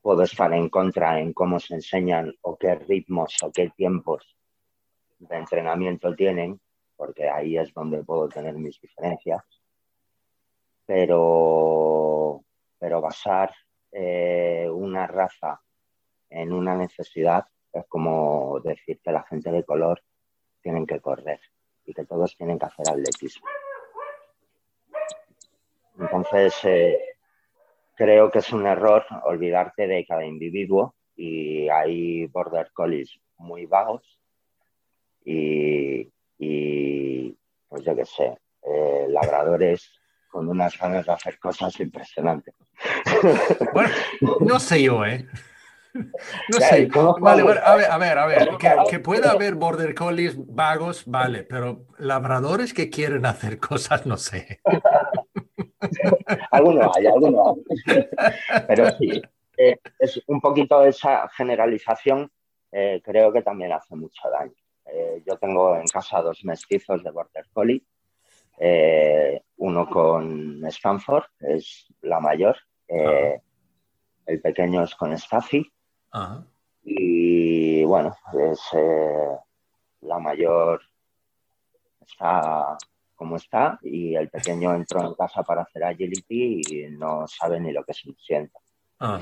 puedo 0.00 0.22
estar 0.22 0.52
en 0.52 0.68
contra 0.68 1.18
en 1.18 1.32
cómo 1.32 1.58
se 1.58 1.74
enseñan 1.74 2.32
o 2.42 2.56
qué 2.56 2.76
ritmos 2.76 3.36
o 3.42 3.50
qué 3.50 3.70
tiempos 3.70 4.36
de 5.18 5.36
entrenamiento 5.36 6.14
tienen, 6.14 6.60
porque 6.96 7.28
ahí 7.28 7.56
es 7.58 7.74
donde 7.74 8.04
puedo 8.04 8.28
tener 8.28 8.54
mis 8.54 8.80
diferencias 8.80 9.42
pero, 10.86 12.44
pero 12.78 13.00
basar 13.00 13.52
eh, 13.90 14.68
una 14.70 15.06
raza 15.06 15.60
en 16.30 16.52
una 16.52 16.76
necesidad 16.76 17.46
es 17.72 17.86
como 17.86 18.60
decir 18.60 19.00
que 19.02 19.12
la 19.12 19.22
gente 19.22 19.50
de 19.50 19.64
color 19.64 20.02
tienen 20.60 20.86
que 20.86 21.00
correr 21.00 21.40
y 21.84 21.94
que 21.94 22.04
todos 22.04 22.36
tienen 22.36 22.58
que 22.58 22.66
hacer 22.66 22.88
atletismo. 22.88 23.46
Entonces, 25.98 26.54
eh, 26.64 26.98
creo 27.94 28.30
que 28.30 28.38
es 28.38 28.52
un 28.52 28.66
error 28.66 29.04
olvidarte 29.24 29.86
de 29.86 30.04
cada 30.04 30.24
individuo 30.24 30.94
y 31.16 31.68
hay 31.68 32.26
border 32.26 32.70
collies 32.72 33.20
muy 33.38 33.66
vagos 33.66 34.18
y, 35.24 36.04
pues 37.68 37.84
yo 37.84 37.94
qué 37.94 38.04
sé, 38.04 38.36
eh, 38.62 39.06
labradores 39.08 40.00
con 40.28 40.48
unas 40.48 40.76
ganas 40.78 41.06
de 41.06 41.12
hacer 41.12 41.38
cosas 41.38 41.78
impresionantes. 41.80 42.54
Bueno, 43.72 43.90
no 44.40 44.58
sé 44.58 44.82
yo, 44.82 45.04
¿eh? 45.04 45.26
No 45.94 46.58
sé. 46.58 46.88
Vale, 47.20 47.42
a 47.42 47.44
ver, 47.44 47.58
a 47.90 47.98
ver, 47.98 48.18
a 48.18 48.26
ver. 48.26 48.48
Que, 48.58 48.70
que, 48.88 48.98
pueda 48.98 49.30
haber 49.32 49.54
border 49.54 49.94
collies 49.94 50.34
vagos, 50.36 51.04
vale, 51.06 51.44
pero 51.44 51.86
labradores 51.98 52.72
que 52.72 52.88
quieren 52.88 53.26
hacer 53.26 53.58
cosas, 53.58 54.06
no 54.06 54.16
sé. 54.16 54.60
algunos 56.50 56.96
hay, 56.96 57.06
algunos 57.06 57.58
hay. 57.86 58.08
Pero 58.68 58.90
sí, 58.96 59.22
eh, 59.56 59.78
es 59.98 60.22
un 60.26 60.40
poquito 60.40 60.84
esa 60.84 61.28
generalización, 61.28 62.30
eh, 62.70 63.00
creo 63.04 63.32
que 63.32 63.42
también 63.42 63.72
hace 63.72 63.94
mucho 63.94 64.28
daño. 64.30 64.54
Eh, 64.86 65.22
yo 65.26 65.36
tengo 65.36 65.76
en 65.76 65.86
casa 65.86 66.22
dos 66.22 66.44
mestizos 66.44 67.02
de 67.02 67.10
border 67.10 67.46
collie 67.52 67.84
uno 69.56 69.88
con 69.88 70.64
Stanford, 70.66 71.24
es 71.40 71.86
la 72.02 72.20
mayor, 72.20 72.56
eh, 72.86 73.40
el 74.26 74.40
pequeño 74.40 74.84
es 74.84 74.94
con 74.94 75.16
Staffy, 75.16 75.72
y 76.84 77.82
bueno, 77.84 78.14
es 78.50 78.60
la 80.02 80.18
mayor 80.18 80.82
está 82.00 82.76
como 83.22 83.36
está 83.36 83.78
y 83.82 84.16
el 84.16 84.28
pequeño 84.28 84.74
entró 84.74 85.06
en 85.06 85.14
casa 85.14 85.44
para 85.44 85.62
hacer 85.62 85.84
agility 85.84 86.60
y 86.68 86.86
no 86.90 87.24
sabe 87.28 87.60
ni 87.60 87.70
lo 87.72 87.84
que 87.84 87.94
se 87.94 88.12
sienta. 88.14 88.58
Ah. 88.98 89.20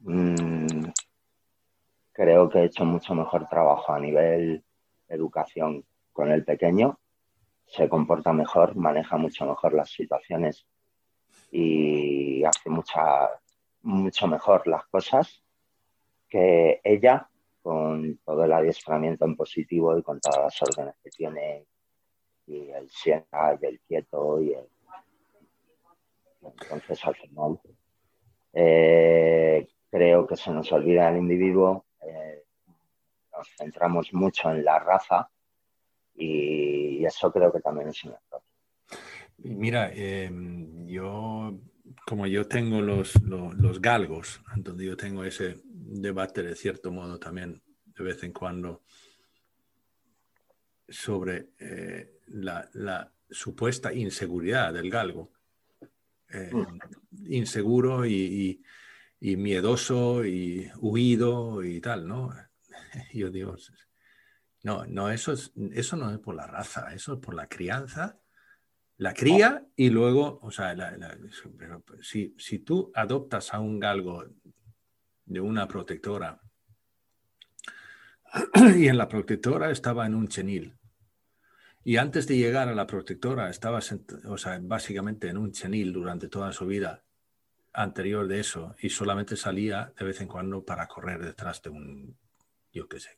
Mm, 0.00 0.88
creo 2.10 2.48
que 2.48 2.58
he 2.58 2.64
hecho 2.64 2.84
mucho 2.84 3.14
mejor 3.14 3.48
trabajo 3.48 3.92
a 3.92 4.00
nivel 4.00 4.64
educación 5.08 5.84
con 6.12 6.32
el 6.32 6.44
pequeño, 6.44 6.98
se 7.64 7.88
comporta 7.88 8.32
mejor, 8.32 8.74
maneja 8.74 9.16
mucho 9.16 9.46
mejor 9.46 9.72
las 9.72 9.90
situaciones 9.90 10.66
y 11.52 12.42
hace 12.42 12.70
mucha, 12.70 13.30
mucho 13.82 14.26
mejor 14.26 14.66
las 14.66 14.84
cosas 14.86 15.44
que 16.28 16.80
ella 16.82 17.29
con 17.62 18.18
todo 18.24 18.44
el 18.44 18.52
adiestramiento 18.52 19.24
en 19.24 19.36
positivo 19.36 19.96
y 19.96 20.02
con 20.02 20.20
todas 20.20 20.40
las 20.44 20.62
órdenes 20.62 20.94
que 21.02 21.10
tiene 21.10 21.66
y 22.46 22.70
el 22.70 22.90
sienta 22.90 23.58
y 23.60 23.66
el 23.66 23.80
quieto 23.80 24.40
y 24.40 24.52
el... 24.52 24.68
Entonces 26.42 27.04
al 27.04 27.14
final 27.14 27.60
eh, 28.52 29.68
creo 29.90 30.26
que 30.26 30.36
se 30.36 30.50
nos 30.50 30.72
olvida 30.72 31.08
el 31.10 31.18
individuo, 31.18 31.84
eh, 32.00 32.44
nos 33.36 33.48
centramos 33.56 34.12
mucho 34.12 34.50
en 34.50 34.64
la 34.64 34.78
raza 34.78 35.30
y 36.14 37.04
eso 37.04 37.32
creo 37.32 37.52
que 37.52 37.60
también 37.60 37.88
es 37.88 38.04
un 38.04 38.12
error. 38.12 38.42
Mira, 39.38 39.90
em, 39.94 40.86
yo, 40.86 41.58
como 42.06 42.26
yo 42.26 42.46
tengo 42.46 42.80
los, 42.80 43.14
los, 43.22 43.80
galgos, 43.80 44.42
donde 44.56 44.84
yo 44.84 44.96
tengo 44.96 45.24
ese 45.24 45.56
debate 45.90 46.42
de 46.42 46.54
cierto 46.54 46.92
modo 46.92 47.18
también 47.18 47.62
de 47.84 48.04
vez 48.04 48.22
en 48.22 48.32
cuando 48.32 48.84
sobre 50.88 51.50
eh, 51.58 52.18
la, 52.28 52.68
la, 52.74 53.12
supuesta 53.32 53.92
inseguridad 53.92 54.72
del 54.74 54.90
galgo. 54.90 55.30
Em, 56.28 56.56
mm. 56.58 57.32
inseguro 57.32 58.04
y, 58.04 58.12
y, 59.20 59.30
y, 59.32 59.36
miedoso 59.36 60.24
y 60.24 60.68
huido 60.78 61.62
y 61.62 61.80
tal, 61.80 62.08
¿no? 62.08 62.32
Yo 63.12 63.30
digo, 63.30 63.56
no, 64.62 64.84
no, 64.86 65.10
eso, 65.10 65.32
es, 65.32 65.52
eso 65.72 65.96
no 65.96 66.10
es 66.10 66.18
por 66.18 66.34
la 66.34 66.46
raza, 66.46 66.92
eso 66.92 67.14
es 67.14 67.20
por 67.20 67.34
la 67.34 67.48
crianza. 67.48 68.18
La 68.96 69.14
cría 69.14 69.66
y 69.76 69.88
luego, 69.88 70.40
o 70.42 70.50
sea, 70.50 70.76
pero 71.56 71.82
si, 72.02 72.34
si 72.36 72.58
tú 72.58 72.92
adoptas 72.94 73.54
a 73.54 73.58
un 73.58 73.80
galgo 73.80 74.26
de 75.30 75.40
una 75.40 75.68
protectora 75.68 76.40
y 78.76 78.88
en 78.88 78.98
la 78.98 79.08
protectora 79.08 79.70
estaba 79.70 80.04
en 80.04 80.16
un 80.16 80.26
chenil. 80.26 80.76
Y 81.84 81.96
antes 81.96 82.26
de 82.26 82.36
llegar 82.36 82.68
a 82.68 82.74
la 82.74 82.86
protectora 82.86 83.48
estaba, 83.48 83.78
o 84.26 84.38
sea, 84.38 84.58
básicamente 84.60 85.28
en 85.28 85.38
un 85.38 85.52
chenil 85.52 85.92
durante 85.92 86.28
toda 86.28 86.52
su 86.52 86.66
vida 86.66 87.04
anterior 87.72 88.26
de 88.26 88.40
eso 88.40 88.74
y 88.80 88.90
solamente 88.90 89.36
salía 89.36 89.92
de 89.96 90.04
vez 90.04 90.20
en 90.20 90.26
cuando 90.26 90.64
para 90.64 90.88
correr 90.88 91.24
detrás 91.24 91.62
de 91.62 91.70
un, 91.70 92.18
yo 92.72 92.88
qué 92.88 92.98
sé, 92.98 93.10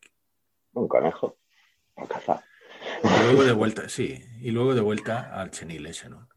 un 0.75 0.87
conejo 0.87 1.39
a 1.97 2.07
cazar. 2.07 2.45
Y 3.03 3.23
luego 3.25 3.45
de 3.45 3.53
vuelta, 3.53 3.89
sí, 3.89 4.23
y 4.39 4.51
luego 4.51 4.75
de 4.75 4.83
vuelta 4.83 5.35
al 5.35 5.51
chenil 5.51 5.87
ese, 5.87 6.11
¿no? 6.11 6.29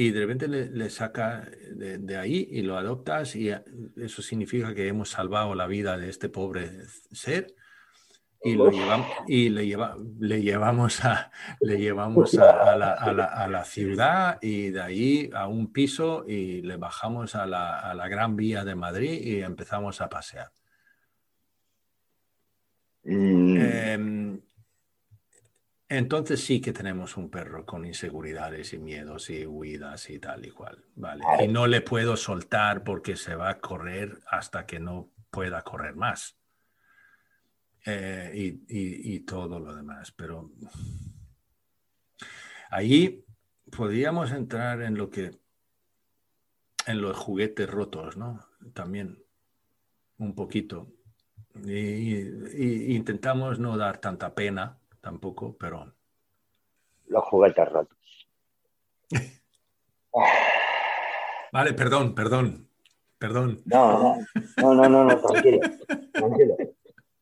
Y 0.00 0.12
de 0.12 0.20
repente 0.20 0.48
le, 0.48 0.88
saca 0.88 1.46
de, 1.72 2.16
ahí 2.16 2.48
y 2.50 2.62
lo 2.62 2.78
adoptas 2.78 3.36
y 3.36 3.50
eso 3.50 4.22
significa 4.22 4.74
que 4.74 4.88
hemos 4.88 5.10
salvado 5.10 5.54
la 5.54 5.66
vida 5.66 5.98
de 5.98 6.08
este 6.08 6.30
pobre 6.30 6.70
ser 7.12 7.54
y, 8.42 8.54
lo 8.54 8.70
llevamos, 8.70 9.08
y 9.28 9.50
le, 9.50 9.66
lleva, 9.66 9.98
le 10.18 10.40
llevamos, 10.40 11.04
a, 11.04 11.30
le 11.60 11.78
llevamos 11.78 12.32
a, 12.38 12.76
la, 12.78 12.92
a, 12.94 13.46
la, 13.46 13.64
ciudad 13.66 14.38
y 14.40 14.70
de 14.70 14.80
ahí 14.80 15.30
a 15.34 15.46
un 15.48 15.70
piso 15.70 16.24
y 16.26 16.62
le 16.62 16.78
bajamos 16.78 17.34
a 17.34 17.44
la, 17.44 17.78
a 17.78 17.92
la 17.92 18.08
Gran 18.08 18.36
Vía 18.36 18.64
de 18.64 18.74
Madrid 18.76 19.20
y 19.22 19.42
empezamos 19.42 20.00
a 20.00 20.08
pasear. 20.08 20.50
Mm. 23.04 23.56
Em, 23.60 24.19
entonces 25.90 26.42
sí 26.42 26.60
que 26.60 26.72
tenemos 26.72 27.16
un 27.16 27.28
perro 27.28 27.66
con 27.66 27.84
inseguridades 27.84 28.72
y 28.72 28.78
miedos 28.78 29.28
y 29.28 29.44
huidas 29.44 30.08
y 30.08 30.18
tal 30.18 30.46
y 30.46 30.50
cual, 30.50 30.82
¿vale? 30.94 31.22
Y 31.42 31.48
no 31.48 31.66
le 31.66 31.82
puedo 31.82 32.16
soltar 32.16 32.82
porque 32.82 33.16
se 33.16 33.34
va 33.34 33.50
a 33.50 33.60
correr 33.60 34.18
hasta 34.26 34.64
que 34.64 34.80
no 34.80 35.10
pueda 35.30 35.62
correr 35.62 35.94
más. 35.94 36.36
Eh, 37.84 38.32
y, 38.68 39.14
y, 39.14 39.20
todo 39.20 39.58
lo 39.58 39.74
demás, 39.74 40.12
pero 40.12 40.50
ahí 42.70 43.24
podríamos 43.74 44.32
entrar 44.32 44.82
en 44.82 44.96
lo 44.96 45.08
que, 45.08 45.30
en 46.86 47.00
los 47.00 47.16
juguetes 47.16 47.70
rotos, 47.70 48.18
¿no? 48.18 48.46
También 48.74 49.22
un 50.18 50.34
poquito 50.34 50.92
y, 51.64 52.94
intentamos 52.94 53.58
no 53.58 53.76
dar 53.76 53.98
tanta 53.98 54.34
pena 54.34 54.78
tampoco, 55.00 55.56
pero... 55.58 55.92
Los 57.06 57.24
juguetes 57.24 57.68
rotos. 57.68 58.28
vale, 61.52 61.72
perdón, 61.74 62.14
perdón, 62.14 62.68
perdón. 63.18 63.62
No, 63.64 64.16
no, 64.58 64.74
no, 64.74 64.88
no, 64.88 65.04
no, 65.04 65.20
tranquilo, 65.20 65.60
tranquilo. 66.12 66.56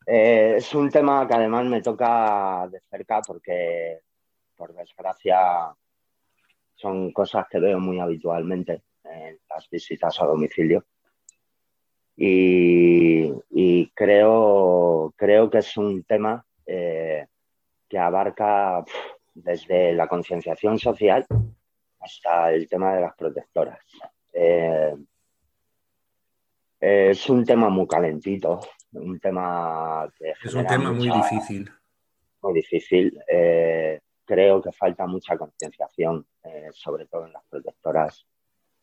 Eh, 0.06 0.54
es 0.56 0.74
un 0.74 0.88
tema 0.88 1.28
que 1.28 1.34
además 1.34 1.66
me 1.66 1.82
toca 1.82 2.66
de 2.70 2.80
cerca 2.90 3.20
porque, 3.20 4.00
por 4.56 4.74
desgracia, 4.74 5.74
son 6.74 7.12
cosas 7.12 7.46
que 7.50 7.60
veo 7.60 7.78
muy 7.78 8.00
habitualmente 8.00 8.84
en 9.04 9.38
las 9.50 9.68
visitas 9.68 10.18
a 10.20 10.24
domicilio. 10.24 10.86
Y, 12.16 13.86
creo, 13.94 15.12
creo 15.16 15.50
que 15.50 15.58
es 15.58 15.76
un 15.76 16.02
tema 16.04 16.44
eh, 16.66 17.26
que 17.88 17.98
abarca 17.98 18.84
desde 19.34 19.92
la 19.92 20.06
concienciación 20.06 20.78
social 20.78 21.26
hasta 22.00 22.52
el 22.52 22.68
tema 22.68 22.94
de 22.94 23.00
las 23.00 23.14
protectoras. 23.16 23.78
Eh, 24.32 24.94
es 26.80 27.28
un 27.28 27.44
tema 27.44 27.68
muy 27.68 27.86
calentito, 27.86 28.60
un 28.92 29.18
tema 29.18 30.08
que 30.16 30.30
es 30.30 30.54
un 30.54 30.66
tema 30.66 30.92
muy 30.92 31.10
difícil. 31.10 31.70
Muy 32.42 32.54
difícil. 32.54 33.18
Eh, 33.26 34.00
creo 34.24 34.62
que 34.62 34.72
falta 34.72 35.06
mucha 35.06 35.36
concienciación, 35.36 36.24
eh, 36.44 36.68
sobre 36.72 37.06
todo 37.06 37.26
en 37.26 37.32
las 37.32 37.44
protectoras. 37.44 38.26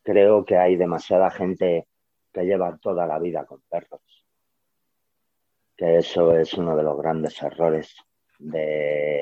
Creo 0.03 0.43
que 0.43 0.57
hay 0.57 0.75
demasiada 0.75 1.31
gente 1.31 1.87
que 2.33 2.43
lleva 2.43 2.77
toda 2.77 3.07
la 3.07 3.17
vida 3.17 3.45
con 3.45 3.61
perros. 3.69 4.01
Que 5.77 5.97
eso 5.97 6.37
es 6.37 6.53
uno 6.55 6.75
de 6.75 6.83
los 6.83 6.97
grandes 6.97 7.41
errores 7.41 7.95
de, 8.39 9.21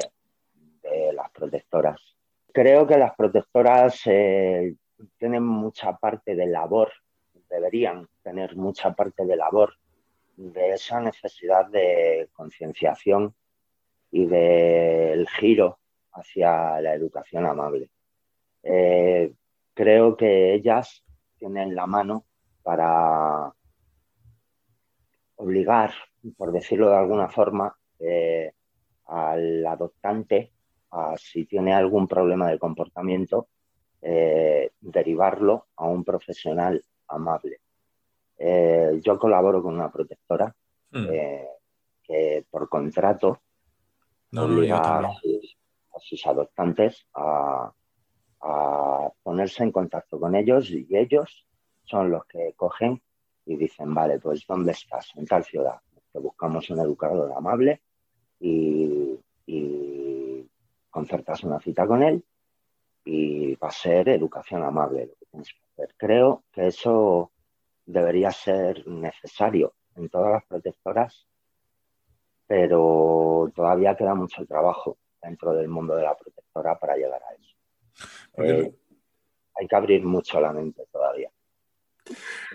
las 1.14 1.30
protectoras. 1.32 2.00
Creo 2.52 2.86
que 2.86 2.98
las 2.98 3.16
protectoras 3.16 4.02
eh, 4.06 4.76
tienen 5.18 5.44
mucha 5.44 5.96
parte 5.98 6.36
de 6.36 6.48
labor, 6.48 6.92
deberían 7.50 8.08
tener 8.22 8.56
mucha 8.56 8.94
parte 8.94 9.26
de 9.26 9.36
labor 9.36 9.76
de 10.36 10.74
esa 10.74 11.00
necesidad 11.00 11.68
de 11.68 12.30
concienciación 12.34 13.34
y 14.12 14.26
del 14.26 15.28
giro 15.30 15.80
hacia 16.14 16.80
la 16.82 16.94
educación 16.94 17.46
amable. 17.46 17.90
Eh, 18.64 19.34
creo 19.74 20.16
que 20.16 20.54
ellas 20.54 21.04
tienen 21.38 21.76
la 21.76 21.88
mano 21.88 22.26
para 22.62 23.54
obligar, 25.36 25.94
por 26.38 26.52
decirlo 26.52 26.90
de 26.90 26.98
alguna 26.98 27.30
forma, 27.30 27.76
eh, 28.00 28.54
al 29.06 29.66
adoptante 29.66 30.52
a 30.92 31.16
si 31.18 31.46
tiene 31.46 31.74
algún 31.74 32.08
problema 32.08 32.50
de 32.50 32.60
comportamiento, 32.60 33.48
eh, 34.02 34.72
derivarlo 34.80 35.68
a 35.78 35.86
un 35.86 36.04
profesional 36.04 36.84
amable. 37.08 37.62
Eh, 38.38 39.00
yo 39.02 39.18
colaboro 39.18 39.64
con 39.64 39.74
una 39.76 39.92
protectora 39.92 40.54
mm. 40.92 41.08
eh, 41.12 41.48
que 42.04 42.46
por 42.50 42.68
contrato 42.68 43.42
obliga 44.36 45.00
a, 45.00 45.12
sus, 46.00 46.28
adoptantes 46.28 47.08
a, 47.14 47.72
ponerse 49.24 49.64
en 49.64 49.72
contacto 49.72 50.20
con 50.20 50.36
ellos 50.36 50.70
y 50.70 50.86
ellos 50.92 51.48
son 51.86 52.12
los 52.12 52.26
que 52.26 52.54
cogen 52.58 53.02
y 53.46 53.56
dicen, 53.56 53.94
vale, 53.94 54.20
pues 54.20 54.46
¿dónde 54.46 54.74
estás? 54.74 55.12
En 55.16 55.26
tal 55.26 55.44
ciudad. 55.44 55.80
Te 56.12 56.20
buscamos 56.20 56.70
un 56.70 56.80
educador 56.80 57.32
amable 57.36 57.82
y, 58.44 59.20
y 59.46 60.48
concertas 60.90 61.44
una 61.44 61.60
cita 61.60 61.88
con 61.88 62.04
él 62.04 62.24
y 63.06 63.56
va 63.56 63.70
a 63.70 63.72
ser 63.72 64.10
educación 64.10 64.64
amable 64.64 65.08
lo 65.08 65.14
que 65.16 65.26
tienes 65.26 65.50
que 65.54 65.60
hacer. 65.72 65.96
Creo 65.98 66.44
que 66.52 66.68
eso 66.68 67.32
debería 67.86 68.32
ser 68.32 68.88
necesario 68.88 69.74
en 69.96 70.10
todas 70.10 70.32
las 70.34 70.46
protectoras, 70.46 71.26
pero 72.48 73.52
todavía 73.56 73.96
queda 73.96 74.14
mucho 74.16 74.46
trabajo 74.46 74.98
dentro 75.22 75.54
del 75.54 75.68
mundo 75.68 75.96
de 75.96 76.04
la 76.04 76.16
protectora 76.16 76.78
para 76.78 76.96
llegar 76.96 77.22
a 77.24 77.34
eso. 77.34 77.56
Eh, 78.38 78.76
hay 79.56 79.68
que 79.68 79.76
abrir 79.76 80.04
mucho 80.04 80.42
la 80.42 80.52
mente 80.52 80.86
todavía. 80.92 81.30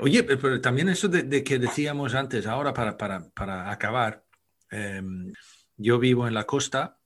Oye, 0.01 0.24
pero 0.24 0.61
también 0.61 0.91
eso 0.91 1.09
de, 1.09 1.43
que 1.43 1.59
decíamos 1.59 2.14
antes, 2.14 2.47
ahora 2.47 2.74
para, 2.74 2.97
para, 2.97 3.70
acabar, 3.70 4.22
em, 4.70 5.32
yo 5.78 5.98
vivo 5.98 6.26
en 6.28 6.34
la 6.34 6.44
costa 6.44 6.98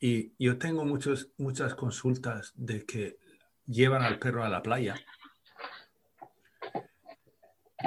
y 0.00 0.32
yo 0.42 0.58
tengo 0.58 0.84
muchos, 0.84 1.30
muchas 1.38 1.74
consultas 1.74 2.52
de 2.56 2.84
que 2.84 3.18
llevan 3.66 4.02
al 4.02 4.18
perro 4.18 4.42
a 4.42 4.48
la 4.48 4.62
playa 4.62 4.96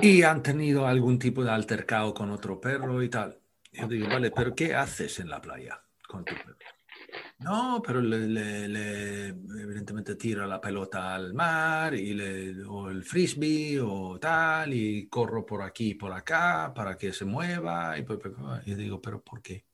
y 0.01 0.21
han 0.21 0.43
tenido 0.43 0.88
algún 0.88 1.17
tipo 1.19 1.43
de 1.43 1.51
altercado 1.51 2.13
con 2.13 2.29
otro 2.29 2.61
perro 2.61 3.01
y 3.01 3.09
tal. 3.09 3.39
Yo 3.71 3.88
digo, 3.88 4.07
vale, 4.07 4.31
pero 4.31 4.55
¿qué 4.55 4.75
haces 4.75 5.19
en 5.19 5.29
la 5.29 5.41
playa 5.41 5.81
con 6.07 6.23
tu 6.23 6.35
perro? 6.35 6.55
No, 7.39 7.81
pero 7.85 8.01
le, 8.01 9.27
evidentemente 9.27 10.15
tiro 10.15 10.45
la 10.45 10.59
pelota 10.59 11.15
al 11.15 11.33
mar 11.33 11.93
y 11.93 12.13
le, 12.13 12.63
o 12.63 12.89
el 12.89 13.03
frisbee 13.03 13.79
o 13.79 14.19
tal 14.19 14.73
y 14.73 15.07
corro 15.07 15.45
por 15.45 15.61
aquí 15.61 15.91
y 15.91 15.95
por 15.95 16.11
acá 16.13 16.71
para 16.75 16.97
que 16.97 17.13
se 17.13 17.25
mueva. 17.25 17.97
Y, 17.97 18.05
y 18.65 18.75
digo, 18.75 19.01
pero 19.01 19.21
¿por 19.21 19.41
qué? 19.41 19.65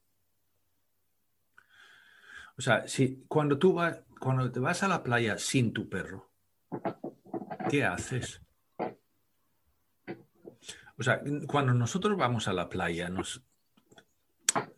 O 2.57 2.61
sea, 2.61 2.87
si 2.87 3.23
cuando 3.27 3.57
tú 3.57 3.73
vas, 3.73 4.01
cuando 4.19 4.51
te 4.51 4.59
vas 4.59 4.83
a 4.83 4.87
la 4.87 5.03
playa 5.03 5.37
sin 5.37 5.73
tu 5.73 5.89
perro, 5.89 6.29
¿qué 7.69 7.83
haces? 7.83 8.41
O 10.97 11.03
sea, 11.03 11.21
cuando 11.47 11.73
nosotros 11.73 12.17
vamos 12.17 12.47
a 12.47 12.53
la 12.53 12.69
playa, 12.69 13.09
nos... 13.09 13.43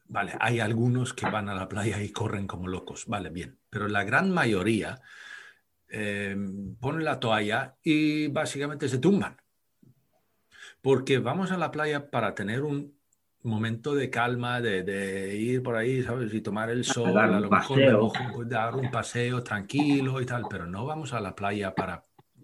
Vale, 0.07 0.33
hay 0.39 0.59
algunos 0.59 1.13
que 1.13 1.29
van 1.29 1.49
a 1.49 1.55
la 1.55 1.67
playa 1.67 2.01
y 2.01 2.11
corren 2.11 2.47
como 2.47 2.67
locos, 2.67 3.05
vale, 3.07 3.29
bien, 3.29 3.59
pero 3.69 3.87
la 3.89 4.03
gran 4.03 4.31
mayoría 4.31 5.01
eh, 5.89 6.35
ponen 6.79 7.03
la 7.03 7.19
toalla 7.19 7.75
y 7.83 8.27
básicamente 8.27 8.87
se 8.87 8.99
tumban. 8.99 9.41
Porque 10.81 11.19
vamos 11.19 11.51
a 11.51 11.57
la 11.57 11.71
playa 11.71 12.09
para 12.09 12.33
tener 12.33 12.61
un 12.61 12.97
momento 13.45 13.95
de 13.95 14.09
calma, 14.09 14.61
de, 14.61 15.35
ir 15.35 15.63
por 15.63 15.75
ahí, 15.75 16.03
¿sabes? 16.03 16.33
Y 16.33 16.41
tomar 16.41 16.69
el 16.69 16.83
sol, 16.83 17.17
a 17.17 17.27
lo 17.39 17.49
mejor 17.49 18.47
dar 18.47 18.75
un 18.75 18.91
paseo 18.91 19.43
tranquilo 19.43 20.21
y 20.21 20.25
tal, 20.25 20.45
pero 20.49 20.65
no 20.65 20.85
vamos 20.85 21.13
a 21.13 21.21
la 21.21 21.35
playa 21.35 21.73
para 21.73 22.03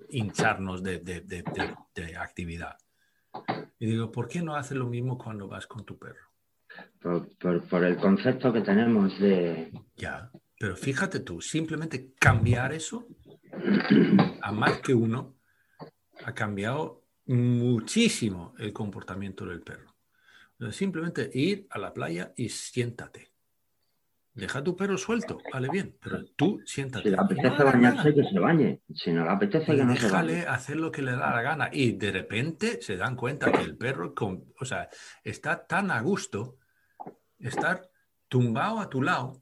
hincharnos 0.10 0.84
de, 0.84 1.00
de 1.00 2.18
actividad. 2.18 2.78
Y 3.80 3.88
digo, 3.88 4.12
¿por 4.12 4.28
qué 4.28 4.42
no 4.42 4.56
haces 4.56 4.78
lo 4.78 4.88
mismo 4.88 5.18
cuando 5.18 5.48
vas 5.48 5.66
con 5.68 5.86
tu 5.86 5.98
perro? 5.98 6.32
Por, 7.02 7.84
el 7.84 7.98
concepto 7.98 8.54
que 8.54 8.62
tenemos 8.62 9.20
de... 9.20 9.72
Ya, 9.96 10.30
pero 10.60 10.76
fíjate 10.76 11.20
tú, 11.22 11.42
simplemente 11.42 12.14
cambiar 12.20 12.74
eso 12.74 13.08
a 14.42 14.52
más 14.52 14.80
que 14.80 14.94
uno 14.94 15.36
ha 16.24 16.34
cambiado 16.34 17.04
muchísimo 17.26 18.54
el 18.60 18.72
comportamiento 18.72 19.46
del 19.46 19.62
perro. 19.62 19.91
Simplemente 20.70 21.30
ir 21.34 21.66
a 21.72 21.80
la 21.80 21.94
playa 21.94 22.34
y 22.36 22.50
siéntate. 22.50 23.32
Deja 24.34 24.64
tu 24.64 24.78
perro 24.78 24.98
suelto, 24.98 25.40
vale 25.52 25.68
bien, 25.70 25.98
pero 26.02 26.24
tú 26.38 26.62
siéntate. 26.66 27.04
Si 27.04 27.10
le 27.10 27.18
apetece 27.18 27.64
bañarse, 27.64 28.14
que 28.14 28.24
se 28.24 28.40
bañe. 28.40 28.82
Si 28.94 29.12
no 29.12 29.26
le 29.26 29.30
apetece, 29.30 29.76
que 29.76 29.84
no 29.84 29.96
se 29.96 30.10
bañe. 30.10 30.46
hacer 30.48 30.78
lo 30.78 30.90
que 30.90 31.02
le 31.02 31.12
da 31.12 31.32
la 31.32 31.42
gana. 31.42 31.70
Y 31.72 31.94
de 31.94 32.12
repente 32.12 32.82
se 32.82 32.96
dan 32.96 33.18
cuenta 33.18 33.52
que 33.52 33.62
el 33.62 33.76
perro, 33.76 34.14
o 34.18 34.66
sea, 34.66 34.88
está 35.24 35.66
tan 35.66 35.92
a 35.92 36.02
gusto 36.02 36.58
estar 37.40 37.90
tumbado 38.30 38.80
a 38.80 38.90
tu 38.90 39.02
lado, 39.02 39.42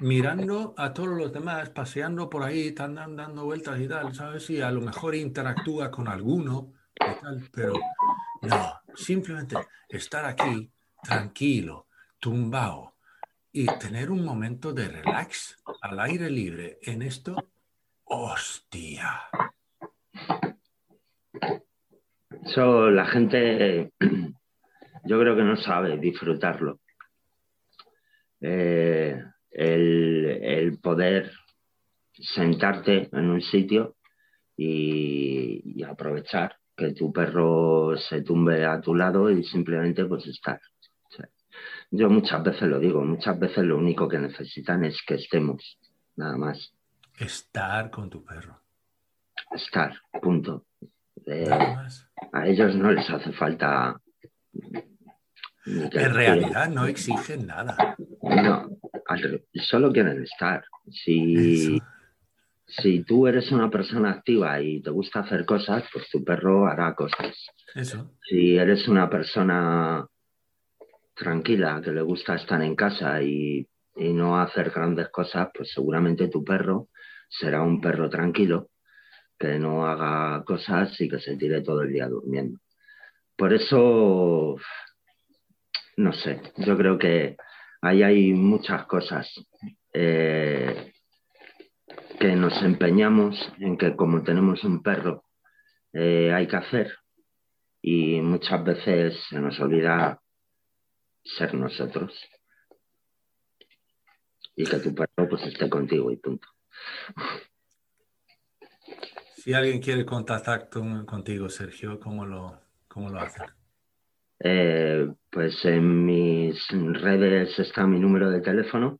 mirando 0.00 0.74
a 0.76 0.92
todos 0.92 1.16
los 1.16 1.32
demás, 1.32 1.70
paseando 1.70 2.28
por 2.28 2.42
ahí, 2.42 2.68
están 2.68 2.94
dando 2.94 3.44
vueltas 3.44 3.80
y 3.80 3.88
tal, 3.88 4.14
¿sabes? 4.14 4.50
Y 4.50 4.60
a 4.60 4.70
lo 4.70 4.82
mejor 4.82 5.14
interactúa 5.14 5.90
con 5.90 6.08
alguno 6.08 6.74
y 6.96 7.20
tal, 7.22 7.48
pero 7.50 7.72
no, 8.42 8.83
simplemente 8.96 9.56
estar 9.88 10.24
aquí, 10.24 10.70
tranquilo, 11.02 11.86
tumbado 12.18 12.94
y 13.52 13.66
tener 13.78 14.10
un 14.10 14.24
momento 14.24 14.72
de 14.72 14.88
relax 14.88 15.62
al 15.82 16.00
aire 16.00 16.28
libre 16.30 16.78
en 16.82 17.02
esto, 17.02 17.36
hostia. 18.04 19.20
Eso 22.44 22.90
la 22.90 23.06
gente, 23.06 23.92
yo 25.04 25.20
creo 25.20 25.36
que 25.36 25.42
no 25.42 25.56
sabe 25.56 25.98
disfrutarlo. 25.98 26.80
Eh, 28.40 29.22
el, 29.50 30.78
poder 30.82 31.32
sentarte 32.12 33.08
en 33.12 33.30
un 33.30 33.40
sitio 33.40 33.96
y, 34.56 35.62
y, 35.64 35.82
aprovechar 35.82 36.56
que 36.76 36.92
tu 36.92 37.12
perro 37.12 37.96
se 37.96 38.22
tumbe 38.22 38.64
a 38.64 38.80
tu 38.80 38.94
lado 38.94 39.30
y 39.30 39.44
simplemente 39.44 40.04
pues 40.04 40.26
estar. 40.26 40.60
Yo 41.90 42.10
muchas 42.10 42.42
veces 42.42 42.62
lo 42.62 42.80
digo, 42.80 43.04
muchas 43.04 43.38
veces 43.38 43.64
lo 43.64 43.78
único 43.78 44.08
que 44.08 44.18
necesitan 44.18 44.84
es 44.84 45.00
que 45.06 45.14
estemos, 45.14 45.78
nada 46.16 46.36
más. 46.36 46.74
Estar 47.16 47.90
con 47.90 48.10
tu 48.10 48.24
perro. 48.24 48.60
Estar, 49.52 49.94
punto. 50.20 50.66
Eh, 51.26 51.48
a 52.32 52.46
ellos 52.46 52.74
no 52.74 52.90
les 52.90 53.08
hace 53.08 53.32
falta. 53.32 54.00
En 55.64 56.14
realidad 56.14 56.68
no 56.68 56.86
exigen 56.86 57.46
nada. 57.46 57.96
No, 58.22 58.68
solo 59.62 59.92
quieren 59.92 60.22
estar. 60.22 60.64
Si, 60.90 61.80
si 62.66 63.04
tú 63.04 63.26
eres 63.26 63.52
una 63.52 63.70
persona 63.70 64.10
activa 64.10 64.60
y 64.60 64.80
te 64.80 64.90
gusta 64.90 65.20
hacer 65.20 65.44
cosas, 65.44 65.84
pues 65.92 66.08
tu 66.08 66.24
perro 66.24 66.66
hará 66.66 66.94
cosas. 66.94 67.46
Eso. 67.74 68.12
Si 68.22 68.56
eres 68.56 68.88
una 68.88 69.08
persona 69.08 70.06
tranquila, 71.14 71.80
que 71.82 71.92
le 71.92 72.02
gusta 72.02 72.34
estar 72.34 72.60
en 72.62 72.74
casa 72.74 73.22
y, 73.22 73.66
y 73.96 74.12
no 74.12 74.40
hacer 74.40 74.70
grandes 74.70 75.08
cosas, 75.10 75.48
pues 75.54 75.72
seguramente 75.72 76.28
tu 76.28 76.42
perro 76.42 76.88
será 77.28 77.62
un 77.62 77.80
perro 77.80 78.08
tranquilo, 78.08 78.70
que 79.38 79.58
no 79.58 79.86
haga 79.86 80.42
cosas 80.44 80.98
y 81.00 81.08
que 81.08 81.18
se 81.18 81.36
tire 81.36 81.62
todo 81.62 81.82
el 81.82 81.92
día 81.92 82.08
durmiendo. 82.08 82.60
Por 83.36 83.52
eso, 83.52 84.56
no 85.96 86.12
sé, 86.12 86.40
yo 86.58 86.76
creo 86.76 86.98
que 86.98 87.36
ahí 87.82 88.02
hay 88.02 88.32
muchas 88.32 88.86
cosas 88.86 89.28
eh, 89.92 90.93
que 92.24 92.36
nos 92.36 92.62
empeñamos 92.62 93.36
en 93.58 93.76
que 93.76 93.94
como 93.94 94.22
tenemos 94.22 94.64
un 94.64 94.82
perro 94.82 95.24
eh, 95.92 96.32
hay 96.32 96.46
que 96.46 96.56
hacer 96.56 96.90
y 97.82 98.18
muchas 98.22 98.64
veces 98.64 99.22
se 99.28 99.38
nos 99.38 99.60
olvida 99.60 100.18
ser 101.22 101.52
nosotros 101.52 102.18
y 104.56 104.64
que 104.64 104.78
tu 104.78 104.94
perro 104.94 105.28
pues 105.28 105.42
esté 105.42 105.68
contigo 105.68 106.10
y 106.10 106.16
punto. 106.16 106.48
Si 109.36 109.52
alguien 109.52 109.82
quiere 109.82 110.06
contactar 110.06 110.70
contigo, 110.70 111.50
Sergio, 111.50 112.00
¿cómo 112.00 112.24
lo, 112.24 112.58
cómo 112.88 113.10
lo 113.10 113.20
hacen? 113.20 113.48
Eh, 114.40 115.12
pues 115.30 115.62
en 115.66 116.06
mis 116.06 116.58
redes 117.02 117.58
está 117.58 117.86
mi 117.86 118.00
número 118.00 118.30
de 118.30 118.40
teléfono 118.40 118.98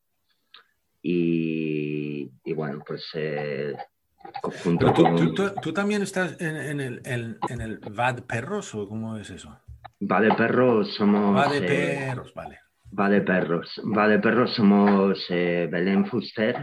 y, 1.07 2.53
bueno, 2.55 2.83
pues 2.87 3.07
eh, 3.13 3.77
tú, 5.63 5.73
también 5.75 6.01
estás 6.01 6.41
en, 6.41 6.81
el, 6.81 7.03
en, 7.05 7.61
el 7.61 7.79
VAD 7.79 8.23
Perros 8.23 8.75
o 8.75 8.89
cómo 8.89 9.19
es 9.19 9.29
eso? 9.29 9.55
Va 10.11 10.23
de 10.23 10.33
Perros 10.33 10.95
somos... 10.95 11.37
Va 11.37 11.49
de 11.49 11.59
eh, 11.59 12.09
Perros, 12.09 12.33
vale. 12.33 12.61
Va 12.99 13.11
de 13.11 13.21
Perros. 13.21 13.83
Va 13.97 14.09
de 14.09 14.19
Perros 14.19 14.55
somos 14.55 15.27
Belén 15.29 16.07
Fuster, 16.07 16.57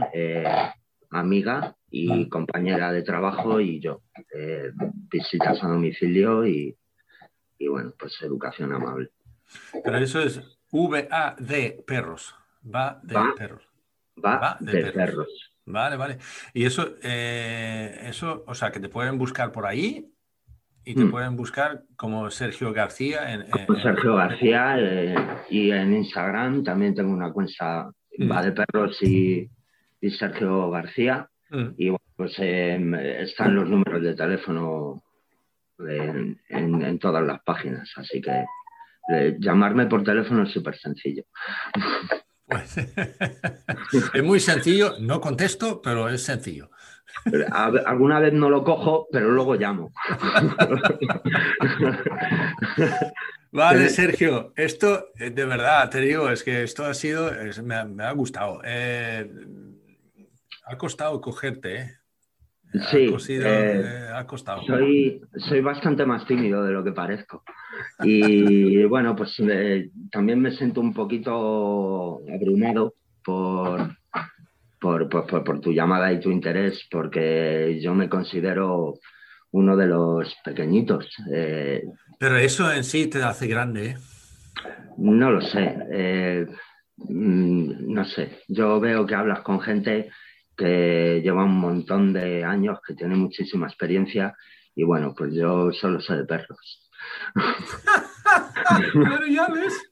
amiga 1.12 1.76
y 1.92 2.28
compañera 2.28 2.92
de 2.92 3.04
trabajo 3.04 3.60
y 3.60 3.80
yo. 3.80 4.02
visitas 5.12 5.64
a 5.64 5.68
domicilio 5.68 6.48
y, 6.48 6.76
y 7.60 7.68
bueno, 7.68 7.94
pues 8.00 8.20
educación 8.24 8.74
amable. 8.74 9.12
Pero 9.84 9.98
eso 9.98 10.20
es 10.20 10.42
VA 10.72 11.36
de 11.38 11.84
perros. 11.86 12.34
Va 12.64 13.00
de 13.04 13.20
perros. 13.38 13.70
Va, 14.24 14.57
de, 14.59 14.91
perros. 14.91 15.51
Vale, 15.65 15.95
vale. 15.95 16.17
Y 16.53 16.65
eso, 16.65 16.95
eh, 17.01 17.99
eso, 18.03 18.43
o 18.47 18.53
sea, 18.53 18.72
que 18.72 18.80
te 18.80 18.89
pueden 18.89 19.17
buscar 19.17 19.51
por 19.51 19.65
ahí 19.65 20.11
y 20.84 20.95
te 20.95 21.03
mm. 21.03 21.11
pueden 21.11 21.36
buscar 21.36 21.84
como 21.95 22.30
Sergio 22.32 22.74
García. 22.74 23.34
En, 23.34 23.45
Sergio 23.82 24.15
García 24.15 24.76
eh, 24.80 25.15
y 25.49 25.72
en 25.72 25.93
Instagram 25.95 26.63
también 26.63 26.95
tengo 26.95 27.11
una 27.11 27.32
cuenta 27.32 27.91
mm. 28.17 28.32
Va 28.32 28.41
de 28.41 28.51
Perros 28.51 29.01
y, 29.03 29.49
Sergio 30.17 30.69
García. 30.72 31.30
Mm. 31.49 31.67
Y 31.78 31.89
bueno, 31.89 32.05
pues 32.15 32.34
eh, 32.39 33.22
están 33.22 33.55
los 33.55 33.69
números 33.69 34.01
de 34.01 34.15
teléfono 34.15 35.03
en, 35.88 36.99
todas 36.99 37.24
las 37.24 37.41
páginas. 37.43 37.91
Así 37.95 38.22
que 38.22 38.45
eh, 39.13 39.36
llamarme 39.39 39.86
por 39.86 40.03
teléfono 40.03 40.43
es 40.43 40.51
súper 40.51 40.78
sencillo. 40.78 41.24
Pues, 42.52 42.76
es 44.14 44.24
muy 44.24 44.39
sencillo, 44.41 44.95
no 44.99 45.22
contesto, 45.22 45.82
pero 45.82 46.10
es 46.10 46.24
sencillo. 46.24 46.70
alguna 47.52 48.20
vez 48.20 48.34
no 48.34 48.49
lo 48.49 48.64
cojo, 48.64 49.08
pero 49.12 49.32
luego 49.32 49.56
llamo. 49.56 49.93
Vale, 53.54 53.89
Sergio, 53.89 54.54
esto 54.56 55.08
eh, 55.20 55.30
de 55.30 55.45
verdad, 55.45 55.89
te 55.89 55.99
digo, 55.99 56.30
es 56.30 56.43
que 56.43 56.64
esto 56.64 56.86
ha 56.86 56.93
sido, 56.93 57.32
me, 57.64 58.04
ha, 58.04 58.12
gustado. 58.14 58.62
Eh, 58.64 59.30
ha 60.66 60.78
costado 60.78 61.20
cogerte, 61.20 61.76
¿eh? 61.76 62.01
Sí, 62.89 63.13
eh, 63.30 64.07
ha 64.13 64.26
costado. 64.26 64.63
Soy, 64.63 65.22
soy 65.36 65.59
bastante 65.61 66.05
más 66.05 66.26
tímido 66.26 66.63
de 66.63 66.72
lo 66.72 66.84
que 66.84 66.91
parezco. 66.91 67.43
Y 68.03 68.84
bueno, 68.86 69.15
pues 69.15 69.34
eh, 69.39 69.89
también 70.11 70.39
me 70.39 70.51
siento 70.51 70.82
un 70.82 70.93
poquito 70.93 72.19
abrumado 72.32 72.95
por, 73.24 73.95
por, 74.80 75.09
por, 75.09 75.61
tu 75.61 75.72
llamada 75.72 76.11
y 76.11 76.19
tu 76.19 76.30
interés, 76.30 76.86
porque 76.91 77.80
yo 77.82 77.95
me 77.95 78.09
considero 78.09 78.95
uno 79.51 79.78
de 79.78 79.88
los 79.88 80.36
pequeñitos. 80.43 81.07
Eh, 81.34 81.84
Pero 82.19 82.38
eso 82.38 82.72
en 82.72 82.84
sí 82.84 83.07
te 83.07 83.24
hace 83.24 83.47
grande, 83.47 83.95
No 84.97 85.32
lo 85.32 85.41
sé. 85.41 86.47
Mm, 86.97 87.93
no 87.93 88.05
sé. 88.05 88.39
Yo 88.47 88.80
veo 88.80 89.05
que 89.05 89.15
hablas 89.15 89.41
con 89.41 89.59
gente 89.61 90.09
que 90.62 91.22
lleva 91.24 91.43
un 91.43 91.57
montón 91.59 92.14
de 92.14 92.43
años, 92.43 92.80
que 92.86 92.93
tiene 92.93 93.16
muchísima 93.16 93.66
experiencia 93.66 94.36
y 94.76 94.84
bueno, 94.84 95.14
pues 95.18 95.34
yo 95.34 95.72
solo 95.74 95.99
sé 95.99 96.18
de 96.18 96.26
perros. 96.26 96.89
Pero 98.93 99.26
ya 99.28 99.47
ves. 99.47 99.88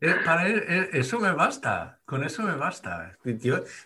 Eh, 0.00 0.14
para 0.24 0.48
eh, 0.48 0.88
eso 0.94 1.20
me 1.20 1.30
basta, 1.30 2.00
con 2.04 2.24
eso 2.24 2.42
me 2.42 2.56
basta. 2.56 3.16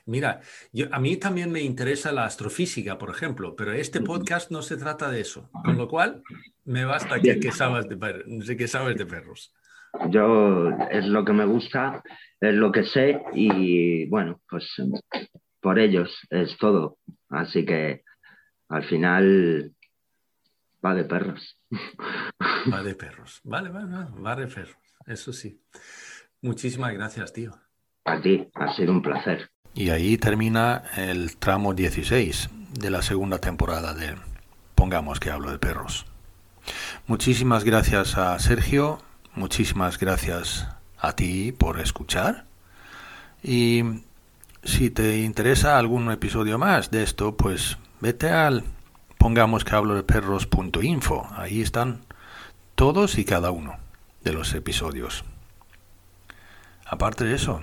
mira, 0.06 0.40
yo, 0.72 0.86
a 0.90 0.98
mí 0.98 1.16
también 1.18 1.52
me 1.52 1.61
interesa 1.61 2.11
la 2.11 2.24
astrofísica, 2.24 2.96
por 2.96 3.11
ejemplo, 3.11 3.54
pero 3.54 3.72
este 3.72 4.00
podcast 4.00 4.50
no 4.50 4.62
se 4.62 4.78
trata 4.78 5.11
de 5.11 5.20
eso, 5.20 5.50
con 5.64 5.76
lo 5.76 5.88
cual 5.88 6.22
me 6.64 6.86
basta 6.86 7.20
que, 7.20 7.38
que 7.38 7.52
sabes, 7.52 7.86
de, 7.86 8.56
que 8.56 8.68
sabes 8.68 8.96
de 8.96 9.04
perros. 9.04 9.52
Yo 10.09 10.70
es 10.90 11.06
lo 11.06 11.24
que 11.24 11.32
me 11.34 11.44
gusta, 11.44 12.02
es 12.40 12.54
lo 12.54 12.72
que 12.72 12.84
sé 12.84 13.20
y 13.34 14.06
bueno, 14.06 14.40
pues 14.48 14.64
por 15.61 15.78
ellos 15.78 16.11
es 16.30 16.56
todo. 16.59 16.98
Así 17.28 17.64
que 17.64 18.04
al 18.68 18.84
final 18.84 19.72
va 20.84 20.94
de 20.94 21.04
perros. 21.04 21.59
Va 22.72 22.82
de 22.82 22.94
perros. 22.94 23.40
Vale, 23.44 23.70
vale, 23.70 23.86
va 24.20 24.36
de 24.36 24.46
perros. 24.46 24.76
Eso 25.06 25.32
sí. 25.32 25.62
Muchísimas 26.42 26.92
gracias, 26.92 27.32
tío. 27.32 27.52
A 28.04 28.20
ti, 28.20 28.48
ha 28.54 28.74
sido 28.74 28.92
un 28.92 29.00
placer. 29.00 29.48
Y 29.74 29.90
ahí 29.90 30.18
termina 30.18 30.82
el 30.96 31.36
tramo 31.36 31.72
16 31.72 32.50
de 32.78 32.90
la 32.90 33.00
segunda 33.00 33.38
temporada 33.38 33.94
de 33.94 34.16
Pongamos 34.74 35.18
que 35.18 35.30
hablo 35.30 35.50
de 35.50 35.59
perros. 35.59 36.06
Muchísimas 37.09 37.64
gracias 37.64 38.16
a 38.16 38.38
Sergio, 38.38 39.00
muchísimas 39.34 39.98
gracias 39.98 40.68
a 40.98 41.16
ti 41.16 41.50
por 41.50 41.80
escuchar 41.80 42.44
y 43.42 43.82
si 44.62 44.90
te 44.90 45.18
interesa 45.18 45.78
algún 45.78 46.11
episodio 46.11 46.59
más 46.59 46.90
de 46.90 47.02
esto, 47.02 47.36
pues 47.36 47.78
vete 48.00 48.30
al 48.30 48.64
pongamos 49.18 49.64
que 49.64 49.74
hablo 49.74 49.94
de 49.94 50.02
perros.info. 50.02 51.28
Ahí 51.36 51.61
están 51.61 52.04
todos 52.74 53.18
y 53.18 53.24
cada 53.24 53.50
uno 53.50 53.76
de 54.22 54.32
los 54.32 54.54
episodios. 54.54 55.24
Aparte 56.86 57.24
de 57.24 57.34
eso, 57.34 57.62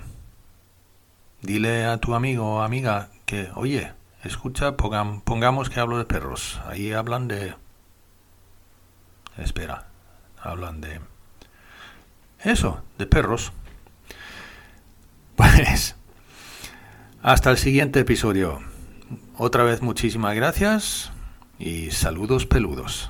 dile 1.41 1.85
a 1.85 1.97
tu 1.97 2.13
amigo 2.13 2.55
o 2.55 2.61
amiga 2.61 3.09
que, 3.25 3.49
oye, 3.55 3.93
escucha, 4.23 4.77
pongamos 4.77 5.69
que 5.69 5.79
hablo 5.79 5.97
de 5.97 6.05
perros. 6.05 6.61
Ahí 6.67 6.91
hablan 6.91 7.27
de... 7.27 7.55
Espera, 9.37 9.87
hablan 10.39 10.81
de... 10.81 11.01
Eso, 12.41 12.83
de 12.97 13.07
perros. 13.07 13.51
Pues 15.35 15.94
hasta 17.25 17.49
el 17.49 17.57
siguiente 17.57 18.01
episodio. 18.01 18.59
Otra 19.35 19.63
vez 19.63 19.81
muchísimas 19.81 20.35
gracias 20.35 21.11
y 21.57 21.89
saludos 21.89 22.45
peludos. 22.45 23.09